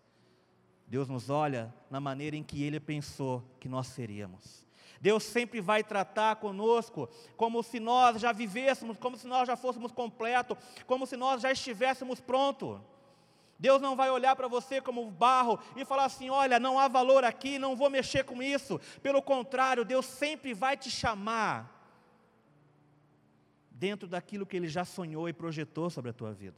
Deus 0.92 1.08
nos 1.08 1.30
olha 1.30 1.74
na 1.90 2.02
maneira 2.02 2.36
em 2.36 2.44
que 2.44 2.62
Ele 2.62 2.78
pensou 2.78 3.42
que 3.62 3.70
nós 3.70 3.88
seríamos. 3.88 4.68
Deus 5.00 5.24
sempre 5.24 5.62
vai 5.62 5.86
tratar 5.86 6.36
conosco 6.36 7.08
como 7.38 7.64
se 7.64 7.80
nós 7.80 8.20
já 8.20 8.34
vivêssemos, 8.34 8.98
como 8.98 9.16
se 9.16 9.26
nós 9.26 9.48
já 9.48 9.56
fôssemos 9.56 9.94
completo, 9.94 10.58
como 10.86 11.08
se 11.08 11.16
nós 11.16 11.42
já 11.42 11.50
estivéssemos 11.50 12.20
pronto. 12.20 12.82
Deus 13.62 13.80
não 13.80 13.96
vai 13.96 14.10
olhar 14.10 14.36
para 14.36 14.48
você 14.48 14.82
como 14.82 15.12
barro 15.12 15.60
e 15.76 15.86
falar 15.86 16.06
assim: 16.06 16.32
olha, 16.32 16.60
não 16.60 16.80
há 16.80 16.88
valor 16.88 17.24
aqui, 17.24 17.60
não 17.60 17.76
vou 17.76 17.92
mexer 17.92 18.24
com 18.24 18.42
isso. 18.42 18.82
Pelo 19.04 19.22
contrário, 19.22 19.86
Deus 19.86 20.08
sempre 20.08 20.52
vai 20.52 20.76
te 20.76 20.90
chamar 20.90 21.80
dentro 23.70 24.08
daquilo 24.08 24.48
que 24.48 24.58
Ele 24.58 24.68
já 24.68 24.84
sonhou 24.84 25.30
e 25.30 25.34
projetou 25.34 25.92
sobre 25.92 26.10
a 26.10 26.14
tua 26.14 26.34
vida. 26.34 26.58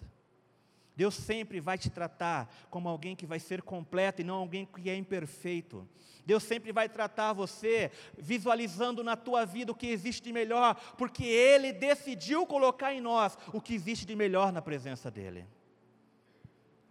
Deus 0.96 1.13
sempre 1.13 1.60
vai 1.60 1.78
te 1.78 1.89
tratar 1.89 2.50
como 2.70 2.88
alguém 2.88 3.18
que 3.18 3.26
vai 3.26 3.39
ser 3.39 3.62
completo 3.62 4.22
e 4.22 4.24
não 4.24 4.36
alguém 4.36 4.66
que 4.66 4.89
é 4.89 4.96
imperfeito. 4.96 5.86
Deus 6.26 6.44
sempre 6.44 6.72
vai 6.72 6.88
tratar 6.88 7.34
você 7.34 7.92
visualizando 8.18 9.04
na 9.04 9.18
tua 9.18 9.44
vida 9.44 9.74
o 9.74 9.76
que 9.76 9.88
existe 9.88 10.24
de 10.24 10.32
melhor, 10.32 10.76
porque 10.98 11.26
Ele 11.26 11.74
decidiu 11.74 12.46
colocar 12.46 12.94
em 12.94 13.02
nós 13.02 13.38
o 13.52 13.60
que 13.60 13.74
existe 13.74 14.06
de 14.06 14.16
melhor 14.16 14.54
na 14.54 14.62
presença 14.62 15.12
dEle. 15.12 15.46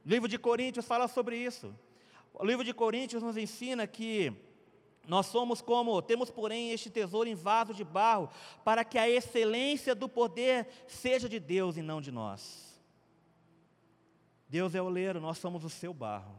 O 0.05 0.09
livro 0.09 0.29
de 0.29 0.39
Coríntios 0.39 0.87
fala 0.87 1.07
sobre 1.09 1.37
isso. 1.37 1.75
O 2.35 2.45
livro 2.45 2.65
de 2.65 2.75
Coríntios 2.75 3.23
nos 3.23 3.37
ensina 3.37 3.87
que 3.87 4.33
nós 5.07 5.27
somos 5.27 5.61
como, 5.61 6.01
temos 6.01 6.31
porém 6.31 6.71
este 6.71 6.89
tesouro 6.89 7.29
em 7.29 7.35
vaso 7.35 7.75
de 7.75 7.85
barro, 7.85 8.29
para 8.65 8.85
que 8.85 8.99
a 8.99 9.09
excelência 9.09 9.95
do 9.95 10.09
poder 10.09 10.69
seja 10.87 11.29
de 11.29 11.41
Deus 11.41 11.77
e 11.77 11.83
não 11.83 12.01
de 12.01 12.11
nós. 12.11 12.81
Deus 14.49 14.75
é 14.75 14.83
oleiro, 14.83 15.21
nós 15.21 15.39
somos 15.39 15.65
o 15.65 15.71
seu 15.71 15.93
barro. 15.95 16.35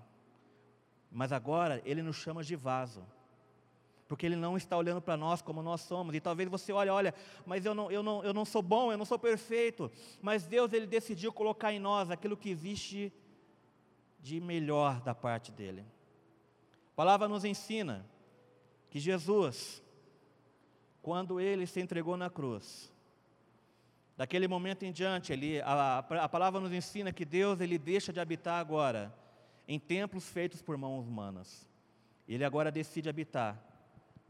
Mas 1.11 1.31
agora 1.31 1.81
Ele 1.85 2.01
nos 2.01 2.17
chama 2.17 2.43
de 2.43 2.55
vaso. 2.55 3.05
Porque 4.07 4.25
Ele 4.25 4.35
não 4.35 4.55
está 4.55 4.77
olhando 4.77 5.01
para 5.01 5.17
nós 5.17 5.41
como 5.41 5.63
nós 5.63 5.81
somos. 5.81 6.13
E 6.13 6.19
talvez 6.19 6.47
você 6.49 6.71
olhe, 6.71 6.89
olha, 6.89 7.13
mas 7.45 7.65
eu 7.65 7.73
não, 7.73 7.91
eu, 7.91 8.03
não, 8.03 8.23
eu 8.23 8.33
não 8.33 8.45
sou 8.45 8.61
bom, 8.61 8.91
eu 8.91 8.97
não 8.97 9.05
sou 9.05 9.17
perfeito. 9.17 9.91
Mas 10.21 10.45
Deus 10.45 10.71
Ele 10.73 10.85
decidiu 10.85 11.33
colocar 11.33 11.73
em 11.73 11.79
nós 11.79 12.11
aquilo 12.11 12.37
que 12.37 12.49
existe 12.49 13.11
de 14.23 14.39
melhor 14.39 15.01
da 15.01 15.13
parte 15.13 15.51
dEle. 15.51 15.81
A 15.81 16.95
palavra 16.95 17.27
nos 17.27 17.45
ensina 17.45 18.03
que 18.89 18.99
Jesus, 18.99 19.83
quando 21.03 21.39
Ele 21.39 21.67
se 21.67 21.79
entregou 21.79 22.17
na 22.17 22.29
cruz, 22.29 22.91
Daquele 24.15 24.47
momento 24.47 24.83
em 24.83 24.91
diante, 24.91 25.33
ele, 25.33 25.59
a, 25.61 25.97
a 25.97 26.29
palavra 26.29 26.59
nos 26.59 26.71
ensina 26.71 27.11
que 27.11 27.25
Deus 27.25 27.59
ele 27.59 27.79
deixa 27.79 28.13
de 28.13 28.19
habitar 28.19 28.59
agora 28.59 29.13
em 29.67 29.79
templos 29.79 30.29
feitos 30.29 30.61
por 30.61 30.77
mãos 30.77 31.07
humanas. 31.07 31.67
Ele 32.27 32.45
agora 32.45 32.71
decide 32.71 33.09
habitar 33.09 33.59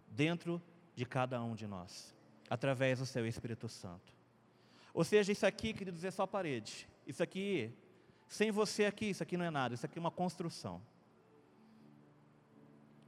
dentro 0.08 0.62
de 0.96 1.06
cada 1.06 1.42
um 1.44 1.54
de 1.54 1.68
nós, 1.68 2.16
através 2.50 3.00
do 3.00 3.06
seu 3.06 3.28
Espírito 3.28 3.68
Santo. 3.68 4.14
Ou 4.94 5.04
seja, 5.04 5.32
isso 5.32 5.46
aqui, 5.46 5.74
queridos, 5.74 6.04
é 6.04 6.12
só 6.12 6.26
parede. 6.26 6.88
Isso 7.06 7.22
aqui, 7.22 7.74
sem 8.28 8.52
você 8.52 8.86
aqui, 8.86 9.10
isso 9.10 9.24
aqui 9.24 9.38
não 9.38 9.46
é 9.46 9.52
nada, 9.52 9.76
isso 9.76 9.86
aqui 9.86 9.98
é 9.98 10.02
uma 10.02 10.12
construção. 10.12 10.82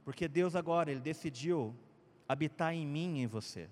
Porque 0.04 0.28
Deus 0.28 0.54
agora, 0.54 0.90
Ele 0.90 1.00
decidiu 1.00 1.74
habitar 2.28 2.72
em 2.74 2.86
mim 2.86 3.18
e 3.18 3.22
em 3.22 3.26
você. 3.26 3.68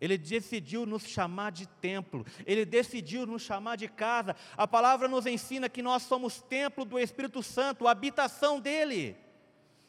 Ele 0.00 0.16
decidiu 0.16 0.86
nos 0.86 1.02
chamar 1.02 1.52
de 1.52 1.66
templo, 1.66 2.24
ele 2.46 2.64
decidiu 2.64 3.26
nos 3.26 3.42
chamar 3.42 3.76
de 3.76 3.86
casa. 3.86 4.34
A 4.56 4.66
palavra 4.66 5.06
nos 5.06 5.26
ensina 5.26 5.68
que 5.68 5.82
nós 5.82 6.04
somos 6.04 6.40
templo 6.40 6.86
do 6.86 6.98
Espírito 6.98 7.42
Santo, 7.42 7.86
a 7.86 7.90
habitação 7.90 8.58
dele. 8.58 9.14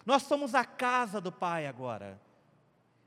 Nós 0.06 0.24
somos 0.24 0.54
a 0.54 0.66
casa 0.66 1.22
do 1.22 1.32
Pai 1.32 1.66
agora. 1.66 2.20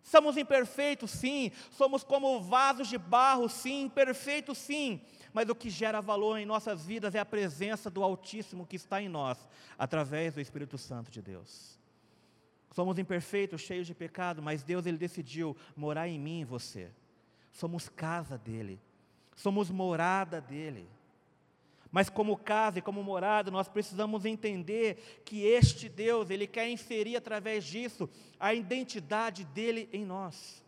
Somos 0.04 0.36
imperfeitos, 0.36 1.10
sim. 1.10 1.50
Somos 1.70 2.04
como 2.04 2.40
vasos 2.42 2.88
de 2.88 2.98
barro, 2.98 3.48
sim. 3.48 3.84
Imperfeitos, 3.84 4.58
sim. 4.58 5.00
Mas 5.32 5.48
o 5.48 5.54
que 5.54 5.70
gera 5.70 6.00
valor 6.00 6.38
em 6.38 6.44
nossas 6.44 6.84
vidas 6.84 7.14
é 7.14 7.18
a 7.18 7.24
presença 7.24 7.90
do 7.90 8.04
Altíssimo 8.04 8.66
que 8.66 8.76
está 8.76 9.02
em 9.02 9.08
nós, 9.08 9.48
através 9.78 10.34
do 10.34 10.40
Espírito 10.40 10.76
Santo 10.76 11.10
de 11.10 11.22
Deus. 11.22 11.80
Somos 12.70 12.98
imperfeitos, 12.98 13.62
cheios 13.62 13.86
de 13.86 13.94
pecado, 13.94 14.42
mas 14.42 14.62
Deus 14.62 14.84
ele 14.84 14.98
decidiu 14.98 15.56
morar 15.74 16.06
em 16.06 16.18
mim 16.18 16.40
e 16.40 16.44
você. 16.44 16.90
Somos 17.50 17.88
casa 17.88 18.36
dele. 18.36 18.80
Somos 19.34 19.70
morada 19.70 20.40
dele. 20.40 20.86
Mas 21.94 22.10
como 22.10 22.36
casa 22.36 22.80
e 22.80 22.82
como 22.82 23.04
morada, 23.04 23.52
nós 23.52 23.68
precisamos 23.68 24.24
entender 24.24 25.22
que 25.24 25.46
este 25.46 25.88
Deus, 25.88 26.28
ele 26.28 26.44
quer 26.44 26.68
inserir 26.68 27.14
através 27.14 27.64
disso 27.64 28.10
a 28.40 28.52
identidade 28.52 29.44
dele 29.44 29.88
em 29.92 30.04
nós. 30.04 30.60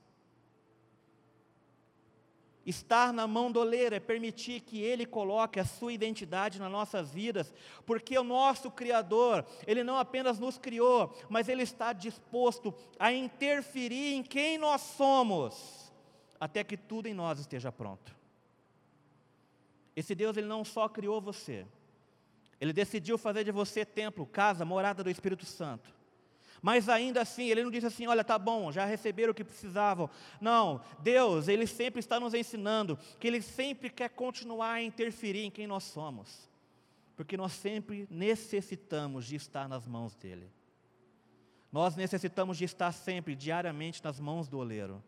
Estar 2.65 3.13
na 3.13 3.27
mão 3.27 3.51
do 3.51 3.59
oleiro 3.59 3.97
é 3.97 3.99
permitir 3.99 4.61
que 4.61 4.81
Ele 4.81 5.05
coloque 5.05 5.59
a 5.59 5.65
sua 5.65 5.93
identidade 5.93 6.61
nas 6.61 6.71
nossas 6.71 7.13
vidas, 7.13 7.53
porque 7.85 8.17
o 8.17 8.23
nosso 8.23 8.71
Criador, 8.71 9.45
Ele 9.67 9.83
não 9.83 9.99
apenas 9.99 10.39
nos 10.39 10.59
criou, 10.59 11.13
mas 11.29 11.49
Ele 11.49 11.65
está 11.65 11.93
disposto 11.93 12.73
a 13.01 13.13
interferir 13.13 14.15
em 14.15 14.23
quem 14.23 14.59
nós 14.59 14.81
somos, 14.81 15.93
até 16.39 16.63
que 16.63 16.77
tudo 16.77 17.09
em 17.09 17.15
nós 17.15 17.41
esteja 17.41 17.73
pronto. 17.73 18.16
Esse 19.97 20.15
Deus 20.15 20.37
ele 20.37 20.47
não 20.47 20.65
só 20.65 20.89
criou 20.89 21.21
você, 21.21 21.67
ele 22.61 22.73
decidiu 22.73 23.19
fazer 23.19 23.43
de 23.45 23.51
você 23.51 23.85
templo, 23.85 24.27
casa, 24.27 24.65
morada 24.65 25.03
do 25.03 25.11
Espírito 25.11 25.45
Santo. 25.47 25.97
Mas 26.63 26.89
ainda 26.89 27.21
assim, 27.21 27.49
ele 27.49 27.63
não 27.63 27.71
disse 27.71 27.87
assim: 27.87 28.07
olha, 28.07 28.25
tá 28.25 28.39
bom, 28.39 28.73
já 28.73 28.85
receberam 28.85 29.33
o 29.33 29.35
que 29.35 29.45
precisavam. 29.45 30.09
Não, 30.41 30.81
Deus, 31.01 31.49
ele 31.49 31.67
sempre 31.67 32.01
está 32.01 32.19
nos 32.19 32.35
ensinando 32.35 32.99
que 33.19 33.27
ele 33.27 33.43
sempre 33.43 33.91
quer 33.91 34.11
continuar 34.11 34.73
a 34.73 34.83
interferir 34.83 35.45
em 35.45 35.51
quem 35.51 35.67
nós 35.67 35.85
somos, 35.85 36.49
porque 37.15 37.37
nós 37.37 37.53
sempre 37.53 38.07
necessitamos 38.11 39.27
de 39.27 39.37
estar 39.37 39.69
nas 39.69 39.87
mãos 39.87 40.15
dele. 40.15 40.51
Nós 41.71 41.95
necessitamos 41.95 42.57
de 42.57 42.65
estar 42.65 42.93
sempre, 42.93 43.35
diariamente, 43.35 44.03
nas 44.03 44.19
mãos 44.19 44.49
do 44.49 44.59
oleiro. 44.59 45.03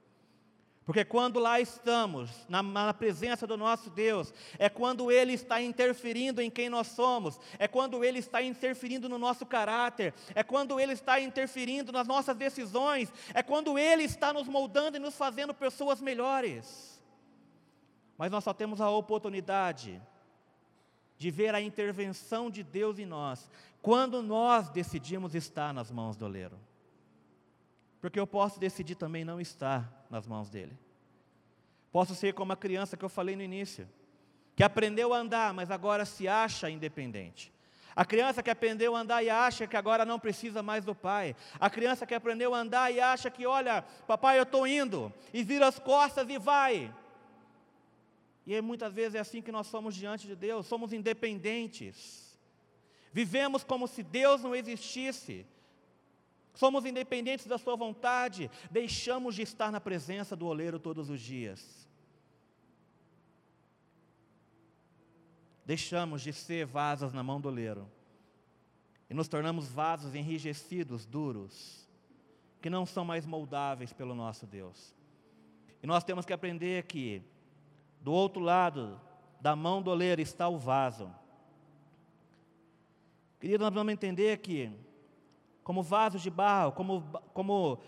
Porque 0.88 1.05
quando 1.05 1.38
lá 1.38 1.61
estamos, 1.61 2.31
na, 2.48 2.62
na, 2.62 2.94
presença 2.94 3.46
do 3.46 3.59
nosso 3.59 3.90
Deus, 3.90 4.33
é 4.59 4.70
quando 4.70 5.12
Ele 5.12 5.35
está 5.35 5.61
interferindo 5.61 6.40
em 6.40 6.48
quem 6.48 6.70
nós 6.70 6.87
somos, 6.87 7.38
é 7.59 7.68
quando 7.68 8.03
Ele 8.03 8.20
está 8.20 8.40
interferindo 8.40 9.07
no 9.07 9.18
nosso 9.18 9.44
caráter, 9.44 10.14
é 10.35 10.42
quando 10.42 10.81
Ele 10.81 10.94
está 10.94 11.20
interferindo 11.20 11.92
nas 11.92 12.09
nossas 12.09 12.35
decisões, 12.35 13.12
é 13.35 13.42
quando 13.42 13.79
Ele 13.79 14.05
está 14.05 14.33
nos 14.33 14.48
moldando 14.48 14.96
e 14.96 14.98
nos 14.98 15.14
fazendo 15.14 15.53
pessoas 15.53 16.01
melhores. 16.01 16.98
Mas 18.16 18.31
nós 18.31 18.42
só 18.42 18.55
temos 18.55 18.81
a 18.81 18.88
oportunidade 18.88 20.01
de 21.18 21.31
ver 21.31 21.55
a 21.55 21.61
intervenção 21.61 22.51
de 22.51 22.62
Deus 22.62 22.98
em 22.98 23.05
nós, 23.05 23.51
quando 23.83 24.22
nós 24.22 24.70
decidimos 24.70 25.35
estar 25.35 25.74
nas 25.74 25.90
mãos 25.90 26.16
do 26.16 26.24
oleiro. 26.24 26.59
Porque 28.09 28.18
eu 28.18 28.27
posso 28.27 28.59
decidir 28.59 28.94
também 28.94 29.23
não 29.23 29.38
estar 29.38 30.07
nas 30.09 30.27
mãos 30.27 30.49
dele. 30.49 30.73
Posso 31.92 32.14
ser 32.14 32.33
como 32.33 32.55
a 32.55 32.57
criança 32.57 32.97
que 32.97 33.05
eu 33.05 33.09
falei 33.11 33.37
no 33.37 33.42
início, 33.42 33.87
que 34.57 34.64
aprendeu 34.64 35.12
a 35.12 35.18
andar, 35.18 35.53
mas 35.53 35.71
agora 35.71 36.07
se 36.07 36.27
acha 36.27 36.71
independente. 36.71 37.53
A 37.94 38.07
criança 38.07 38.42
que 38.42 38.49
aprendeu 38.49 38.97
a 38.97 39.01
andar 39.01 39.23
e 39.23 39.29
acha 39.29 39.66
que 39.66 39.77
agora 39.77 40.07
não 40.07 40.18
precisa 40.18 40.62
mais 40.62 40.87
do 40.87 40.94
pai. 40.94 41.37
A 41.61 41.68
criança 41.68 42.07
que 42.07 42.14
aprendeu 42.14 42.55
a 42.55 42.61
andar 42.61 42.90
e 42.90 42.99
acha 42.99 43.31
que, 43.31 43.44
olha, 43.44 43.83
papai, 44.07 44.38
eu 44.38 44.44
estou 44.44 44.66
indo, 44.66 45.12
e 45.35 45.42
vira 45.42 45.68
as 45.68 45.79
costas 45.79 46.27
e 46.31 46.38
vai. 46.38 46.90
E 48.47 48.59
muitas 48.62 48.94
vezes 48.94 49.16
é 49.16 49.18
assim 49.18 49.42
que 49.42 49.53
nós 49.53 49.66
somos 49.66 49.94
diante 49.94 50.27
de 50.27 50.35
Deus, 50.35 50.66
somos 50.66 50.94
independentes. 50.94 52.38
Vivemos 53.12 53.62
como 53.62 53.87
se 53.87 54.03
Deus 54.03 54.42
não 54.42 54.55
existisse 54.55 55.47
somos 56.59 56.85
independentes 56.85 57.47
da 57.47 57.57
Sua 57.57 57.77
vontade, 57.77 58.51
deixamos 58.68 59.37
de 59.37 59.42
estar 59.42 59.71
na 59.71 59.81
presença 59.81 60.35
do 60.35 60.44
oleiro 60.44 60.81
todos 60.81 61.09
os 61.09 61.21
dias. 61.21 61.88
Deixamos 65.64 66.21
de 66.21 66.33
ser 66.33 66.66
vasos 66.66 67.12
na 67.12 67.23
mão 67.23 67.40
do 67.40 67.47
oleiro 67.47 67.88
e 69.09 69.14
nos 69.14 69.29
tornamos 69.29 69.68
vasos 69.68 70.16
enrijecidos, 70.16 71.07
duros, 71.07 71.88
que 72.61 72.68
não 72.68 72.85
são 72.85 73.05
mais 73.05 73.25
moldáveis 73.25 73.92
pelo 73.92 74.12
nosso 74.12 74.44
Deus. 74.44 74.92
E 75.81 75.87
nós 75.87 76.03
temos 76.03 76.27
que 76.27 76.33
aprender 76.33 76.87
que, 76.87 77.23
do 78.01 78.11
outro 78.12 78.42
lado 78.42 79.01
da 79.40 79.55
mão 79.55 79.81
do 79.81 79.92
oleiro 79.92 80.21
está 80.21 80.49
o 80.49 80.59
vaso. 80.59 81.09
Querido, 83.38 83.62
nós 83.62 83.73
vamos 83.73 83.92
entender 83.92 84.38
que 84.38 84.88
como 85.68 85.83
vasos 85.83 86.22
de 86.22 86.31
barro, 86.31 86.72
como, 86.72 87.02
como 87.35 87.78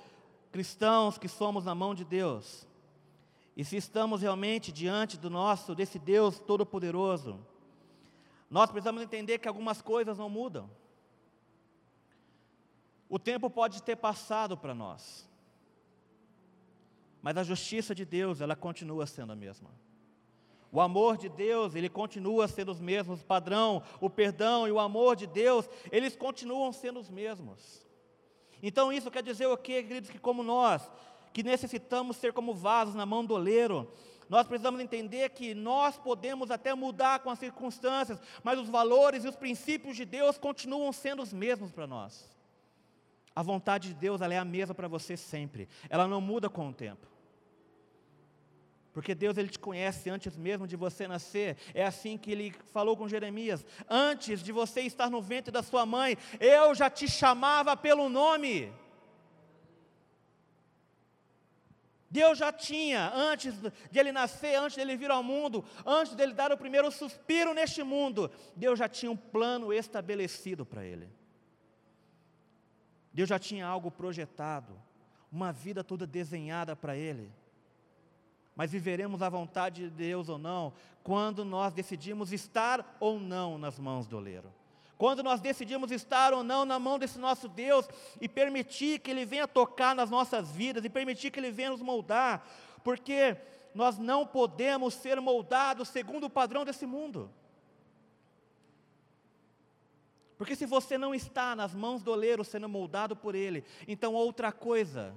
cristãos 0.52 1.16
que 1.16 1.26
somos 1.26 1.64
na 1.64 1.74
mão 1.74 1.94
de 1.94 2.04
Deus. 2.04 2.68
E 3.56 3.64
se 3.64 3.78
estamos 3.78 4.20
realmente 4.20 4.70
diante 4.70 5.16
do 5.16 5.30
nosso, 5.30 5.74
desse 5.74 5.98
Deus 5.98 6.38
Todo-Poderoso, 6.38 7.40
nós 8.50 8.70
precisamos 8.70 9.02
entender 9.02 9.38
que 9.38 9.48
algumas 9.48 9.80
coisas 9.80 10.18
não 10.18 10.28
mudam. 10.28 10.70
O 13.08 13.18
tempo 13.18 13.48
pode 13.48 13.82
ter 13.82 13.96
passado 13.96 14.58
para 14.58 14.74
nós, 14.74 15.26
mas 17.22 17.34
a 17.38 17.42
justiça 17.42 17.94
de 17.94 18.04
Deus, 18.04 18.42
ela 18.42 18.54
continua 18.54 19.06
sendo 19.06 19.32
a 19.32 19.36
mesma. 19.36 19.70
O 20.72 20.80
amor 20.80 21.16
de 21.16 21.28
Deus, 21.28 21.74
ele 21.74 21.88
continua 21.88 22.46
sendo 22.46 22.70
os 22.70 22.80
mesmos, 22.80 23.22
padrão, 23.22 23.83
o 24.00 24.09
perdão 24.09 24.68
e 24.68 24.72
o 24.72 24.78
amor 24.78 25.16
de 25.16 25.26
Deus, 25.26 25.68
eles 25.90 26.14
continuam 26.14 26.72
sendo 26.72 27.00
os 27.00 27.09
mesmos. 27.09 27.85
Então 28.62 28.92
isso 28.92 29.11
quer 29.11 29.22
dizer 29.22 29.46
o 29.46 29.56
quê, 29.56 29.83
queridos, 29.83 30.11
que 30.11 30.18
como 30.18 30.42
nós, 30.42 30.88
que 31.33 31.42
necessitamos 31.42 32.16
ser 32.16 32.33
como 32.33 32.54
vasos 32.54 32.94
na 32.94 33.04
mão 33.04 33.24
do 33.24 33.35
oleiro, 33.35 33.90
nós 34.28 34.46
precisamos 34.46 34.80
entender 34.80 35.30
que 35.30 35.54
nós 35.54 35.98
podemos 35.98 36.52
até 36.52 36.72
mudar 36.72 37.18
com 37.18 37.30
as 37.30 37.38
circunstâncias, 37.40 38.22
mas 38.44 38.61
os 38.61 38.68
valores 38.68 39.24
e 39.24 39.28
os 39.28 39.35
princípios 39.35 39.96
de 39.96 40.04
Deus 40.04 40.38
continuam 40.38 40.92
sendo 40.92 41.20
os 41.20 41.33
mesmos 41.33 41.72
para 41.72 41.85
nós. 41.85 42.30
A 43.35 43.42
vontade 43.42 43.88
de 43.88 43.94
Deus 43.94 44.20
ela 44.20 44.35
é 44.35 44.38
a 44.38 44.44
mesma 44.44 44.72
para 44.72 44.87
você 44.87 45.16
sempre, 45.16 45.68
ela 45.88 46.06
não 46.06 46.20
muda 46.20 46.48
com 46.48 46.68
o 46.68 46.72
tempo. 46.72 47.09
Porque 48.92 49.14
Deus 49.14 49.38
ele 49.38 49.48
te 49.48 49.59
conhece 49.59 50.11
antes 50.11 50.37
mesmo 50.37 50.66
de 50.66 50.74
você 50.74 51.07
nascer. 51.07 51.57
É 51.74 51.85
assim 51.85 52.18
que 52.18 52.33
ele 52.33 52.53
falou 52.72 52.96
com 52.96 53.09
Jeremias: 53.09 53.64
Antes 53.88 54.42
de 54.42 54.50
você 54.50 54.81
estar 54.83 55.09
no 55.09 55.22
ventre 55.22 55.53
da 55.53 55.62
sua 55.62 55.87
mãe, 55.87 56.16
eu 56.40 56.74
já 56.74 56.90
te 56.90 57.09
chamava 57.09 57.76
pelo 57.76 58.09
nome. 58.09 58.72
Deus 62.12 62.37
já 62.37 62.53
tinha, 62.53 63.12
antes 63.14 63.55
de 63.88 63.98
ele 64.00 64.11
nascer, 64.11 64.57
antes 64.57 64.74
de 64.74 64.81
ele 64.81 64.96
vir 64.96 65.12
ao 65.12 65.22
mundo, 65.22 65.64
antes 65.87 66.16
de 66.16 66.20
ele 66.20 66.35
dar 66.35 66.50
o 66.50 66.59
primeiro 66.59 66.90
suspiro 66.90 67.55
neste 67.55 67.85
mundo, 67.85 68.29
Deus 68.57 68.76
já 68.76 68.88
tinha 68.88 69.12
um 69.12 69.16
plano 69.16 69.72
estabelecido 69.72 70.66
para 70.66 70.85
ele. 70.85 71.09
Deus 73.12 73.29
já 73.29 73.38
tinha 73.38 73.64
algo 73.64 73.92
projetado, 73.92 74.76
uma 75.31 75.53
vida 75.53 75.85
toda 75.85 76.05
desenhada 76.05 76.74
para 76.74 76.96
ele 76.96 77.31
mas 78.54 78.72
viveremos 78.72 79.22
a 79.22 79.28
vontade 79.28 79.84
de 79.84 79.90
Deus 79.90 80.28
ou 80.28 80.38
não, 80.38 80.72
quando 81.02 81.44
nós 81.44 81.72
decidimos 81.72 82.32
estar 82.32 82.96
ou 83.00 83.18
não 83.18 83.56
nas 83.58 83.78
mãos 83.78 84.06
do 84.06 84.16
oleiro. 84.16 84.52
Quando 84.98 85.22
nós 85.22 85.40
decidimos 85.40 85.90
estar 85.90 86.34
ou 86.34 86.44
não 86.44 86.66
na 86.66 86.78
mão 86.78 86.98
desse 86.98 87.18
nosso 87.18 87.48
Deus 87.48 87.88
e 88.20 88.28
permitir 88.28 88.98
que 88.98 89.10
Ele 89.10 89.24
venha 89.24 89.48
tocar 89.48 89.94
nas 89.94 90.10
nossas 90.10 90.50
vidas 90.50 90.84
e 90.84 90.90
permitir 90.90 91.30
que 91.30 91.40
Ele 91.40 91.50
venha 91.50 91.70
nos 91.70 91.80
moldar, 91.80 92.46
porque 92.84 93.34
nós 93.74 93.98
não 93.98 94.26
podemos 94.26 94.92
ser 94.92 95.18
moldados 95.18 95.88
segundo 95.88 96.24
o 96.24 96.30
padrão 96.30 96.66
desse 96.66 96.84
mundo. 96.84 97.30
Porque 100.36 100.56
se 100.56 100.66
você 100.66 100.98
não 100.98 101.14
está 101.14 101.56
nas 101.56 101.74
mãos 101.74 102.02
do 102.02 102.10
oleiro 102.10 102.44
sendo 102.44 102.68
moldado 102.68 103.16
por 103.16 103.34
Ele, 103.34 103.64
então 103.88 104.14
outra 104.14 104.52
coisa 104.52 105.14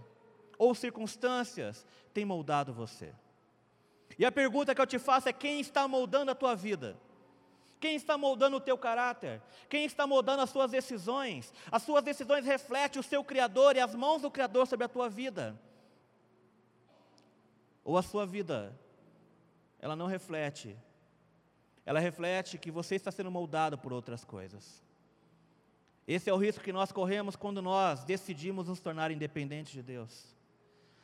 ou 0.58 0.74
circunstâncias 0.74 1.86
têm 2.14 2.24
moldado 2.24 2.74
você. 2.74 3.14
E 4.18 4.26
a 4.26 4.32
pergunta 4.32 4.74
que 4.74 4.82
eu 4.82 4.88
te 4.88 5.00
faço 5.00 5.30
é: 5.30 5.34
quem 5.34 5.60
está 5.60 5.88
moldando 5.88 6.32
a 6.32 6.36
tua 6.36 6.56
vida? 6.56 6.98
Quem 7.80 7.96
está 7.96 8.18
moldando 8.18 8.58
o 8.58 8.62
teu 8.62 8.78
caráter? 8.78 9.42
Quem 9.68 9.84
está 9.84 10.08
moldando 10.08 10.42
as 10.42 10.50
suas 10.50 10.72
decisões? 10.72 11.54
As 11.70 11.84
suas 11.84 12.02
decisões 12.02 12.46
refletem 12.46 13.00
o 13.00 13.04
seu 13.04 13.24
Criador 13.26 13.76
e 13.76 13.82
as 13.82 13.94
mãos 13.94 14.22
do 14.22 14.32
Criador 14.32 14.66
sobre 14.68 14.86
a 14.86 14.90
tua 14.90 15.10
vida. 15.10 15.60
Ou 17.84 17.98
a 17.98 18.02
sua 18.02 18.26
vida, 18.26 18.74
ela 19.80 19.98
não 19.98 20.08
reflete. 20.08 20.78
Ela 21.86 22.00
reflete 22.00 22.58
que 22.58 22.72
você 22.72 22.96
está 22.96 23.12
sendo 23.12 23.30
moldado 23.30 23.78
por 23.78 23.92
outras 23.92 24.24
coisas. 24.24 24.82
Esse 26.08 26.30
é 26.30 26.34
o 26.34 26.38
risco 26.38 26.64
que 26.64 26.72
nós 26.72 26.92
corremos 26.92 27.36
quando 27.36 27.62
nós 27.62 28.06
decidimos 28.06 28.68
nos 28.70 28.80
tornar 28.80 29.12
independentes 29.12 29.74
de 29.74 29.82
Deus. 29.82 30.34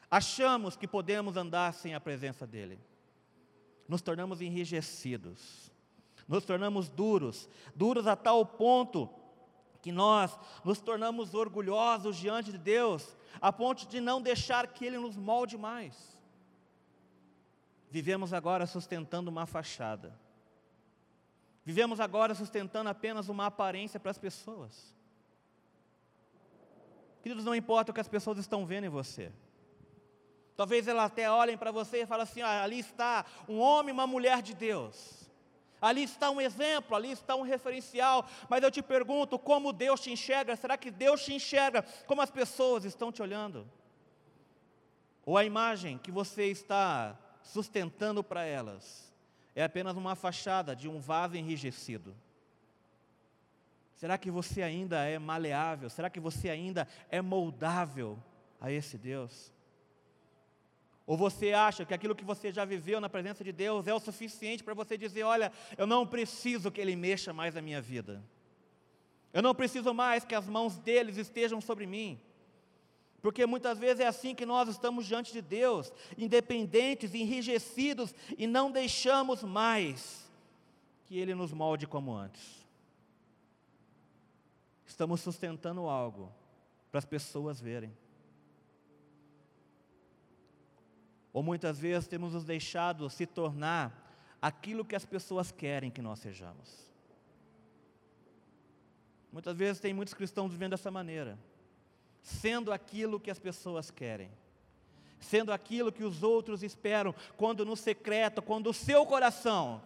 Achamos 0.10 0.78
que 0.78 0.88
podemos 0.88 1.36
andar 1.36 1.74
sem 1.74 1.94
a 1.94 2.00
presença 2.00 2.48
dEle. 2.48 2.80
Nos 3.90 4.04
tornamos 4.04 4.40
enrijecidos, 4.40 5.72
nos 6.28 6.46
tornamos 6.46 6.88
duros, 6.88 7.50
duros 7.76 8.06
a 8.06 8.16
tal 8.16 8.46
ponto 8.46 9.10
que 9.82 9.92
nós 9.92 10.38
nos 10.64 10.80
tornamos 10.80 11.34
orgulhosos 11.34 12.16
diante 12.16 12.52
de 12.52 12.60
Deus, 12.60 13.18
a 13.42 13.52
ponto 13.52 13.88
de 13.88 14.00
não 14.00 14.22
deixar 14.22 14.68
que 14.68 14.86
Ele 14.86 15.00
nos 15.00 15.18
molde 15.18 15.58
mais. 15.58 16.16
Vivemos 17.90 18.32
agora 18.32 18.68
sustentando 18.68 19.32
uma 19.32 19.48
fachada. 19.48 20.16
Vivemos 21.66 22.00
agora 22.00 22.36
sustentando 22.36 22.92
apenas 22.92 23.28
uma 23.28 23.48
aparência 23.48 24.00
para 24.00 24.12
as 24.12 24.20
pessoas. 24.20 24.96
Queridos, 27.24 27.44
não 27.44 27.56
importa 27.56 27.92
o 27.92 27.94
que 27.94 28.02
as 28.02 28.08
pessoas 28.08 28.38
estão 28.38 28.68
vendo 28.68 28.86
em 28.86 28.90
você. 28.90 29.32
Talvez 30.60 30.90
elas 30.90 31.06
até 31.06 31.32
olhem 31.32 31.58
para 31.58 31.72
você 31.72 32.02
e 32.02 32.06
falem 32.06 32.24
assim: 32.24 32.42
ah, 32.42 32.64
ali 32.64 32.80
está 32.80 33.26
um 33.48 33.62
homem 33.62 33.94
uma 33.94 34.06
mulher 34.06 34.42
de 34.42 34.54
Deus. 34.54 35.26
Ali 35.82 36.04
está 36.04 36.30
um 36.30 36.42
exemplo, 36.42 36.98
ali 36.98 37.12
está 37.12 37.34
um 37.34 37.44
referencial. 37.44 38.28
Mas 38.50 38.62
eu 38.62 38.70
te 38.70 38.82
pergunto: 38.82 39.40
como 39.40 39.72
Deus 39.72 40.02
te 40.02 40.12
enxerga? 40.12 40.58
Será 40.58 40.78
que 40.78 40.92
Deus 40.92 41.24
te 41.24 41.34
enxerga 41.34 41.82
como 42.06 42.22
as 42.22 42.30
pessoas 42.30 42.84
estão 42.84 43.10
te 43.10 43.22
olhando? 43.22 43.66
Ou 45.26 45.38
a 45.38 45.46
imagem 45.46 45.98
que 45.98 46.12
você 46.12 46.48
está 46.48 47.18
sustentando 47.42 48.22
para 48.22 48.44
elas 48.44 49.10
é 49.56 49.64
apenas 49.64 49.96
uma 49.96 50.14
fachada 50.14 50.76
de 50.76 50.90
um 50.90 51.00
vaso 51.00 51.38
enrijecido? 51.38 52.14
Será 53.96 54.18
que 54.18 54.30
você 54.30 54.62
ainda 54.62 55.06
é 55.06 55.18
maleável? 55.18 55.90
Será 55.90 56.10
que 56.10 56.20
você 56.20 56.50
ainda 56.50 56.86
é 57.10 57.22
moldável 57.22 58.22
a 58.60 58.70
esse 58.70 58.98
Deus? 58.98 59.58
Ou 61.10 61.18
você 61.18 61.54
acha 61.54 61.84
que 61.86 61.94
aquilo 61.96 62.14
que 62.14 62.24
você 62.24 62.52
já 62.52 62.64
viveu 62.64 63.02
na 63.02 63.10
presença 63.10 63.44
de 63.44 63.52
Deus 63.52 63.88
é 63.88 63.94
o 63.96 64.00
suficiente 64.00 64.64
para 64.64 64.76
você 64.76 64.96
dizer: 64.96 65.24
olha, 65.24 65.52
eu 65.76 65.88
não 65.88 66.06
preciso 66.06 66.70
que 66.72 66.80
Ele 66.80 66.96
mexa 66.96 67.34
mais 67.34 67.58
a 67.58 67.64
minha 67.64 67.82
vida. 67.82 68.24
Eu 69.34 69.42
não 69.42 69.56
preciso 69.56 69.92
mais 69.92 70.24
que 70.24 70.36
as 70.36 70.46
mãos 70.46 70.78
deles 70.78 71.18
estejam 71.18 71.60
sobre 71.60 71.88
mim. 71.88 72.22
Porque 73.24 73.44
muitas 73.48 73.80
vezes 73.80 74.02
é 74.02 74.06
assim 74.06 74.36
que 74.36 74.46
nós 74.46 74.70
estamos 74.70 75.08
diante 75.08 75.34
de 75.34 75.42
Deus, 75.42 75.92
independentes, 76.16 77.16
enrijecidos 77.16 78.14
e 78.38 78.46
não 78.46 78.70
deixamos 78.70 79.42
mais 79.42 80.30
que 81.06 81.18
Ele 81.18 81.34
nos 81.34 81.52
molde 81.52 81.88
como 81.88 82.14
antes. 82.14 82.64
Estamos 84.86 85.22
sustentando 85.22 85.90
algo 85.90 86.32
para 86.92 87.00
as 87.00 87.06
pessoas 87.06 87.60
verem. 87.60 87.92
Ou 91.32 91.44
muitas 91.44 91.78
vezes 91.80 92.08
temos 92.08 92.34
nos 92.34 92.44
deixado 92.44 93.10
se 93.10 93.26
tornar 93.26 94.10
aquilo 94.42 94.86
que 94.86 94.96
as 94.96 95.06
pessoas 95.06 95.52
querem 95.52 95.92
que 95.92 96.02
nós 96.02 96.20
sejamos. 96.20 96.90
Muitas 99.32 99.56
vezes 99.56 99.80
tem 99.80 99.94
muitos 99.94 100.14
cristãos 100.14 100.52
vivendo 100.52 100.72
dessa 100.72 100.90
maneira, 100.90 101.38
sendo 102.22 102.72
aquilo 102.72 103.20
que 103.20 103.30
as 103.30 103.38
pessoas 103.38 103.92
querem, 103.92 104.32
sendo 105.20 105.52
aquilo 105.52 105.92
que 105.92 106.04
os 106.04 106.24
outros 106.24 106.64
esperam, 106.64 107.14
quando 107.38 107.64
no 107.66 107.76
secreto, 107.76 108.42
quando 108.42 108.68
o 108.68 108.74
seu 108.74 109.06
coração 109.06 109.82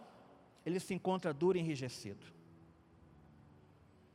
ele 0.64 0.80
se 0.80 0.94
encontra 0.94 1.34
duro 1.34 1.58
e 1.58 1.60
enrijecido. 1.60 2.26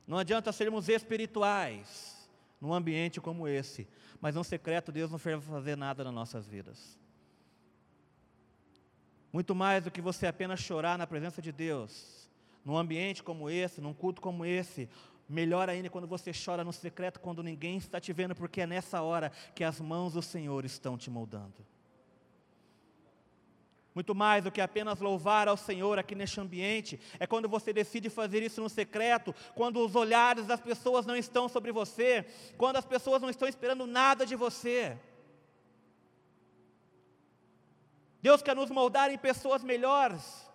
Não 0.07 0.17
adianta 0.17 0.51
sermos 0.51 0.89
espirituais 0.89 2.27
num 2.59 2.73
ambiente 2.73 3.21
como 3.21 3.47
esse, 3.47 3.87
mas 4.19 4.33
no 4.33 4.43
secreto 4.43 4.91
Deus 4.91 5.11
não 5.11 5.19
vai 5.19 5.39
fazer 5.39 5.77
nada 5.77 6.03
nas 6.03 6.13
nossas 6.13 6.47
vidas. 6.47 6.97
Muito 9.31 9.53
mais 9.53 9.83
do 9.83 9.91
que 9.91 10.01
você 10.01 10.25
apenas 10.25 10.59
chorar 10.59 10.97
na 10.97 11.05
presença 11.05 11.41
de 11.41 11.51
Deus, 11.51 12.29
num 12.65 12.77
ambiente 12.77 13.21
como 13.21 13.49
esse, 13.49 13.79
num 13.79 13.93
culto 13.93 14.21
como 14.21 14.45
esse, 14.45 14.89
melhor 15.27 15.69
ainda 15.69 15.89
quando 15.89 16.07
você 16.07 16.31
chora 16.33 16.63
no 16.63 16.73
secreto, 16.73 17.19
quando 17.19 17.43
ninguém 17.43 17.77
está 17.77 17.99
te 17.99 18.11
vendo, 18.11 18.33
porque 18.33 18.61
é 18.61 18.67
nessa 18.67 19.01
hora 19.01 19.31
que 19.53 19.63
as 19.63 19.79
mãos 19.79 20.13
do 20.13 20.21
Senhor 20.21 20.65
estão 20.65 20.97
te 20.97 21.09
moldando. 21.09 21.65
Muito 23.93 24.15
mais 24.15 24.43
do 24.43 24.51
que 24.51 24.61
apenas 24.61 24.99
louvar 24.99 25.47
ao 25.47 25.57
Senhor 25.57 25.99
aqui 25.99 26.15
neste 26.15 26.39
ambiente, 26.39 26.99
é 27.19 27.27
quando 27.27 27.49
você 27.49 27.73
decide 27.73 28.09
fazer 28.09 28.41
isso 28.41 28.61
no 28.61 28.69
secreto, 28.69 29.35
quando 29.53 29.83
os 29.83 29.95
olhares 29.95 30.47
das 30.47 30.61
pessoas 30.61 31.05
não 31.05 31.15
estão 31.15 31.49
sobre 31.49 31.71
você, 31.71 32.25
quando 32.57 32.77
as 32.77 32.85
pessoas 32.85 33.21
não 33.21 33.29
estão 33.29 33.47
esperando 33.47 33.85
nada 33.85 34.25
de 34.25 34.35
você. 34.35 34.97
Deus 38.21 38.41
quer 38.41 38.55
nos 38.55 38.69
moldar 38.69 39.11
em 39.11 39.17
pessoas 39.17 39.63
melhores. 39.63 40.49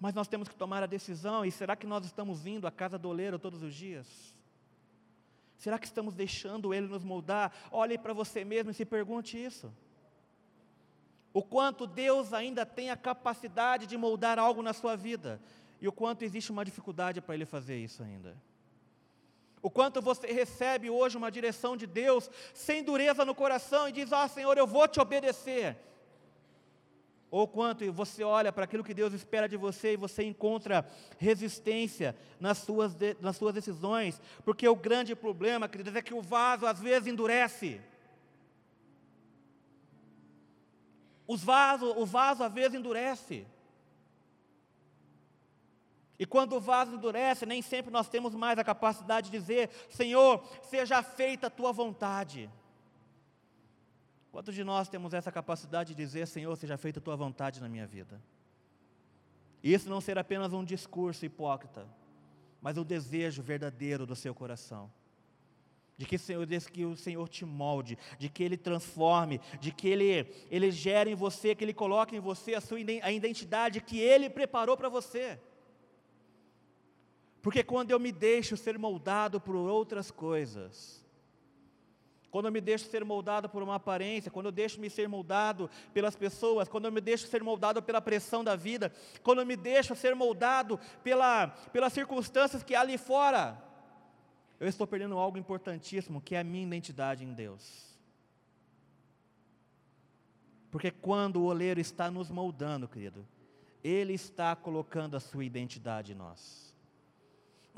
Mas 0.00 0.14
nós 0.14 0.28
temos 0.28 0.48
que 0.48 0.54
tomar 0.54 0.82
a 0.82 0.86
decisão, 0.86 1.44
e 1.44 1.50
será 1.50 1.74
que 1.74 1.86
nós 1.86 2.04
estamos 2.04 2.46
indo 2.46 2.66
à 2.66 2.70
casa 2.70 2.98
do 2.98 3.08
oleiro 3.08 3.38
todos 3.38 3.62
os 3.62 3.74
dias? 3.74 4.06
Será 5.56 5.78
que 5.78 5.86
estamos 5.86 6.14
deixando 6.14 6.72
Ele 6.72 6.86
nos 6.86 7.02
moldar? 7.02 7.52
Olhe 7.70 7.98
para 7.98 8.12
você 8.12 8.44
mesmo 8.44 8.70
e 8.70 8.74
se 8.74 8.84
pergunte 8.84 9.36
isso. 9.36 9.72
O 11.32 11.42
quanto 11.42 11.86
Deus 11.86 12.32
ainda 12.32 12.64
tem 12.64 12.90
a 12.90 12.96
capacidade 12.96 13.86
de 13.86 13.96
moldar 13.96 14.38
algo 14.38 14.62
na 14.62 14.72
sua 14.72 14.96
vida, 14.96 15.40
e 15.80 15.88
o 15.88 15.92
quanto 15.92 16.22
existe 16.22 16.50
uma 16.50 16.64
dificuldade 16.64 17.20
para 17.20 17.34
Ele 17.34 17.44
fazer 17.44 17.76
isso 17.78 18.02
ainda. 18.02 18.36
O 19.60 19.70
quanto 19.70 20.00
você 20.00 20.26
recebe 20.32 20.88
hoje 20.88 21.16
uma 21.16 21.30
direção 21.30 21.76
de 21.76 21.86
Deus 21.86 22.30
sem 22.54 22.82
dureza 22.82 23.24
no 23.24 23.34
coração 23.34 23.88
e 23.88 23.92
diz: 23.92 24.12
Ah, 24.12 24.28
Senhor, 24.28 24.56
eu 24.56 24.66
vou 24.66 24.86
te 24.86 25.00
obedecer. 25.00 25.76
Ou 27.30 27.46
quanto 27.46 27.90
você 27.92 28.24
olha 28.24 28.50
para 28.50 28.64
aquilo 28.64 28.84
que 28.84 28.94
Deus 28.94 29.12
espera 29.12 29.48
de 29.48 29.56
você 29.56 29.92
e 29.92 29.96
você 29.96 30.22
encontra 30.22 30.88
resistência 31.18 32.16
nas 32.40 32.58
suas, 32.58 32.94
de, 32.94 33.16
nas 33.20 33.36
suas 33.36 33.52
decisões, 33.52 34.20
porque 34.44 34.66
o 34.66 34.74
grande 34.74 35.14
problema, 35.14 35.68
queridos, 35.68 35.94
é 35.94 36.00
que 36.00 36.14
o 36.14 36.22
vaso 36.22 36.66
às 36.66 36.80
vezes 36.80 37.06
endurece. 37.06 37.80
Os 41.26 41.44
vaso, 41.44 41.92
o 41.98 42.06
vaso 42.06 42.42
às 42.42 42.52
vezes 42.52 42.74
endurece. 42.74 43.46
E 46.18 46.26
quando 46.26 46.56
o 46.56 46.60
vaso 46.60 46.96
endurece, 46.96 47.46
nem 47.46 47.62
sempre 47.62 47.92
nós 47.92 48.08
temos 48.08 48.34
mais 48.34 48.58
a 48.58 48.64
capacidade 48.64 49.30
de 49.30 49.38
dizer: 49.38 49.70
Senhor, 49.88 50.44
seja 50.62 51.02
feita 51.02 51.46
a 51.46 51.50
tua 51.50 51.72
vontade. 51.72 52.50
Quantos 54.32 54.54
de 54.54 54.64
nós 54.64 54.88
temos 54.88 55.14
essa 55.14 55.30
capacidade 55.30 55.94
de 55.94 55.94
dizer: 55.94 56.26
Senhor, 56.26 56.56
seja 56.56 56.76
feita 56.76 56.98
a 56.98 57.02
tua 57.02 57.16
vontade 57.16 57.60
na 57.60 57.68
minha 57.68 57.86
vida? 57.86 58.20
Isso 59.62 59.88
não 59.88 60.00
ser 60.00 60.18
apenas 60.18 60.52
um 60.52 60.64
discurso 60.64 61.24
hipócrita, 61.24 61.86
mas 62.60 62.76
o 62.76 62.84
desejo 62.84 63.42
verdadeiro 63.42 64.04
do 64.04 64.16
seu 64.16 64.34
coração. 64.34 64.90
De 65.96 66.06
que, 66.06 66.16
Senhor, 66.16 66.46
que 66.46 66.84
o 66.84 66.96
Senhor 66.96 67.28
te 67.28 67.44
molde, 67.44 67.98
de 68.18 68.28
que 68.28 68.44
Ele 68.44 68.56
transforme, 68.56 69.40
de 69.60 69.72
que 69.72 69.88
Ele, 69.88 70.32
Ele 70.48 70.70
gere 70.70 71.10
em 71.10 71.16
você, 71.16 71.56
que 71.56 71.64
Ele 71.64 71.74
coloque 71.74 72.16
em 72.16 72.20
você 72.20 72.54
a 72.54 72.60
sua 72.60 72.78
a 73.02 73.10
identidade 73.10 73.80
que 73.80 73.98
Ele 73.98 74.30
preparou 74.30 74.76
para 74.76 74.88
você. 74.88 75.40
Porque 77.48 77.64
quando 77.64 77.90
eu 77.90 77.98
me 77.98 78.12
deixo 78.12 78.58
ser 78.58 78.78
moldado 78.78 79.40
por 79.40 79.56
outras 79.56 80.10
coisas, 80.10 81.02
quando 82.30 82.44
eu 82.44 82.52
me 82.52 82.60
deixo 82.60 82.90
ser 82.90 83.02
moldado 83.06 83.48
por 83.48 83.62
uma 83.62 83.76
aparência, 83.76 84.30
quando 84.30 84.44
eu 84.44 84.52
deixo 84.52 84.78
me 84.78 84.90
ser 84.90 85.08
moldado 85.08 85.70
pelas 85.94 86.14
pessoas, 86.14 86.68
quando 86.68 86.84
eu 86.84 86.92
me 86.92 87.00
deixo 87.00 87.26
ser 87.26 87.42
moldado 87.42 87.82
pela 87.82 88.02
pressão 88.02 88.44
da 88.44 88.54
vida, 88.54 88.92
quando 89.22 89.38
eu 89.38 89.46
me 89.46 89.56
deixo 89.56 89.96
ser 89.96 90.14
moldado 90.14 90.78
pela, 91.02 91.46
pelas 91.72 91.94
circunstâncias 91.94 92.62
que 92.62 92.74
há 92.74 92.82
ali 92.82 92.98
fora, 92.98 93.56
eu 94.60 94.68
estou 94.68 94.86
perdendo 94.86 95.16
algo 95.16 95.38
importantíssimo, 95.38 96.20
que 96.20 96.34
é 96.34 96.40
a 96.40 96.44
minha 96.44 96.66
identidade 96.66 97.24
em 97.24 97.32
Deus. 97.32 97.96
Porque 100.70 100.90
quando 100.90 101.36
o 101.36 101.44
oleiro 101.44 101.80
está 101.80 102.10
nos 102.10 102.30
moldando, 102.30 102.86
querido, 102.86 103.26
ele 103.82 104.12
está 104.12 104.54
colocando 104.54 105.16
a 105.16 105.20
sua 105.20 105.46
identidade 105.46 106.12
em 106.12 106.14
nós. 106.14 106.67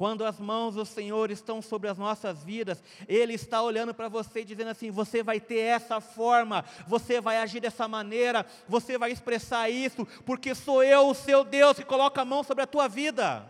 Quando 0.00 0.24
as 0.24 0.40
mãos 0.40 0.76
do 0.76 0.86
Senhor 0.86 1.30
estão 1.30 1.60
sobre 1.60 1.86
as 1.86 1.98
nossas 1.98 2.42
vidas, 2.42 2.82
Ele 3.06 3.34
está 3.34 3.60
olhando 3.60 3.92
para 3.92 4.08
você 4.08 4.40
e 4.40 4.44
dizendo 4.46 4.70
assim: 4.70 4.90
você 4.90 5.22
vai 5.22 5.38
ter 5.38 5.58
essa 5.58 6.00
forma, 6.00 6.64
você 6.86 7.20
vai 7.20 7.36
agir 7.36 7.60
dessa 7.60 7.86
maneira, 7.86 8.46
você 8.66 8.96
vai 8.96 9.12
expressar 9.12 9.68
isso, 9.68 10.06
porque 10.24 10.54
sou 10.54 10.82
eu, 10.82 11.08
o 11.08 11.14
seu 11.14 11.44
Deus, 11.44 11.76
que 11.76 11.84
coloca 11.84 12.22
a 12.22 12.24
mão 12.24 12.42
sobre 12.42 12.64
a 12.64 12.66
tua 12.66 12.88
vida. 12.88 13.44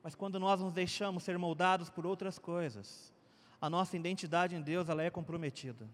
Mas 0.00 0.14
quando 0.14 0.38
nós 0.38 0.60
nos 0.60 0.72
deixamos 0.72 1.24
ser 1.24 1.36
moldados 1.36 1.90
por 1.90 2.06
outras 2.06 2.38
coisas, 2.38 3.12
a 3.60 3.68
nossa 3.68 3.96
identidade 3.96 4.54
em 4.54 4.62
Deus 4.62 4.88
ela 4.88 5.02
é 5.02 5.10
comprometida. 5.10 5.88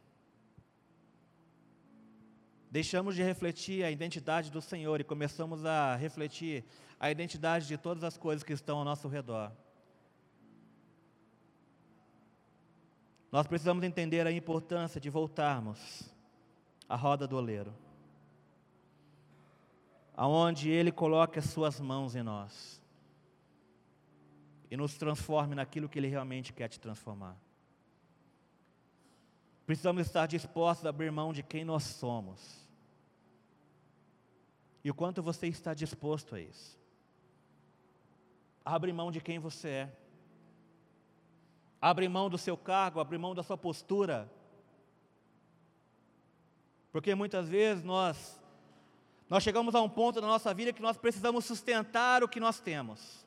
deixamos 2.74 3.14
de 3.14 3.22
refletir 3.22 3.84
a 3.84 3.90
identidade 3.92 4.50
do 4.50 4.60
Senhor 4.60 5.00
e 5.00 5.04
começamos 5.04 5.64
a 5.64 5.94
refletir 5.94 6.64
a 6.98 7.10
identidade 7.10 7.66
de 7.66 7.76
todas 7.76 8.04
as 8.04 8.16
coisas 8.16 8.42
que 8.42 8.52
estão 8.52 8.78
ao 8.78 8.84
nosso 8.84 9.08
redor. 9.08 9.52
Nós 13.30 13.46
precisamos 13.46 13.82
entender 13.82 14.26
a 14.26 14.32
importância 14.32 15.00
de 15.00 15.10
voltarmos 15.10 16.08
à 16.88 16.94
roda 16.94 17.26
do 17.26 17.36
oleiro, 17.36 17.74
aonde 20.16 20.70
Ele 20.70 20.92
coloque 20.92 21.38
as 21.38 21.46
Suas 21.46 21.80
mãos 21.80 22.14
em 22.14 22.22
nós 22.22 22.80
e 24.70 24.76
nos 24.76 24.96
transforme 24.96 25.54
naquilo 25.54 25.88
que 25.88 25.98
Ele 25.98 26.06
realmente 26.06 26.52
quer 26.52 26.68
te 26.68 26.78
transformar. 26.78 27.36
Precisamos 29.66 30.06
estar 30.06 30.26
dispostos 30.26 30.86
a 30.86 30.90
abrir 30.90 31.10
mão 31.10 31.32
de 31.32 31.42
quem 31.42 31.64
nós 31.64 31.82
somos 31.82 32.64
e 34.84 34.90
o 34.90 34.94
quanto 34.94 35.22
você 35.22 35.48
está 35.48 35.72
disposto 35.72 36.34
a 36.34 36.40
isso. 36.40 36.83
Abre 38.64 38.92
mão 38.92 39.10
de 39.10 39.20
quem 39.20 39.38
você 39.38 39.68
é. 39.68 39.96
Abre 41.80 42.08
mão 42.08 42.30
do 42.30 42.38
seu 42.38 42.56
cargo, 42.56 43.00
abre 43.00 43.18
mão 43.18 43.34
da 43.34 43.42
sua 43.42 43.58
postura. 43.58 44.30
Porque 46.90 47.14
muitas 47.14 47.48
vezes 47.48 47.84
nós 47.84 48.40
nós 49.28 49.42
chegamos 49.42 49.74
a 49.74 49.80
um 49.80 49.88
ponto 49.88 50.20
da 50.20 50.26
nossa 50.26 50.52
vida 50.54 50.72
que 50.72 50.82
nós 50.82 50.96
precisamos 50.96 51.44
sustentar 51.44 52.22
o 52.22 52.28
que 52.28 52.38
nós 52.38 52.60
temos. 52.60 53.26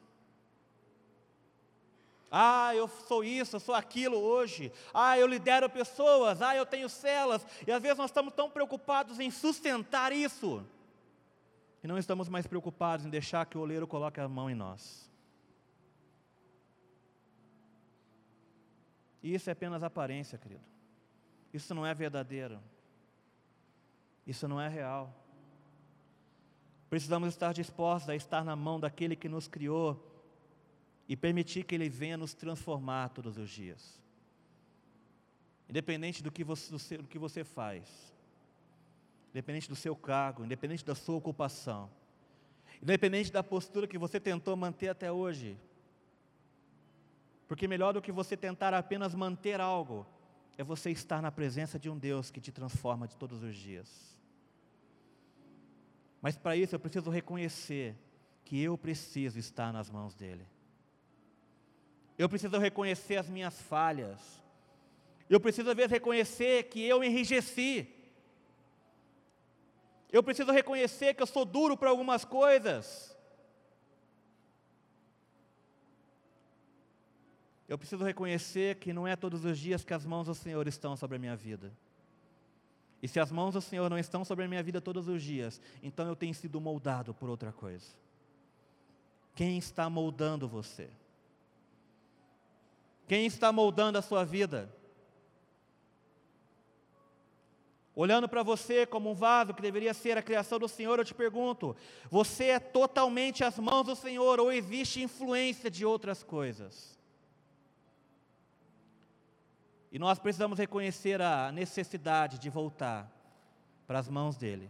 Ah, 2.31 2.75
eu 2.75 2.87
sou 2.87 3.23
isso, 3.23 3.55
eu 3.55 3.59
sou 3.59 3.73
aquilo 3.75 4.17
hoje. 4.17 4.71
Ah, 4.93 5.17
eu 5.17 5.27
lidero 5.27 5.69
pessoas. 5.69 6.41
Ah, 6.41 6.55
eu 6.55 6.65
tenho 6.65 6.87
celas. 6.87 7.45
E 7.65 7.71
às 7.71 7.81
vezes 7.81 7.97
nós 7.97 8.09
estamos 8.09 8.33
tão 8.33 8.49
preocupados 8.49 9.19
em 9.19 9.31
sustentar 9.31 10.11
isso 10.11 10.65
e 11.83 11.87
não 11.87 11.97
estamos 11.97 12.27
mais 12.27 12.47
preocupados 12.47 13.05
em 13.05 13.09
deixar 13.09 13.45
que 13.45 13.57
o 13.57 13.61
oleiro 13.61 13.87
coloque 13.87 14.19
a 14.19 14.27
mão 14.27 14.49
em 14.49 14.55
nós. 14.55 15.09
E 19.27 19.33
isso 19.33 19.49
é 19.49 19.51
apenas 19.51 19.83
aparência, 19.83 20.37
querido. 20.37 20.63
Isso 21.53 21.75
não 21.75 21.85
é 21.85 21.93
verdadeiro. 21.93 22.61
Isso 24.25 24.47
não 24.47 24.59
é 24.59 24.69
real. 24.69 25.13
Precisamos 26.89 27.27
estar 27.27 27.51
dispostos 27.51 28.09
a 28.09 28.15
estar 28.15 28.45
na 28.45 28.55
mão 28.55 28.79
daquele 28.79 29.17
que 29.17 29.27
nos 29.27 29.45
criou 29.45 30.01
e 31.09 31.17
permitir 31.17 31.65
que 31.65 31.75
Ele 31.75 31.89
venha 31.89 32.15
nos 32.15 32.33
transformar 32.33 33.09
todos 33.09 33.37
os 33.37 33.49
dias. 33.49 34.01
Independente 35.67 36.23
do 36.23 36.31
que 36.31 36.45
você, 36.45 36.97
do 36.97 37.09
que 37.09 37.19
você 37.19 37.43
faz, 37.43 38.13
independente 39.31 39.67
do 39.67 39.75
seu 39.75 39.93
cargo, 39.93 40.45
independente 40.45 40.85
da 40.85 40.95
sua 40.95 41.17
ocupação, 41.17 41.91
independente 42.81 43.29
da 43.29 43.43
postura 43.43 43.87
que 43.87 43.97
você 43.97 44.21
tentou 44.21 44.55
manter 44.55 44.87
até 44.87 45.11
hoje. 45.11 45.59
Porque 47.47 47.67
melhor 47.67 47.93
do 47.93 48.01
que 48.01 48.11
você 48.11 48.35
tentar 48.35 48.73
apenas 48.73 49.15
manter 49.15 49.61
algo, 49.61 50.05
é 50.57 50.63
você 50.63 50.91
estar 50.91 51.21
na 51.21 51.31
presença 51.31 51.79
de 51.79 51.89
um 51.89 51.97
Deus 51.97 52.29
que 52.29 52.41
te 52.41 52.51
transforma 52.51 53.07
de 53.07 53.15
todos 53.15 53.43
os 53.43 53.55
dias. 53.55 54.19
Mas 56.21 56.35
para 56.35 56.55
isso 56.55 56.75
eu 56.75 56.79
preciso 56.79 57.09
reconhecer 57.09 57.95
que 58.43 58.61
eu 58.61 58.77
preciso 58.77 59.37
estar 59.37 59.71
nas 59.73 59.89
mãos 59.89 60.15
dEle. 60.15 60.45
Eu 62.17 62.27
preciso 62.29 62.57
reconhecer 62.57 63.17
as 63.17 63.29
minhas 63.29 63.61
falhas. 63.61 64.41
Eu 65.29 65.39
preciso, 65.39 65.69
às 65.69 65.75
vezes, 65.75 65.91
reconhecer 65.91 66.63
que 66.63 66.81
eu 66.81 67.03
enrijeci. 67.03 67.93
Eu 70.09 70.23
preciso 70.23 70.51
reconhecer 70.51 71.13
que 71.13 71.21
eu 71.21 71.27
sou 71.27 71.43
duro 71.43 71.75
para 71.75 71.89
algumas 71.89 72.23
coisas. 72.23 73.16
Eu 77.67 77.77
preciso 77.77 78.03
reconhecer 78.03 78.75
que 78.75 78.93
não 78.93 79.07
é 79.07 79.15
todos 79.15 79.43
os 79.43 79.59
dias 79.59 79.83
que 79.83 79.93
as 79.93 80.05
mãos 80.05 80.27
do 80.27 80.35
Senhor 80.35 80.67
estão 80.67 80.95
sobre 80.95 81.17
a 81.17 81.19
minha 81.19 81.35
vida. 81.35 81.71
E 83.01 83.07
se 83.07 83.19
as 83.19 83.31
mãos 83.31 83.53
do 83.53 83.61
Senhor 83.61 83.89
não 83.89 83.97
estão 83.97 84.23
sobre 84.23 84.45
a 84.45 84.47
minha 84.47 84.63
vida 84.63 84.79
todos 84.79 85.07
os 85.07 85.21
dias, 85.21 85.61
então 85.83 86.07
eu 86.07 86.15
tenho 86.15 86.33
sido 86.33 86.61
moldado 86.61 87.13
por 87.13 87.29
outra 87.29 87.51
coisa. 87.51 87.85
Quem 89.35 89.57
está 89.57 89.89
moldando 89.89 90.47
você? 90.47 90.89
Quem 93.07 93.25
está 93.25 93.51
moldando 93.51 93.97
a 93.97 94.01
sua 94.01 94.23
vida? 94.23 94.73
Olhando 97.93 98.29
para 98.29 98.43
você 98.43 98.85
como 98.85 99.11
um 99.11 99.13
vaso 99.13 99.53
que 99.53 99.61
deveria 99.61 99.93
ser 99.93 100.17
a 100.17 100.21
criação 100.21 100.59
do 100.59 100.67
Senhor, 100.67 100.97
eu 100.99 101.05
te 101.05 101.13
pergunto: 101.13 101.75
você 102.09 102.45
é 102.45 102.59
totalmente 102.59 103.43
as 103.43 103.59
mãos 103.59 103.85
do 103.85 103.95
Senhor 103.95 104.39
ou 104.39 104.51
existe 104.51 105.01
influência 105.01 105.69
de 105.69 105.85
outras 105.85 106.23
coisas? 106.23 106.97
E 109.91 109.97
nós 109.97 110.19
precisamos 110.19 110.59
reconhecer 110.59 111.21
a 111.21 111.51
necessidade 111.51 112.37
de 112.37 112.49
voltar 112.49 113.11
para 113.85 113.99
as 113.99 114.09
mãos 114.09 114.35
dEle, 114.35 114.69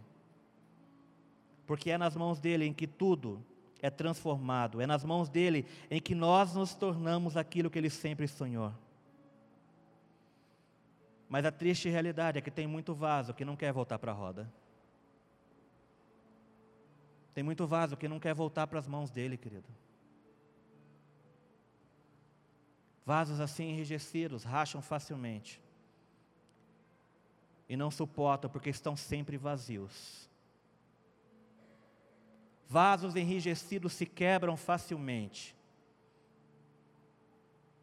porque 1.66 1.90
é 1.90 1.98
nas 1.98 2.16
mãos 2.16 2.38
dEle 2.38 2.64
em 2.64 2.72
que 2.72 2.86
tudo 2.86 3.44
é 3.82 3.90
transformado, 3.90 4.80
é 4.80 4.86
nas 4.86 5.04
mãos 5.04 5.28
dEle 5.28 5.66
em 5.90 6.00
que 6.00 6.14
nós 6.14 6.54
nos 6.54 6.74
tornamos 6.74 7.36
aquilo 7.36 7.70
que 7.70 7.78
Ele 7.78 7.90
sempre 7.90 8.28
sonhou. 8.28 8.72
Mas 11.28 11.44
a 11.44 11.52
triste 11.52 11.88
realidade 11.88 12.38
é 12.38 12.40
que 12.40 12.50
tem 12.50 12.66
muito 12.66 12.94
vaso 12.94 13.34
que 13.34 13.44
não 13.44 13.56
quer 13.56 13.72
voltar 13.72 13.98
para 13.98 14.12
a 14.12 14.14
roda. 14.14 14.50
Tem 17.34 17.44
muito 17.44 17.66
vaso 17.66 17.96
que 17.96 18.08
não 18.08 18.18
quer 18.18 18.34
voltar 18.34 18.66
para 18.66 18.78
as 18.78 18.88
mãos 18.88 19.10
dele, 19.10 19.36
querido. 19.36 19.68
Vasos 23.08 23.40
assim 23.40 23.70
enrijecidos 23.70 24.44
racham 24.44 24.82
facilmente. 24.82 25.62
E 27.66 27.74
não 27.74 27.90
suportam 27.90 28.50
porque 28.50 28.68
estão 28.68 28.98
sempre 28.98 29.38
vazios. 29.38 30.28
Vasos 32.68 33.16
enrijecidos 33.16 33.94
se 33.94 34.04
quebram 34.04 34.58
facilmente. 34.58 35.56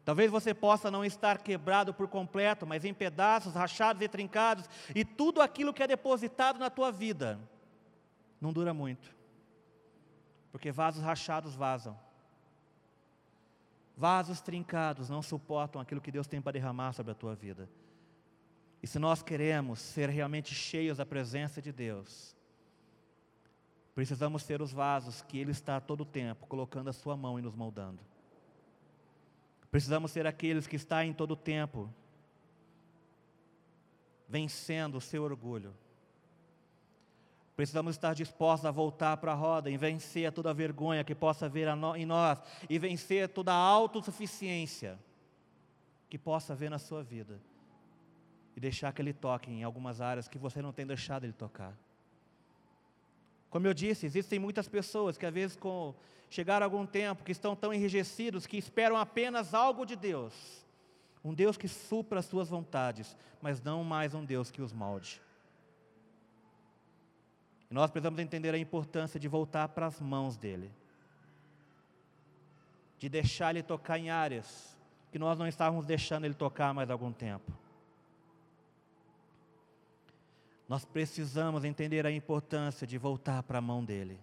Talvez 0.04 0.30
você 0.30 0.54
possa 0.54 0.92
não 0.92 1.04
estar 1.04 1.38
quebrado 1.38 1.92
por 1.92 2.06
completo, 2.06 2.64
mas 2.64 2.84
em 2.84 2.94
pedaços, 2.94 3.52
rachados 3.52 4.00
e 4.02 4.08
trincados, 4.08 4.70
e 4.94 5.04
tudo 5.04 5.42
aquilo 5.42 5.74
que 5.74 5.82
é 5.82 5.88
depositado 5.88 6.60
na 6.60 6.70
tua 6.70 6.92
vida 6.92 7.36
não 8.40 8.52
dura 8.52 8.72
muito, 8.72 9.12
porque 10.52 10.70
vasos 10.70 11.02
rachados 11.02 11.56
vazam, 11.56 11.98
vasos 13.96 14.40
trincados 14.40 15.08
não 15.08 15.22
suportam 15.22 15.80
aquilo 15.80 16.00
que 16.00 16.12
Deus 16.12 16.26
tem 16.26 16.40
para 16.40 16.52
derramar 16.52 16.92
sobre 16.92 17.12
a 17.12 17.14
tua 17.14 17.34
vida. 17.34 17.68
E 18.82 18.86
se 18.86 18.98
nós 18.98 19.22
queremos 19.22 19.80
ser 19.80 20.10
realmente 20.10 20.54
cheios 20.54 20.98
da 20.98 21.06
presença 21.06 21.62
de 21.62 21.72
Deus, 21.72 22.36
precisamos 23.94 24.42
ser 24.42 24.60
os 24.60 24.72
vasos 24.72 25.22
que 25.22 25.38
Ele 25.38 25.50
está 25.50 25.80
todo 25.80 26.04
tempo 26.04 26.46
colocando 26.46 26.90
a 26.90 26.92
sua 26.92 27.16
mão 27.16 27.38
e 27.38 27.42
nos 27.42 27.54
moldando. 27.54 28.00
Precisamos 29.70 30.10
ser 30.10 30.26
aqueles 30.26 30.66
que 30.66 30.76
estão 30.76 31.02
em 31.02 31.12
todo 31.12 31.32
o 31.32 31.36
tempo 31.36 31.92
vencendo 34.28 34.96
o 34.96 35.00
seu 35.00 35.22
orgulho. 35.22 35.74
Precisamos 37.56 37.94
estar 37.94 38.14
dispostos 38.14 38.66
a 38.66 38.70
voltar 38.70 39.16
para 39.16 39.32
a 39.32 39.34
roda 39.34 39.70
e 39.70 39.78
vencer 39.78 40.30
toda 40.30 40.50
a 40.50 40.52
vergonha 40.52 41.02
que 41.02 41.14
possa 41.14 41.46
haver 41.46 41.66
em 41.96 42.04
nós 42.04 42.38
e 42.68 42.78
vencer 42.78 43.30
toda 43.30 43.50
autossuficiência 43.50 44.98
que 46.10 46.18
possa 46.18 46.52
haver 46.52 46.70
na 46.70 46.78
sua 46.78 47.02
vida 47.02 47.40
e 48.54 48.60
deixar 48.60 48.92
que 48.92 49.00
Ele 49.00 49.14
toque 49.14 49.50
em 49.50 49.64
algumas 49.64 50.02
áreas 50.02 50.28
que 50.28 50.36
você 50.36 50.60
não 50.60 50.70
tem 50.70 50.86
deixado 50.86 51.24
Ele 51.24 51.32
tocar. 51.32 51.74
Como 53.48 53.66
eu 53.66 53.72
disse, 53.72 54.04
existem 54.04 54.38
muitas 54.38 54.68
pessoas 54.68 55.16
que 55.16 55.24
às 55.24 55.32
vezes 55.32 55.56
com 55.56 55.94
chegaram 56.28 56.64
algum 56.64 56.84
tempo 56.84 57.24
que 57.24 57.32
estão 57.32 57.56
tão 57.56 57.72
enrijecidos 57.72 58.46
que 58.46 58.58
esperam 58.58 58.96
apenas 58.96 59.54
algo 59.54 59.86
de 59.86 59.96
Deus. 59.96 60.34
Um 61.24 61.32
Deus 61.32 61.56
que 61.56 61.68
supra 61.68 62.20
as 62.20 62.26
suas 62.26 62.50
vontades, 62.50 63.16
mas 63.40 63.62
não 63.62 63.82
mais 63.82 64.12
um 64.12 64.24
Deus 64.24 64.50
que 64.50 64.60
os 64.60 64.74
molde. 64.74 65.22
E 67.70 67.74
nós 67.74 67.90
precisamos 67.90 68.20
entender 68.20 68.54
a 68.54 68.58
importância 68.58 69.18
de 69.18 69.28
voltar 69.28 69.68
para 69.68 69.86
as 69.86 70.00
mãos 70.00 70.36
dele. 70.36 70.70
De 72.98 73.08
deixar 73.08 73.50
ele 73.50 73.62
tocar 73.62 73.98
em 73.98 74.10
áreas 74.10 74.76
que 75.10 75.18
nós 75.18 75.38
não 75.38 75.46
estávamos 75.46 75.86
deixando 75.86 76.24
ele 76.24 76.34
tocar 76.34 76.72
mais 76.72 76.90
algum 76.90 77.12
tempo. 77.12 77.52
Nós 80.68 80.84
precisamos 80.84 81.64
entender 81.64 82.06
a 82.06 82.10
importância 82.10 82.86
de 82.86 82.98
voltar 82.98 83.42
para 83.42 83.58
a 83.58 83.62
mão 83.62 83.84
dele 83.84 84.18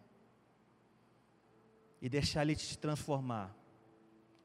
e 2.01 2.09
deixar 2.09 2.41
ele 2.41 2.55
te 2.55 2.77
transformar 2.77 3.55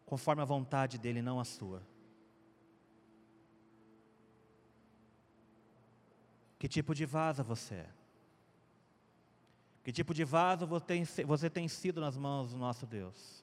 conforme 0.06 0.40
a 0.40 0.44
vontade 0.44 0.96
dele, 0.96 1.20
não 1.20 1.40
a 1.40 1.44
sua. 1.44 1.82
Que 6.58 6.68
tipo 6.68 6.94
de 6.94 7.04
vaza 7.04 7.42
você 7.42 7.74
é? 7.74 7.97
Que 9.88 9.92
tipo 9.92 10.12
de 10.12 10.22
vaso 10.22 10.66
você 10.66 11.48
tem, 11.48 11.66
sido 11.66 11.98
nas 11.98 12.14
mãos 12.14 12.50
do 12.50 12.58
nosso 12.58 12.84
Deus? 12.84 13.42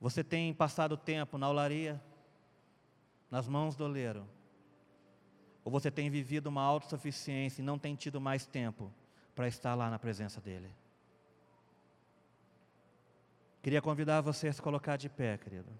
Você 0.00 0.22
tem 0.22 0.54
passado 0.54 0.96
tempo 0.96 1.36
na 1.36 1.50
olaria, 1.50 2.00
nas 3.28 3.48
mãos 3.48 3.74
do 3.74 3.82
oleiro? 3.82 4.24
Ou 5.64 5.72
você 5.72 5.90
tem 5.90 6.08
vivido 6.08 6.46
uma 6.46 6.62
autossuficiência 6.62 7.60
e 7.60 7.64
não 7.64 7.76
tem 7.76 7.96
tido 7.96 8.20
mais 8.20 8.46
tempo 8.46 8.92
para 9.34 9.48
estar 9.48 9.74
lá 9.74 9.90
na 9.90 9.98
presença 9.98 10.40
dEle? 10.40 10.72
Queria 13.64 13.82
convidar 13.82 14.20
você 14.20 14.46
a 14.46 14.52
se 14.52 14.62
colocar 14.62 14.96
de 14.96 15.08
pé, 15.08 15.38
querido. 15.38 15.72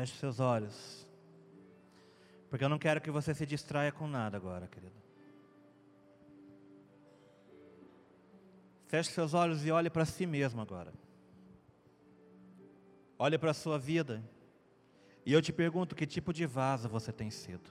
Feche 0.00 0.14
seus 0.14 0.40
olhos. 0.40 1.06
Porque 2.48 2.64
eu 2.64 2.70
não 2.70 2.78
quero 2.78 3.02
que 3.02 3.10
você 3.10 3.34
se 3.34 3.44
distraia 3.44 3.92
com 3.92 4.08
nada 4.08 4.34
agora, 4.34 4.66
querido. 4.66 4.94
Feche 8.86 9.10
seus 9.10 9.34
olhos 9.34 9.66
e 9.66 9.70
olhe 9.70 9.90
para 9.90 10.06
si 10.06 10.24
mesmo 10.24 10.62
agora. 10.62 10.90
Olhe 13.18 13.36
para 13.36 13.50
a 13.50 13.54
sua 13.54 13.78
vida. 13.78 14.24
E 15.26 15.34
eu 15.34 15.42
te 15.42 15.52
pergunto: 15.52 15.94
que 15.94 16.06
tipo 16.06 16.32
de 16.32 16.46
vaso 16.46 16.88
você 16.88 17.12
tem 17.12 17.30
sido? 17.30 17.68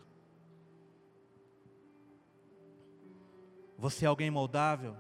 Você 3.75 4.05
é 4.05 4.07
alguém 4.07 4.29
moldável? 4.29 4.95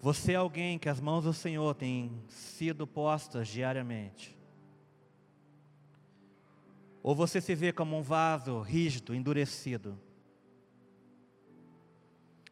Você 0.00 0.32
é 0.32 0.36
alguém 0.36 0.78
que 0.78 0.88
as 0.88 1.00
mãos 1.00 1.24
do 1.24 1.32
Senhor 1.32 1.74
têm 1.74 2.22
sido 2.28 2.86
postas 2.86 3.48
diariamente? 3.48 4.38
Ou 7.02 7.16
você 7.16 7.40
se 7.40 7.54
vê 7.54 7.72
como 7.72 7.96
um 7.96 8.02
vaso 8.02 8.60
rígido, 8.60 9.12
endurecido? 9.12 9.98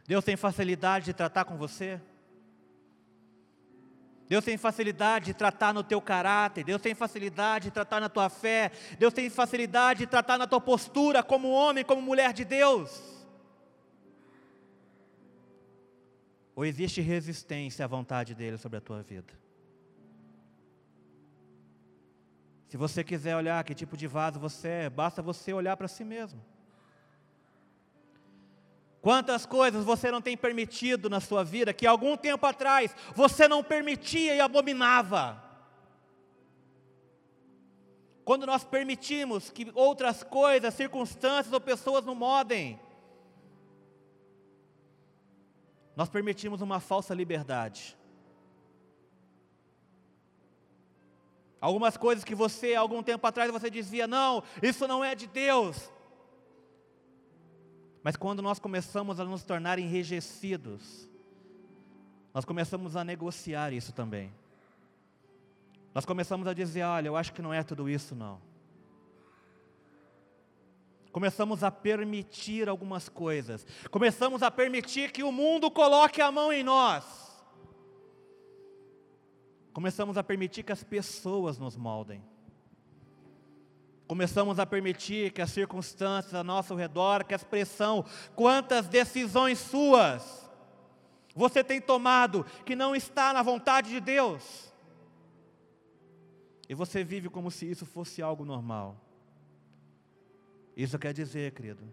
Deus 0.09 0.25
tem 0.25 0.37
facilidade 0.37 1.07
de 1.07 1.13
tratar 1.13 1.45
com 1.45 1.57
você? 1.57 2.01
Deus 4.29 4.45
tem 4.45 4.57
facilidade 4.57 5.27
de 5.27 5.35
tratar 5.35 5.73
no 5.73 5.85
teu 5.85 6.01
caráter, 6.01 6.65
Deus 6.65 6.83
tem 6.83 6.97
facilidade 6.97 7.67
de 7.67 7.71
tratar 7.71 8.01
na 8.01 8.09
tua 8.09 8.29
fé, 8.29 8.73
Deus 8.99 9.15
tem 9.15 9.31
facilidade 9.31 10.01
de 10.01 10.07
tratar 10.09 10.37
na 10.37 10.49
tua 10.49 10.61
postura 10.61 11.23
como 11.23 11.49
homem, 11.51 11.85
como 11.85 12.03
mulher 12.03 12.33
de 12.33 12.45
Deus. 12.45 13.16
Ou 16.57 16.65
existe 16.65 17.03
resistência 17.03 17.85
à 17.85 17.89
vontade 17.89 18.35
dele 18.35 18.57
sobre 18.57 18.79
a 18.79 18.81
tua 18.81 19.03
vida? 19.03 19.33
Se 22.67 22.79
você 22.79 23.05
quiser 23.05 23.37
olhar 23.37 23.63
que 23.63 23.75
tipo 23.75 23.95
de 23.95 24.07
vaso 24.07 24.41
você 24.41 24.69
é, 24.69 24.91
basta 24.91 25.21
você 25.21 25.53
olhar 25.53 25.77
para 25.77 25.87
si 25.87 26.03
mesmo. 26.03 26.43
Quantas 29.03 29.45
coisas 29.45 29.85
você 29.85 30.11
não 30.11 30.23
tem 30.23 30.35
permitido 30.35 31.11
na 31.11 31.21
sua 31.21 31.45
vida 31.45 31.75
que 31.75 31.87
algum 31.87 32.17
tempo 32.17 32.45
atrás 32.47 32.97
você 33.15 33.47
não 33.47 33.63
permitia 33.63 34.35
e 34.35 34.41
abominava? 34.41 35.45
Quando 38.25 38.47
nós 38.47 38.65
permitimos 38.65 39.51
que 39.51 39.71
outras 39.75 40.25
coisas, 40.25 40.75
circunstâncias 40.75 41.53
ou 41.53 41.61
pessoas 41.61 42.05
nos 42.05 42.17
modem, 42.17 42.81
nós 45.97 46.11
permitimos 46.11 46.61
uma 46.61 46.79
falsa 46.79 47.15
liberdade. 47.15 47.97
Algumas 51.59 51.97
coisas 51.97 52.23
que 52.23 52.35
você, 52.35 52.75
algum 52.75 53.03
tempo 53.03 53.27
atrás, 53.27 53.51
você 53.51 53.71
dizia, 53.71 54.07
não, 54.07 54.43
isso 54.63 54.87
não 54.87 55.03
é 55.03 55.15
de 55.15 55.27
Deus. 55.27 55.91
Mas 58.03 58.15
quando 58.15 58.43
nós 58.43 58.59
começamos 58.59 59.19
a 59.19 59.25
nos 59.25 59.43
tornar 59.43 59.79
enrijecidos, 59.79 61.09
nós 62.33 62.45
começamos 62.45 62.95
a 62.95 63.03
negociar 63.03 63.73
isso 63.73 63.93
também. 63.93 64.33
Nós 65.95 66.05
começamos 66.05 66.47
a 66.47 66.53
dizer, 66.53 66.83
olha, 66.83 67.09
eu 67.09 67.17
acho 67.17 67.33
que 67.33 67.41
não 67.41 67.55
é 67.55 67.63
tudo 67.63 67.89
isso 67.89 68.15
não 68.15 68.46
começamos 71.17 71.65
a 71.65 71.71
permitir 71.71 72.69
algumas 72.69 73.09
coisas, 73.09 73.67
começamos 73.91 74.43
a 74.43 74.51
permitir 74.51 75.11
que 75.11 75.23
o 75.23 75.33
mundo 75.33 75.71
coloque 75.71 76.21
a 76.21 76.31
mão 76.31 76.53
em 76.53 76.63
nós, 76.63 77.07
começamos 79.73 80.19
a 80.19 80.23
permitir 80.23 80.63
que 80.63 80.73
as 80.73 80.85
pessoas 80.85 81.57
nos 81.57 81.75
moldem, 81.75 82.23
começamos 84.07 84.59
a 84.59 84.67
permitir 84.67 85.33
que 85.33 85.41
as 85.41 85.51
circunstâncias 85.51 86.35
ao 86.35 86.45
nosso 86.45 86.75
redor, 86.75 87.25
que 87.25 87.33
a 87.33 87.37
expressão, 87.37 88.05
quantas 88.35 88.87
decisões 88.87 89.59
suas 89.59 90.47
você 91.35 91.65
tem 91.65 91.81
tomado 91.81 92.45
que 92.67 92.77
não 92.77 92.95
está 92.95 93.33
na 93.33 93.43
vontade 93.43 93.89
de 93.89 94.01
Deus, 94.01 94.71
e 96.69 96.75
você 96.75 97.03
vive 97.03 97.31
como 97.31 97.51
se 97.51 97.65
isso 97.65 97.87
fosse 97.87 98.21
algo 98.21 98.45
normal. 98.45 99.06
Isso 100.77 100.99
quer 100.99 101.15
dizer, 101.15 101.53
querido, 101.53 101.91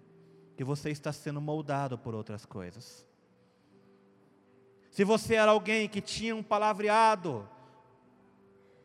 que 0.57 0.63
você 0.63 0.89
está 0.89 1.13
sendo 1.13 1.39
moldado 1.39 1.97
por 1.97 2.13
outras 2.13 2.45
coisas. 2.45 3.07
Se 4.91 5.03
você 5.03 5.35
era 5.35 5.51
alguém 5.51 5.87
que 5.87 6.01
tinha 6.01 6.35
um 6.35 6.43
palavreado 6.43 7.49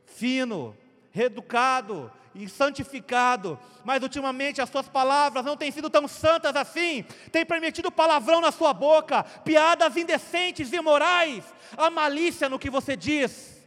fino, 0.06 0.74
reeducado 1.10 2.10
e 2.34 2.48
santificado, 2.48 3.58
mas 3.84 4.02
ultimamente 4.02 4.60
as 4.60 4.70
suas 4.70 4.88
palavras 4.88 5.44
não 5.44 5.56
têm 5.56 5.72
sido 5.72 5.90
tão 5.90 6.06
santas 6.06 6.54
assim, 6.54 7.04
tem 7.32 7.44
permitido 7.44 7.90
palavrão 7.90 8.40
na 8.40 8.52
sua 8.52 8.72
boca, 8.72 9.24
piadas 9.24 9.96
indecentes 9.96 10.72
e 10.72 10.76
imorais, 10.76 11.44
a 11.76 11.90
malícia 11.90 12.48
no 12.48 12.58
que 12.58 12.70
você 12.70 12.96
diz. 12.96 13.58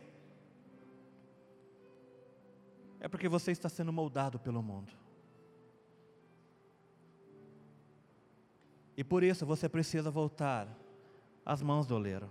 É 3.01 3.07
porque 3.07 3.27
você 3.27 3.51
está 3.51 3.67
sendo 3.67 3.91
moldado 3.91 4.39
pelo 4.39 4.63
mundo. 4.63 5.00
E 8.95 9.03
por 9.03 9.23
isso 9.23 9.45
você 9.45 9.69
precisa 9.69 10.11
voltar 10.11 10.67
às 11.45 11.61
mãos 11.61 11.87
do 11.87 11.95
oleiro. 11.95 12.29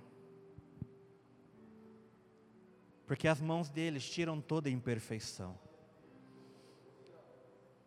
Porque 3.07 3.27
as 3.27 3.41
mãos 3.41 3.71
deles 3.71 4.09
tiram 4.09 4.41
toda 4.41 4.69
a 4.69 4.73
imperfeição. 4.73 5.59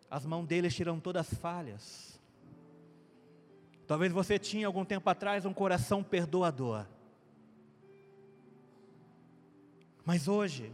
As 0.09 0.25
mãos 0.25 0.45
deles 0.45 0.75
tiram 0.75 0.99
todas 0.99 1.31
as 1.31 1.39
falhas. 1.39 2.19
Talvez 3.87 4.11
você 4.11 4.37
tinha 4.37 4.67
algum 4.67 4.83
tempo 4.83 5.09
atrás 5.09 5.45
um 5.45 5.53
coração 5.53 6.03
perdoador. 6.03 6.85
Mas 10.03 10.27
hoje, 10.27 10.73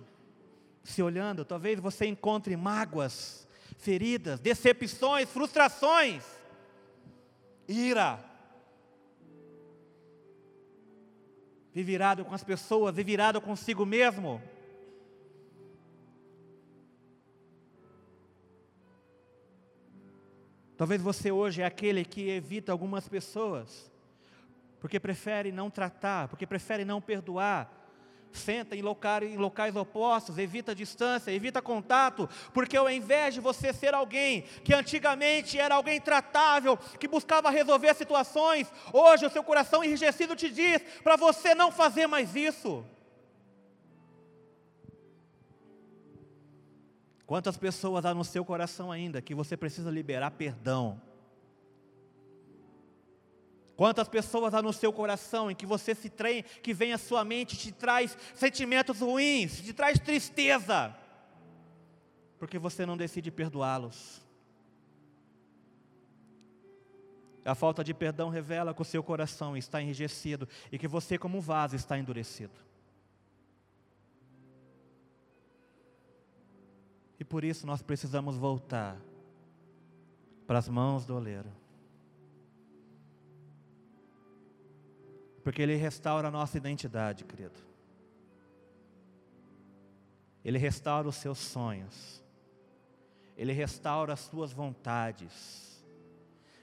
se 0.83 1.03
olhando, 1.03 1.45
talvez 1.45 1.79
você 1.79 2.07
encontre 2.07 2.55
mágoas, 2.57 3.47
feridas, 3.77 4.39
decepções, 4.39 5.29
frustrações 5.29 6.38
ira. 7.69 8.19
Vive 11.71 11.93
irado 11.93 12.25
com 12.25 12.33
as 12.33 12.43
pessoas, 12.43 12.95
vive 12.95 13.13
irado 13.13 13.39
consigo 13.39 13.85
mesmo. 13.85 14.41
Talvez 20.75 21.01
você 21.01 21.31
hoje 21.31 21.61
é 21.61 21.65
aquele 21.65 22.03
que 22.03 22.29
evita 22.29 22.71
algumas 22.71 23.07
pessoas, 23.07 23.91
porque 24.79 24.99
prefere 24.99 25.51
não 25.51 25.69
tratar, 25.69 26.27
porque 26.29 26.47
prefere 26.47 26.83
não 26.83 27.01
perdoar, 27.01 27.78
senta 28.31 28.75
em, 28.75 28.81
locais, 28.81 29.29
em 29.29 29.37
locais 29.37 29.75
opostos, 29.75 30.37
evita 30.37 30.75
distância, 30.75 31.31
evita 31.31 31.61
contato, 31.61 32.29
porque 32.53 32.77
ao 32.77 32.89
invés 32.89 33.33
de 33.33 33.39
você 33.39 33.73
ser 33.73 33.93
alguém 33.93 34.43
que 34.63 34.73
antigamente 34.73 35.59
era 35.59 35.75
alguém 35.75 35.99
tratável, 35.99 36.77
que 36.99 37.07
buscava 37.07 37.49
resolver 37.49 37.93
situações, 37.95 38.71
hoje 38.93 39.25
o 39.25 39.29
seu 39.29 39.43
coração 39.43 39.83
enrijecido 39.83 40.35
te 40.35 40.49
diz 40.49 40.81
para 41.03 41.15
você 41.15 41.55
não 41.55 41.71
fazer 41.71 42.07
mais 42.07 42.35
isso. 42.35 42.85
Quantas 47.25 47.57
pessoas 47.57 48.05
há 48.05 48.13
no 48.13 48.23
seu 48.23 48.43
coração 48.43 48.91
ainda 48.91 49.21
que 49.21 49.35
você 49.35 49.55
precisa 49.55 49.91
liberar 49.91 50.31
perdão? 50.31 50.99
Quantas 53.79 54.09
pessoas 54.09 54.53
há 54.53 54.61
no 54.61 54.73
seu 54.73 54.91
coração 54.91 55.49
em 55.49 55.55
que 55.55 55.65
você 55.65 55.95
se 55.95 56.09
treina, 56.09 56.43
que 56.43 56.73
vem 56.73 56.91
à 56.91 56.97
sua 56.97 57.23
mente, 57.23 57.55
te 57.55 57.71
traz 57.71 58.17
sentimentos 58.35 58.99
ruins, 58.99 59.61
te 59.61 59.71
traz 59.71 59.97
tristeza, 59.97 60.93
porque 62.37 62.59
você 62.59 62.85
não 62.85 62.97
decide 62.97 63.31
perdoá-los. 63.31 64.21
A 67.45 67.55
falta 67.55 67.81
de 67.81 67.93
perdão 67.93 68.27
revela 68.27 68.73
que 68.73 68.81
o 68.81 68.83
seu 68.83 69.01
coração 69.01 69.55
está 69.55 69.81
enrijecido 69.81 70.45
e 70.73 70.77
que 70.77 70.85
você, 70.85 71.17
como 71.17 71.37
um 71.37 71.41
vaso, 71.41 71.77
está 71.77 71.97
endurecido. 71.97 72.59
E 77.17 77.23
por 77.23 77.45
isso 77.45 77.65
nós 77.65 77.81
precisamos 77.81 78.35
voltar 78.35 78.99
para 80.45 80.59
as 80.59 80.67
mãos 80.67 81.05
do 81.05 81.15
oleiro. 81.15 81.68
Porque 85.49 85.63
Ele 85.63 85.73
restaura 85.73 86.27
a 86.27 86.31
nossa 86.31 86.57
identidade, 86.57 87.23
querido. 87.23 87.59
Ele 90.45 90.59
restaura 90.59 91.07
os 91.07 91.15
seus 91.15 91.39
sonhos. 91.39 92.23
Ele 93.35 93.51
restaura 93.51 94.13
as 94.13 94.19
suas 94.19 94.53
vontades. 94.53 95.83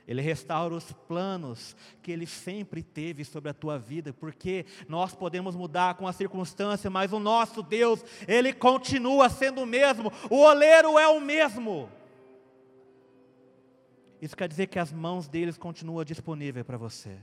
Ele 0.07 0.23
restaura 0.23 0.73
os 0.73 0.93
planos 0.93 1.75
que 2.01 2.13
Ele 2.13 2.29
sempre 2.29 2.81
teve 2.81 3.25
sobre 3.25 3.51
a 3.51 3.55
tua 3.55 3.77
vida, 3.77 4.13
porque 4.13 4.65
nós 4.89 5.17
podemos 5.17 5.57
mudar 5.57 5.97
com 5.97 6.07
a 6.07 6.13
circunstância, 6.13 6.89
mas 6.89 7.13
o 7.13 7.19
nosso 7.19 7.65
Deus, 7.65 8.05
Ele 8.29 8.53
continua 8.53 9.29
sendo 9.29 9.63
o 9.63 9.67
mesmo, 9.67 10.13
o 10.31 10.37
oleiro 10.37 10.97
é 10.97 11.09
o 11.09 11.21
mesmo. 11.21 11.91
Isso 14.23 14.37
quer 14.37 14.47
dizer 14.47 14.69
que 14.69 14.79
as 14.79 14.93
mãos 14.93 15.27
deles 15.27 15.59
continuam 15.59 16.05
disponíveis 16.05 16.65
para 16.65 16.79
você. 16.79 17.19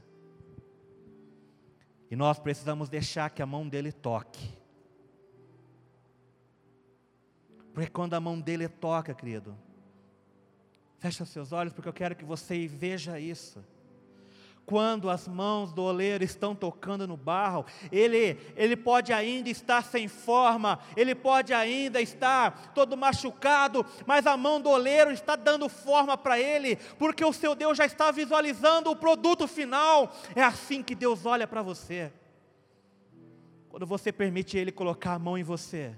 E 2.13 2.15
nós 2.15 2.37
precisamos 2.37 2.89
deixar 2.89 3.31
que 3.31 3.41
a 3.41 3.45
mão 3.45 3.67
dele 3.67 3.91
toque. 3.91 4.53
Porque 7.73 7.89
quando 7.89 8.13
a 8.13 8.19
mão 8.19 8.39
dele 8.39 8.69
toca, 8.69 9.15
querido, 9.15 9.57
fecha 10.99 11.25
seus 11.25 11.51
olhos, 11.51 11.73
porque 11.73 11.89
eu 11.89 11.93
quero 11.93 12.15
que 12.15 12.23
você 12.23 12.67
veja 12.67 13.19
isso 13.19 13.65
quando 14.65 15.09
as 15.09 15.27
mãos 15.27 15.73
do 15.73 15.83
oleiro 15.83 16.23
estão 16.23 16.55
tocando 16.55 17.07
no 17.07 17.17
barro, 17.17 17.65
ele, 17.91 18.37
ele 18.55 18.75
pode 18.75 19.11
ainda 19.11 19.49
estar 19.49 19.83
sem 19.83 20.07
forma, 20.07 20.79
ele 20.95 21.13
pode 21.13 21.53
ainda 21.53 22.01
estar 22.01 22.71
todo 22.73 22.95
machucado, 22.95 23.85
mas 24.05 24.25
a 24.25 24.37
mão 24.37 24.61
do 24.61 24.69
oleiro 24.69 25.11
está 25.11 25.35
dando 25.35 25.67
forma 25.67 26.17
para 26.17 26.39
ele, 26.39 26.77
porque 26.97 27.23
o 27.25 27.33
seu 27.33 27.55
Deus 27.55 27.77
já 27.77 27.85
está 27.85 28.11
visualizando 28.11 28.89
o 28.89 28.95
produto 28.95 29.47
final. 29.47 30.13
É 30.35 30.43
assim 30.43 30.81
que 30.81 30.95
Deus 30.95 31.25
olha 31.25 31.47
para 31.47 31.61
você. 31.61 32.11
Quando 33.69 33.85
você 33.85 34.11
permite 34.11 34.55
Ele 34.55 34.71
colocar 34.71 35.13
a 35.13 35.19
mão 35.19 35.35
em 35.37 35.43
você, 35.43 35.95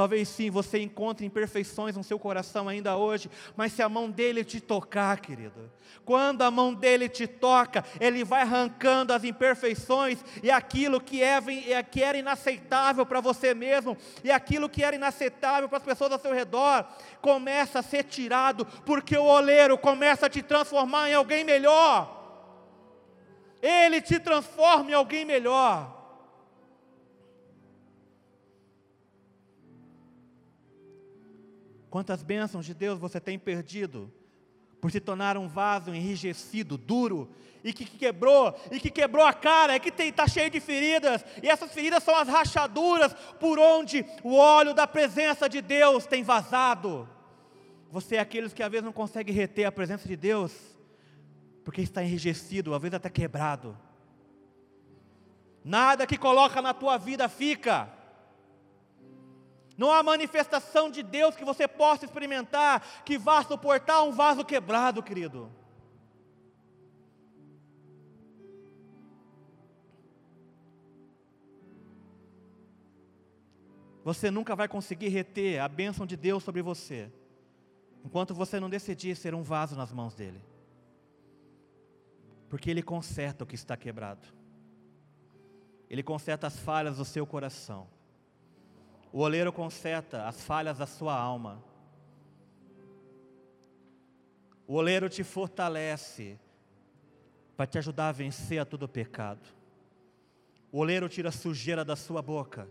Talvez 0.00 0.30
sim 0.30 0.48
você 0.48 0.78
encontre 0.78 1.26
imperfeições 1.26 1.94
no 1.94 2.02
seu 2.02 2.18
coração 2.18 2.70
ainda 2.70 2.96
hoje, 2.96 3.30
mas 3.54 3.70
se 3.74 3.82
a 3.82 3.88
mão 3.88 4.10
dele 4.10 4.42
te 4.42 4.58
tocar, 4.58 5.20
querido, 5.20 5.70
quando 6.06 6.40
a 6.40 6.50
mão 6.50 6.72
dele 6.72 7.06
te 7.06 7.26
toca, 7.26 7.84
ele 8.00 8.24
vai 8.24 8.40
arrancando 8.40 9.12
as 9.12 9.24
imperfeições 9.24 10.24
e 10.42 10.50
aquilo 10.50 11.02
que, 11.02 11.22
é, 11.22 11.38
é 11.68 11.82
que 11.82 12.02
era 12.02 12.16
inaceitável 12.16 13.04
para 13.04 13.20
você 13.20 13.52
mesmo 13.52 13.94
e 14.24 14.30
aquilo 14.30 14.70
que 14.70 14.82
era 14.82 14.96
inaceitável 14.96 15.68
para 15.68 15.76
as 15.76 15.84
pessoas 15.84 16.12
ao 16.12 16.18
seu 16.18 16.32
redor, 16.32 16.86
começa 17.20 17.80
a 17.80 17.82
ser 17.82 18.04
tirado, 18.04 18.64
porque 18.86 19.18
o 19.18 19.24
oleiro 19.24 19.76
começa 19.76 20.24
a 20.24 20.30
te 20.30 20.40
transformar 20.40 21.10
em 21.10 21.14
alguém 21.14 21.44
melhor. 21.44 22.48
Ele 23.60 24.00
te 24.00 24.18
transforma 24.18 24.92
em 24.92 24.94
alguém 24.94 25.26
melhor. 25.26 25.99
Quantas 31.90 32.22
bênçãos 32.22 32.64
de 32.64 32.72
Deus 32.72 32.98
você 32.98 33.20
tem 33.20 33.38
perdido 33.38 34.10
por 34.80 34.90
se 34.90 35.00
tornar 35.00 35.36
um 35.36 35.48
vaso 35.48 35.94
enrijecido, 35.94 36.78
duro, 36.78 37.28
e 37.62 37.72
que 37.72 37.84
quebrou, 37.84 38.58
e 38.70 38.80
que 38.80 38.90
quebrou 38.90 39.26
a 39.26 39.34
cara, 39.34 39.76
e 39.76 39.80
que 39.80 39.90
está 40.02 40.26
cheio 40.26 40.48
de 40.48 40.60
feridas, 40.60 41.22
e 41.42 41.48
essas 41.48 41.70
feridas 41.72 42.02
são 42.02 42.16
as 42.16 42.28
rachaduras 42.28 43.12
por 43.38 43.58
onde 43.58 44.06
o 44.22 44.36
óleo 44.36 44.72
da 44.72 44.86
presença 44.86 45.48
de 45.48 45.60
Deus 45.60 46.06
tem 46.06 46.22
vazado. 46.22 47.06
Você 47.90 48.16
é 48.16 48.20
aqueles 48.20 48.54
que 48.54 48.62
às 48.62 48.70
vezes 48.70 48.84
não 48.84 48.92
consegue 48.92 49.32
reter 49.32 49.64
a 49.64 49.72
presença 49.72 50.08
de 50.08 50.16
Deus, 50.16 50.54
porque 51.64 51.82
está 51.82 52.02
enrijecido, 52.02 52.74
às 52.74 52.80
vezes 52.80 52.94
até 52.94 53.10
quebrado. 53.10 53.76
Nada 55.62 56.06
que 56.06 56.16
coloca 56.16 56.62
na 56.62 56.72
tua 56.72 56.96
vida 56.96 57.28
fica. 57.28 57.99
Não 59.80 59.90
há 59.90 60.02
manifestação 60.02 60.90
de 60.90 61.02
Deus 61.02 61.34
que 61.34 61.42
você 61.42 61.66
possa 61.66 62.04
experimentar 62.04 63.02
que 63.02 63.16
vá 63.16 63.42
suportar 63.42 64.02
um 64.02 64.12
vaso 64.12 64.44
quebrado, 64.44 65.02
querido. 65.02 65.50
Você 74.04 74.30
nunca 74.30 74.54
vai 74.54 74.68
conseguir 74.68 75.08
reter 75.08 75.58
a 75.62 75.66
bênção 75.66 76.04
de 76.04 76.14
Deus 76.14 76.44
sobre 76.44 76.60
você, 76.60 77.10
enquanto 78.04 78.34
você 78.34 78.60
não 78.60 78.68
decidir 78.68 79.16
ser 79.16 79.34
um 79.34 79.42
vaso 79.42 79.74
nas 79.76 79.90
mãos 79.90 80.14
dEle. 80.14 80.42
Porque 82.50 82.70
Ele 82.70 82.82
conserta 82.82 83.44
o 83.44 83.46
que 83.46 83.54
está 83.54 83.78
quebrado, 83.78 84.28
Ele 85.88 86.02
conserta 86.02 86.48
as 86.48 86.58
falhas 86.58 86.98
do 86.98 87.04
seu 87.06 87.26
coração. 87.26 87.88
O 89.12 89.20
oleiro 89.20 89.52
conserta 89.52 90.26
as 90.26 90.42
falhas 90.42 90.78
da 90.78 90.86
sua 90.86 91.14
alma. 91.14 91.62
O 94.66 94.74
oleiro 94.74 95.08
te 95.08 95.24
fortalece 95.24 96.38
para 97.56 97.66
te 97.66 97.78
ajudar 97.78 98.08
a 98.08 98.12
vencer 98.12 98.60
a 98.60 98.64
todo 98.64 98.88
pecado. 98.88 99.40
O 100.70 100.78
oleiro 100.78 101.08
tira 101.08 101.30
a 101.30 101.32
sujeira 101.32 101.84
da 101.84 101.96
sua 101.96 102.22
boca. 102.22 102.68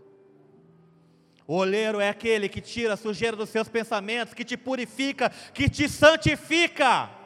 O 1.46 1.56
oleiro 1.56 2.00
é 2.00 2.08
aquele 2.08 2.48
que 2.48 2.60
tira 2.60 2.94
a 2.94 2.96
sujeira 2.96 3.36
dos 3.36 3.50
seus 3.50 3.68
pensamentos, 3.68 4.32
que 4.32 4.44
te 4.44 4.56
purifica, 4.56 5.28
que 5.52 5.68
te 5.68 5.88
santifica 5.88 7.19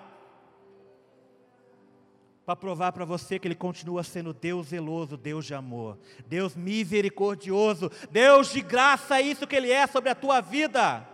para 2.45 2.55
provar 2.55 2.93
para 2.93 3.05
você 3.05 3.39
que 3.39 3.49
Ele 3.49 3.55
continua 3.55 4.03
sendo 4.03 4.35
Deus 4.35 4.69
zeloso, 4.69 5.17
Deus 5.17 5.47
de 5.47 5.55
amor, 5.55 5.99
Deus 6.27 6.55
misericordioso, 6.55 7.91
Deus 8.11 8.53
de 8.53 8.61
graça, 8.61 9.19
é 9.19 9.23
isso 9.23 9.47
que 9.47 9.57
Ele 9.57 9.71
é 9.71 9.87
sobre 9.87 10.11
a 10.11 10.15
tua 10.15 10.41
vida. 10.41 11.09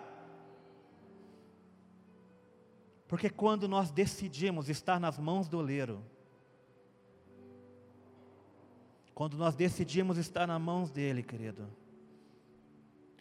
Porque 3.06 3.30
quando 3.30 3.68
nós 3.68 3.90
decidimos 3.90 4.68
estar 4.68 4.98
nas 4.98 5.18
mãos 5.18 5.48
do 5.48 5.58
oleiro, 5.58 6.02
quando 9.14 9.36
nós 9.36 9.54
decidimos 9.54 10.16
estar 10.16 10.46
nas 10.46 10.60
mãos 10.60 10.90
dele, 10.90 11.22
querido, 11.22 11.68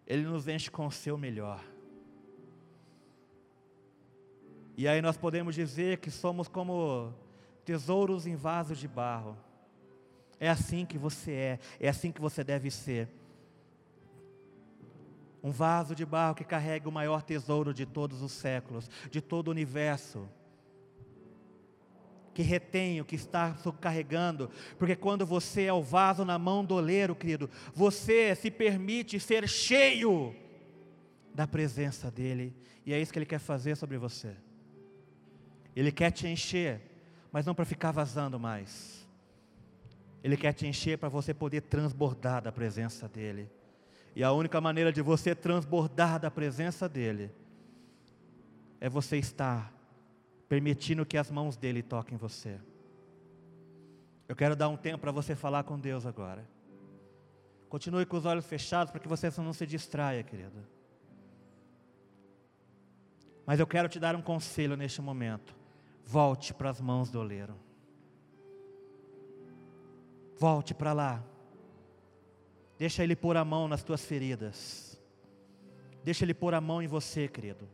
ele 0.08 0.24
nos 0.24 0.48
enche 0.48 0.72
com 0.72 0.88
o 0.88 0.92
seu 0.92 1.18
melhor. 1.18 1.64
E 4.78 4.88
aí 4.88 5.02
nós 5.02 5.18
podemos 5.18 5.54
dizer 5.54 5.98
que 5.98 6.10
somos 6.10 6.48
como 6.48 7.14
tesouros 7.66 8.26
em 8.26 8.36
vasos 8.36 8.78
de 8.78 8.88
barro. 8.88 9.38
É 10.40 10.50
assim 10.50 10.86
que 10.86 10.98
você 10.98 11.32
é, 11.32 11.60
é 11.80 11.90
assim 11.90 12.12
que 12.12 12.22
você 12.22 12.44
deve 12.44 12.72
ser. 12.72 13.10
Um 15.44 15.52
vaso 15.52 15.94
de 15.94 16.06
barro 16.06 16.36
que 16.36 16.44
carrega 16.44 16.88
o 16.88 16.92
maior 16.92 17.22
tesouro 17.22 17.74
de 17.74 17.86
todos 17.86 18.22
os 18.22 18.32
séculos, 18.32 18.90
de 19.10 19.22
todo 19.22 19.50
o 19.50 19.52
universo. 19.52 20.28
Que 22.34 22.42
retém 22.42 23.02
o 23.02 23.06
que 23.06 23.16
está 23.16 23.56
carregando, 23.82 24.50
porque 24.78 24.96
quando 24.96 25.26
você 25.26 25.64
é 25.64 25.74
o 25.74 25.82
vaso 25.82 26.24
na 26.24 26.40
mão 26.40 26.64
do 26.64 26.76
oleiro, 26.76 27.16
querido, 27.16 27.50
você 27.74 28.34
se 28.36 28.50
permite 28.50 29.20
ser 29.20 29.48
cheio 29.48 30.34
da 31.34 31.46
presença 31.46 32.10
dEle, 32.10 32.56
e 32.86 32.94
é 32.94 33.00
isso 33.00 33.12
que 33.12 33.20
Ele 33.20 33.26
quer 33.26 33.40
fazer 33.40 33.76
sobre 33.76 33.98
você. 33.98 34.36
Ele 35.76 35.92
quer 35.92 36.12
te 36.12 36.28
encher 36.28 36.82
mas 37.32 37.46
não 37.46 37.56
para 37.56 37.66
ficar 37.66 37.92
vazando 37.92 38.40
mais. 38.40 39.08
Ele 40.24 40.36
quer 40.36 40.54
te 40.54 40.68
encher 40.68 40.98
para 40.98 41.10
você 41.10 41.34
poder 41.34 41.62
transbordar 41.62 42.42
da 42.42 42.52
presença 42.52 43.08
dEle. 43.08 43.50
E 44.16 44.24
a 44.24 44.32
única 44.32 44.60
maneira 44.60 44.92
de 44.92 45.02
você 45.02 45.34
transbordar 45.34 46.20
da 46.20 46.30
presença 46.30 46.90
dEle 46.90 47.32
é 48.82 48.90
você 48.90 49.18
estar 49.18 49.74
permitindo 50.48 51.06
que 51.06 51.18
as 51.18 51.30
mãos 51.30 51.56
dEle 51.56 51.82
toquem 51.84 52.18
você. 52.18 52.60
Eu 54.28 54.36
quero 54.36 54.56
dar 54.56 54.68
um 54.70 54.78
tempo 54.78 55.00
para 55.00 55.12
você 55.12 55.36
falar 55.36 55.64
com 55.64 55.80
Deus 55.80 56.06
agora. 56.06 56.46
Continue 57.70 58.06
com 58.06 58.18
os 58.18 58.26
olhos 58.26 58.46
fechados 58.46 58.92
para 58.92 59.00
que 59.00 59.08
você 59.08 59.30
não 59.38 59.54
se 59.54 59.66
distraia, 59.66 60.24
querido. 60.24 60.66
Mas 63.46 63.60
eu 63.60 63.68
quero 63.68 63.88
te 63.88 64.00
dar 64.00 64.16
um 64.16 64.22
conselho 64.22 64.76
neste 64.76 65.02
momento. 65.02 65.59
Volte 66.12 66.56
para 66.56 66.72
as 66.72 66.82
mãos 66.82 67.12
do 67.12 67.20
oleiro. 67.20 67.56
Volte 70.40 70.74
para 70.74 70.92
lá. 70.92 71.24
Deixa 72.80 73.04
Ele 73.04 73.16
pôr 73.16 73.38
a 73.38 73.46
mão 73.46 73.68
nas 73.68 73.84
tuas 73.84 74.04
feridas. 74.04 75.00
Deixa 76.04 76.26
Ele 76.26 76.34
pôr 76.34 76.56
a 76.56 76.60
mão 76.60 76.82
em 76.82 76.88
você, 76.88 77.28
querido. 77.28 77.70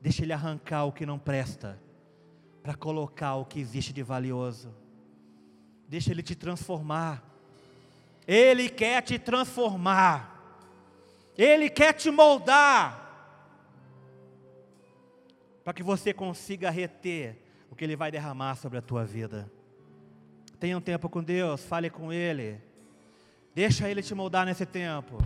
Deixa 0.00 0.22
Ele 0.22 0.32
arrancar 0.32 0.84
o 0.84 0.92
que 0.92 1.04
não 1.04 1.18
presta, 1.18 1.76
para 2.62 2.76
colocar 2.76 3.34
o 3.34 3.44
que 3.44 3.58
existe 3.58 3.92
de 3.92 4.04
valioso. 4.04 4.72
Deixa 5.88 6.12
Ele 6.12 6.22
te 6.22 6.36
transformar. 6.36 7.24
Ele 8.24 8.68
quer 8.68 9.02
te 9.02 9.18
transformar. 9.18 10.62
Ele 11.36 11.68
quer 11.68 11.92
te 11.92 12.08
moldar. 12.08 13.00
Para 15.64 15.72
que 15.74 15.82
você 15.82 16.14
consiga 16.14 16.70
reter 16.70 17.43
o 17.74 17.76
que 17.76 17.84
Ele 17.84 17.96
vai 17.96 18.08
derramar 18.08 18.54
sobre 18.54 18.78
a 18.78 18.82
tua 18.82 19.04
vida. 19.04 19.50
Tenha 20.60 20.78
um 20.78 20.80
tempo 20.80 21.08
com 21.08 21.20
Deus, 21.20 21.64
fale 21.64 21.90
com 21.90 22.12
Ele. 22.12 22.60
Deixa 23.52 23.90
Ele 23.90 24.00
te 24.00 24.14
moldar 24.14 24.46
nesse 24.46 24.64
tempo. 24.64 25.18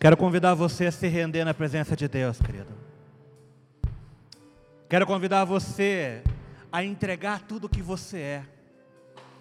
Quero 0.00 0.16
convidar 0.16 0.54
você 0.54 0.86
a 0.86 0.92
se 0.92 1.08
render 1.08 1.44
na 1.44 1.52
presença 1.52 1.96
de 1.96 2.06
Deus, 2.06 2.38
querido. 2.38 2.72
Quero 4.88 5.04
convidar 5.06 5.44
você 5.44 6.22
a 6.70 6.84
entregar 6.84 7.40
tudo 7.40 7.64
o 7.64 7.68
que 7.68 7.82
você 7.82 8.18
é. 8.18 8.42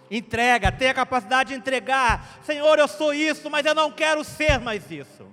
Entrega, 0.09 0.71
tenha 0.71 0.91
a 0.91 0.95
capacidade 0.95 1.49
de 1.49 1.55
entregar. 1.55 2.39
Senhor, 2.43 2.79
eu 2.79 2.87
sou 2.87 3.13
isso, 3.13 3.49
mas 3.51 3.65
eu 3.65 3.75
não 3.75 3.91
quero 3.91 4.23
ser 4.23 4.59
mais 4.59 4.89
isso. 4.89 5.27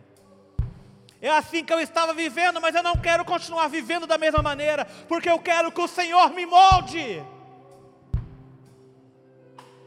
É 1.22 1.30
assim 1.30 1.64
que 1.64 1.72
eu 1.72 1.80
estava 1.80 2.12
vivendo, 2.12 2.60
mas 2.60 2.74
eu 2.74 2.82
não 2.82 2.96
quero 2.96 3.24
continuar 3.24 3.68
vivendo 3.68 4.06
da 4.06 4.18
mesma 4.18 4.42
maneira, 4.42 4.84
porque 5.08 5.30
eu 5.30 5.38
quero 5.38 5.72
que 5.72 5.80
o 5.80 5.88
Senhor 5.88 6.30
me 6.34 6.44
molde. 6.44 7.24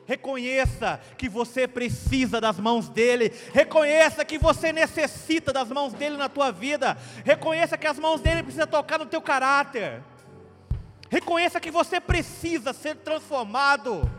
Reconheça 0.07 1.01
que 1.17 1.27
você 1.27 1.67
precisa 1.67 2.39
das 2.39 2.57
mãos 2.57 2.87
dele. 2.87 3.29
Reconheça 3.53 4.23
que 4.23 4.37
você 4.37 4.71
necessita 4.71 5.51
das 5.51 5.67
mãos 5.69 5.91
dele 5.91 6.15
na 6.15 6.29
tua 6.29 6.49
vida. 6.49 6.97
Reconheça 7.25 7.77
que 7.77 7.85
as 7.85 7.99
mãos 7.99 8.21
dele 8.21 8.41
precisam 8.41 8.67
tocar 8.67 8.97
no 8.97 9.05
teu 9.05 9.21
caráter. 9.21 10.01
Reconheça 11.09 11.59
que 11.59 11.69
você 11.69 11.99
precisa 11.99 12.71
ser 12.71 12.95
transformado. 12.95 14.09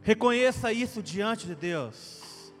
Reconheça 0.00 0.72
isso 0.72 1.02
diante 1.02 1.44
de 1.44 1.56
Deus. 1.56 2.52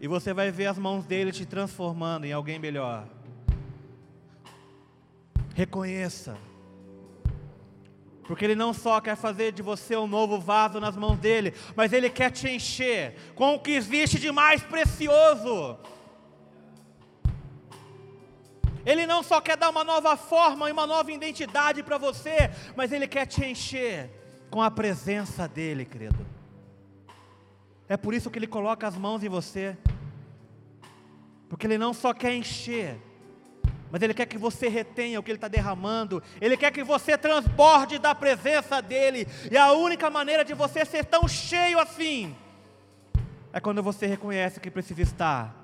E 0.00 0.08
você 0.08 0.34
vai 0.34 0.50
ver 0.50 0.66
as 0.66 0.78
mãos 0.78 1.06
dele 1.06 1.30
te 1.30 1.46
transformando 1.46 2.24
em 2.24 2.32
alguém 2.32 2.58
melhor. 2.58 3.06
Reconheça. 5.54 6.36
Porque 8.26 8.44
Ele 8.44 8.54
não 8.54 8.72
só 8.72 9.00
quer 9.00 9.16
fazer 9.16 9.52
de 9.52 9.62
você 9.62 9.96
um 9.96 10.06
novo 10.06 10.38
vaso 10.38 10.78
nas 10.78 10.96
mãos 10.96 11.18
dele, 11.18 11.54
mas 11.74 11.92
Ele 11.92 12.08
quer 12.08 12.30
te 12.30 12.48
encher 12.48 13.16
com 13.34 13.54
o 13.54 13.60
que 13.60 13.72
existe 13.72 14.18
de 14.18 14.30
mais 14.30 14.62
precioso. 14.62 15.78
Ele 18.84 19.06
não 19.06 19.22
só 19.22 19.40
quer 19.40 19.56
dar 19.56 19.70
uma 19.70 19.84
nova 19.84 20.16
forma 20.16 20.68
e 20.68 20.72
uma 20.72 20.86
nova 20.86 21.10
identidade 21.12 21.82
para 21.82 21.98
você, 21.98 22.50
mas 22.76 22.92
Ele 22.92 23.06
quer 23.06 23.26
te 23.26 23.44
encher 23.44 24.10
com 24.50 24.60
a 24.60 24.70
presença 24.70 25.48
dEle, 25.48 25.84
querido. 25.84 26.26
É 27.88 27.96
por 27.96 28.14
isso 28.14 28.30
que 28.30 28.38
Ele 28.38 28.46
coloca 28.46 28.86
as 28.86 28.96
mãos 28.96 29.22
em 29.22 29.28
você, 29.28 29.76
porque 31.48 31.66
Ele 31.66 31.78
não 31.78 31.92
só 31.92 32.12
quer 32.12 32.34
encher, 32.34 32.98
mas 33.92 34.00
Ele 34.00 34.14
quer 34.14 34.24
que 34.24 34.38
você 34.38 34.68
retenha 34.68 35.20
o 35.20 35.22
que 35.22 35.30
Ele 35.30 35.36
está 35.36 35.48
derramando, 35.48 36.22
Ele 36.40 36.56
quer 36.56 36.72
que 36.72 36.82
você 36.82 37.18
transborde 37.18 37.98
da 37.98 38.14
presença 38.14 38.80
dEle, 38.80 39.28
e 39.50 39.56
a 39.56 39.72
única 39.72 40.08
maneira 40.08 40.42
de 40.42 40.54
você 40.54 40.82
ser 40.86 41.04
tão 41.04 41.28
cheio 41.28 41.78
assim, 41.78 42.34
é 43.52 43.60
quando 43.60 43.82
você 43.82 44.06
reconhece 44.06 44.58
que 44.58 44.70
precisa 44.70 45.02
estar 45.02 45.54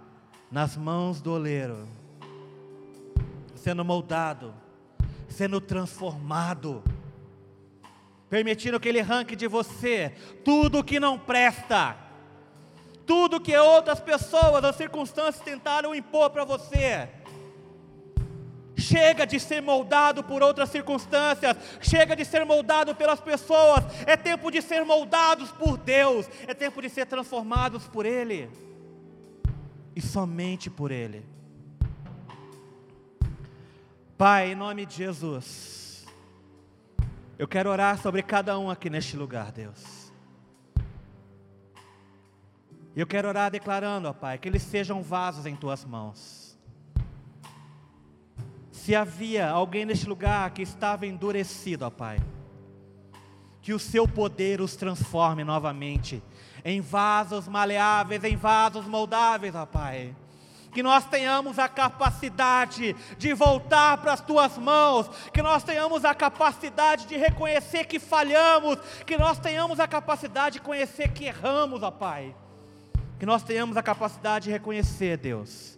nas 0.51 0.77
mãos 0.77 1.23
do 1.23 1.33
oleiro, 1.33 1.89
sendo 3.55 3.83
moldado, 3.83 4.55
sendo 5.27 5.59
transformado, 5.59 6.85
permitindo 8.29 8.79
que 8.79 8.91
Ele 8.91 9.01
arranque 9.01 9.35
de 9.35 9.49
você 9.49 10.13
tudo 10.45 10.85
que 10.85 11.01
não 11.01 11.19
presta, 11.19 11.97
tudo 13.07 13.41
que 13.41 13.57
outras 13.57 14.01
pessoas, 14.01 14.63
as 14.63 14.77
circunstâncias 14.77 15.43
tentaram 15.43 15.95
impor 15.95 16.29
para 16.29 16.45
você, 16.45 17.09
Chega 18.79 19.27
de 19.27 19.41
ser 19.41 19.61
moldado 19.61 20.23
por 20.23 20.41
outras 20.41 20.71
circunstâncias, 20.71 21.57
chega 21.81 22.15
de 22.15 22.25
ser 22.25 22.45
moldado 22.45 22.95
pelas 22.95 23.21
pessoas. 23.21 23.85
É 24.07 24.17
tempo 24.17 24.53
de 24.53 24.63
ser 24.63 24.85
moldados 24.85 25.51
por 25.51 25.77
Deus, 25.77 26.27
é 26.47 26.55
tempo 26.55 26.81
de 26.81 26.89
ser 26.89 27.07
transformados 27.07 27.89
por 27.89 28.07
Ele 28.07 28.49
e 29.97 30.01
somente 30.01 30.71
por 30.71 30.93
Ele. 30.93 31.27
Pai, 34.17 34.53
em 34.53 34.55
nome 34.55 34.87
de 34.87 34.95
Jesus, 34.95 36.07
eu 37.37 37.49
quero 37.49 37.71
orar 37.71 38.01
sobre 38.01 38.23
cada 38.23 38.57
um 38.61 38.71
aqui 38.71 38.89
neste 38.89 39.17
lugar, 39.17 39.51
Deus. 39.51 40.13
Eu 42.95 43.09
quero 43.09 43.27
orar 43.27 43.51
declarando, 43.51 44.09
ó 44.09 44.13
Pai, 44.13 44.39
que 44.39 44.49
eles 44.49 44.63
sejam 44.63 45.03
vasos 45.03 45.47
em 45.47 45.57
tuas 45.57 45.85
mãos 45.85 46.48
se 48.89 48.97
havia 48.97 49.51
alguém 49.51 49.85
neste 49.85 50.09
lugar 50.09 50.51
que 50.51 50.63
estava 50.63 51.07
endurecido, 51.07 51.85
ó 51.85 51.91
Pai, 51.91 52.19
que 53.61 53.75
o 53.75 53.79
seu 53.79 54.09
poder 54.09 54.63
os 54.63 54.77
transforme 54.77 55.45
novamente 55.45 56.23
em 56.65 56.81
vasos 56.81 57.47
maleáveis, 57.47 58.25
em 58.25 58.35
vasos 58.35 58.87
moldáveis, 58.87 59.55
ó 59.55 59.67
Pai. 59.67 60.17
Que 60.73 60.83
nós 60.83 61.05
tenhamos 61.05 61.59
a 61.59 61.69
capacidade 61.69 62.97
de 63.19 63.35
voltar 63.35 63.99
para 63.99 64.15
as 64.15 64.23
tuas 64.23 64.57
mãos, 64.57 65.07
que 65.35 65.43
nós 65.43 65.63
tenhamos 65.63 66.03
a 66.07 66.15
capacidade 66.15 67.07
de 67.07 67.19
reconhecer 67.19 67.85
que 67.85 67.99
falhamos, 67.99 68.79
que 69.05 69.19
nós 69.19 69.39
tenhamos 69.39 69.79
a 69.81 69.87
capacidade 69.87 70.55
de 70.55 70.61
conhecer 70.63 71.13
que 71.13 71.27
erramos, 71.27 71.83
ó 71.83 71.91
Pai. 71.91 72.35
Que 73.19 73.27
nós 73.27 73.43
tenhamos 73.43 73.77
a 73.77 73.83
capacidade 73.83 74.47
de 74.47 74.51
reconhecer, 74.51 75.19
Deus, 75.19 75.78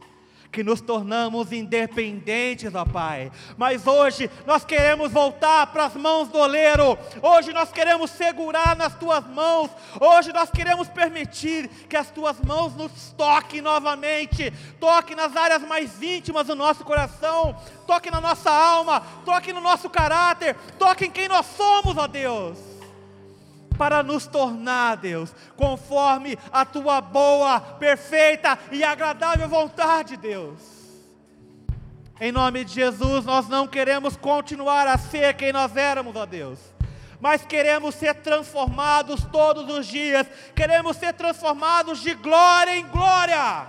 que 0.50 0.64
nos 0.64 0.80
tornamos 0.80 1.52
independentes, 1.52 2.74
ó 2.74 2.84
Pai. 2.84 3.30
Mas 3.56 3.86
hoje 3.86 4.30
nós 4.46 4.64
queremos 4.64 5.12
voltar 5.12 5.66
para 5.68 5.84
as 5.84 5.94
mãos 5.94 6.28
do 6.28 6.38
oleiro. 6.38 6.98
Hoje 7.22 7.52
nós 7.52 7.70
queremos 7.70 8.10
segurar 8.10 8.76
nas 8.76 8.94
tuas 8.94 9.26
mãos. 9.26 9.70
Hoje 10.00 10.32
nós 10.32 10.50
queremos 10.50 10.88
permitir 10.88 11.68
que 11.88 11.96
as 11.96 12.10
tuas 12.10 12.40
mãos 12.40 12.74
nos 12.74 13.12
toquem 13.16 13.60
novamente. 13.60 14.52
Toque 14.80 15.14
nas 15.14 15.36
áreas 15.36 15.62
mais 15.62 16.02
íntimas 16.02 16.46
do 16.46 16.54
nosso 16.54 16.84
coração. 16.84 17.56
Toque 17.86 18.10
na 18.10 18.20
nossa 18.20 18.50
alma. 18.50 19.00
Toque 19.24 19.52
no 19.52 19.60
nosso 19.60 19.88
caráter. 19.88 20.56
Toque 20.78 21.06
em 21.06 21.10
quem 21.10 21.28
nós 21.28 21.46
somos, 21.56 21.96
ó 21.96 22.06
Deus 22.06 22.69
para 23.80 24.02
nos 24.02 24.26
tornar, 24.26 24.98
Deus, 24.98 25.34
conforme 25.56 26.38
a 26.52 26.66
tua 26.66 27.00
boa, 27.00 27.58
perfeita 27.58 28.58
e 28.70 28.84
agradável 28.84 29.48
vontade, 29.48 30.18
Deus. 30.18 30.60
Em 32.20 32.30
nome 32.30 32.62
de 32.62 32.74
Jesus, 32.74 33.24
nós 33.24 33.48
não 33.48 33.66
queremos 33.66 34.18
continuar 34.18 34.86
a 34.86 34.98
ser 34.98 35.32
quem 35.32 35.50
nós 35.50 35.74
éramos, 35.78 36.14
ó 36.14 36.26
Deus. 36.26 36.58
Mas 37.18 37.46
queremos 37.46 37.94
ser 37.94 38.16
transformados 38.16 39.24
todos 39.32 39.66
os 39.74 39.86
dias, 39.86 40.26
queremos 40.54 40.98
ser 40.98 41.14
transformados 41.14 42.02
de 42.02 42.12
glória 42.12 42.76
em 42.76 42.86
glória, 42.86 43.66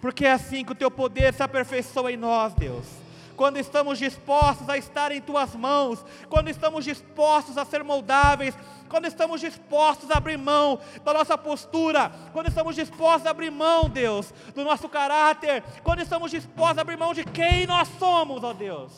porque 0.00 0.24
é 0.24 0.30
assim 0.30 0.64
que 0.64 0.70
o 0.70 0.76
Teu 0.76 0.88
poder 0.88 1.34
se 1.34 1.42
aperfeiçoa 1.42 2.12
em 2.12 2.16
nós, 2.16 2.54
Deus 2.54 2.99
quando 3.40 3.56
estamos 3.56 3.98
dispostos 3.98 4.68
a 4.68 4.76
estar 4.76 5.10
em 5.12 5.18
tuas 5.18 5.54
mãos, 5.54 6.04
quando 6.28 6.48
estamos 6.48 6.84
dispostos 6.84 7.56
a 7.56 7.64
ser 7.64 7.82
moldáveis, 7.82 8.54
quando 8.86 9.06
estamos 9.06 9.40
dispostos 9.40 10.10
a 10.10 10.18
abrir 10.18 10.36
mão 10.36 10.78
da 11.02 11.14
nossa 11.14 11.38
postura, 11.38 12.12
quando 12.34 12.48
estamos 12.48 12.76
dispostos 12.76 13.26
a 13.26 13.30
abrir 13.30 13.50
mão, 13.50 13.88
Deus, 13.88 14.30
do 14.54 14.62
nosso 14.62 14.90
caráter, 14.90 15.64
quando 15.82 16.02
estamos 16.02 16.30
dispostos 16.30 16.76
a 16.76 16.82
abrir 16.82 16.98
mão 16.98 17.14
de 17.14 17.24
quem 17.24 17.66
nós 17.66 17.88
somos, 17.98 18.44
ó 18.44 18.52
Deus, 18.52 18.92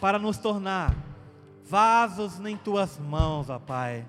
para 0.00 0.18
nos 0.18 0.38
tornar 0.38 0.94
vasos 1.62 2.40
em 2.40 2.56
tuas 2.56 2.98
mãos, 2.98 3.50
ó 3.50 3.58
Pai. 3.58 4.06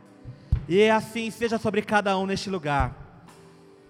E 0.70 0.90
assim 0.90 1.30
seja 1.30 1.58
sobre 1.58 1.82
cada 1.82 2.18
um 2.18 2.26
neste 2.26 2.50
lugar. 2.50 2.96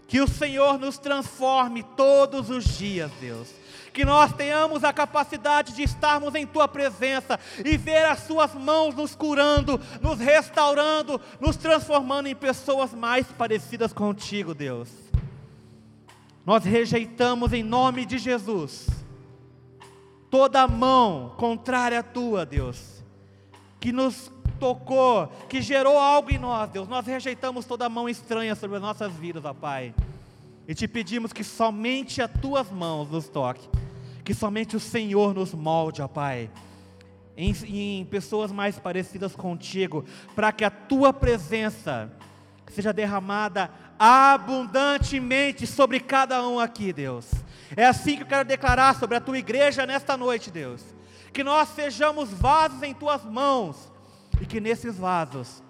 Que 0.08 0.20
o 0.20 0.28
Senhor 0.28 0.80
nos 0.80 0.97
transforme 0.97 1.84
todos 1.84 2.49
os 2.49 2.66
dias, 2.76 3.12
Deus 3.22 3.64
que 3.96 4.04
nós 4.04 4.34
tenhamos 4.34 4.84
a 4.84 4.91
capacidade 4.91 5.74
de 5.74 5.82
estarmos 5.82 6.36
em 6.36 6.46
Tua 6.46 6.68
presença 6.68 7.39
e 7.64 7.78
ver 7.78 8.06
as 8.06 8.20
Suas 8.20 8.54
mãos 8.54 8.93
nos 8.93 9.16
curando, 9.16 9.80
nos 10.02 10.20
restaurando, 10.20 11.20
nos 11.39 11.56
transformando 11.56 12.28
em 12.28 12.36
pessoas 12.36 12.93
mais 12.93 13.26
parecidas 13.32 13.93
contigo, 13.93 14.54
Deus. 14.54 14.89
Nós 16.46 16.66
rejeitamos 16.66 17.54
em 17.54 17.64
nome 17.64 18.06
de 18.06 18.18
Jesus 18.18 18.86
toda 20.30 20.68
mão 20.68 21.34
contrária 21.38 22.00
à 22.00 22.04
Tua, 22.04 22.46
Deus, 22.46 23.02
que 23.80 23.93
nos 23.93 24.30
tocou, 24.60 25.28
que 25.48 25.62
gerou 25.62 25.98
algo 25.98 26.34
em 26.34 26.38
nós, 26.38 26.70
Deus. 26.70 26.89
Nós 26.89 27.08
rejeitamos 27.08 27.66
toda 27.66 27.88
mão 27.88 28.10
estranha 28.10 28.56
sobre 28.56 28.76
as 28.76 28.82
nossas 28.82 29.14
vidas, 29.14 29.46
ó 29.46 29.54
Pai. 29.54 29.96
E 30.68 30.76
te 30.76 30.86
pedimos 30.86 31.32
que 31.32 31.46
somente 31.46 32.22
as 32.22 32.30
tuas 32.41 32.70
mãos 32.70 33.10
nos 33.10 33.30
toque 33.30 33.70
que 34.26 34.34
somente 34.34 34.76
o 34.76 34.80
Senhor 34.80 35.36
nos 35.36 35.53
molde, 35.53 36.01
ó 36.01 36.07
Pai, 36.07 36.49
em, 37.38 37.53
em 37.67 38.05
pessoas 38.05 38.51
mais 38.51 38.80
parecidas 38.80 39.36
contigo, 39.36 40.03
para 40.36 40.51
que 40.51 40.65
a 40.65 40.71
tua 40.71 41.13
presença 41.13 42.11
seja 42.71 42.91
derramada 42.91 43.69
abundantemente 43.99 45.67
sobre 45.67 45.99
cada 45.99 46.45
um 46.45 46.59
aqui, 46.59 46.91
Deus. 46.91 47.30
É 47.78 47.86
assim 47.86 48.17
que 48.17 48.23
eu 48.23 48.28
quero 48.28 48.47
declarar 48.49 48.95
sobre 48.95 49.15
a 49.15 49.21
tua 49.21 49.38
igreja 49.38 49.86
nesta 49.86 50.17
noite, 50.17 50.49
Deus. 50.49 50.84
Que 51.32 51.43
nós 51.43 51.69
sejamos 51.69 52.32
vasos 52.32 52.82
em 52.82 52.95
tuas 52.95 53.23
mãos 53.23 53.91
e 54.41 54.45
que 54.45 54.59
nesses 54.59 54.97
vasos 54.97 55.61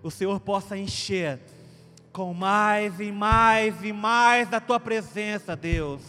o 0.00 0.12
Senhor 0.12 0.38
possa 0.38 0.78
encher 0.78 1.40
com 2.12 2.32
mais 2.32 3.00
e 3.00 3.10
mais 3.10 3.82
e 3.82 3.92
mais 3.92 4.48
da 4.48 4.60
tua 4.60 4.78
presença, 4.78 5.56
Deus 5.56 6.02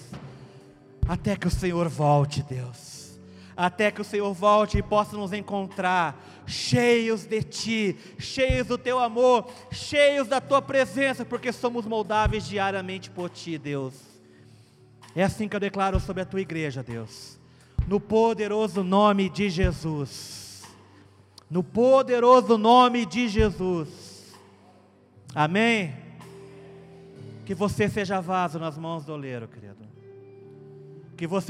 até 1.10 1.36
que 1.36 1.48
o 1.48 1.50
Senhor 1.50 1.90
volte, 1.90 2.44
Deus. 2.44 3.20
Até 3.58 3.90
que 3.90 4.00
o 4.00 4.04
Senhor 4.04 4.32
volte 4.32 4.78
e 4.78 4.84
possa 4.84 5.18
nos 5.18 5.34
encontrar 5.34 6.24
cheios 6.46 7.26
de 7.26 7.42
Ti, 7.42 7.98
cheios 8.20 8.68
do 8.68 8.78
Teu 8.78 9.00
amor, 9.00 9.50
cheios 9.72 10.28
da 10.28 10.40
Tua 10.40 10.62
presença, 10.62 11.26
porque 11.26 11.52
somos 11.52 11.88
moldáveis 11.88 12.48
diariamente 12.48 13.10
por 13.10 13.28
Ti, 13.32 13.58
Deus. 13.58 13.96
É 15.16 15.24
assim 15.24 15.48
que 15.48 15.56
eu 15.56 15.60
declaro 15.60 16.00
sobre 16.00 16.22
a 16.22 16.26
Tua 16.26 16.42
igreja, 16.42 16.84
Deus. 16.84 17.40
No 17.88 18.00
poderoso 18.00 18.84
nome 18.84 19.30
de 19.30 19.50
Jesus. 19.50 20.62
No 21.50 21.64
poderoso 21.64 22.56
nome 22.56 23.04
de 23.08 23.28
Jesus. 23.28 24.38
Amém? 25.34 25.96
Que 27.48 27.56
você 27.56 27.90
seja 27.90 28.22
vaso 28.22 28.60
nas 28.60 28.78
mãos 28.78 29.04
do 29.06 29.14
oleiro, 29.14 29.48
querido 29.48 29.79
que 31.20 31.28
você 31.28 31.48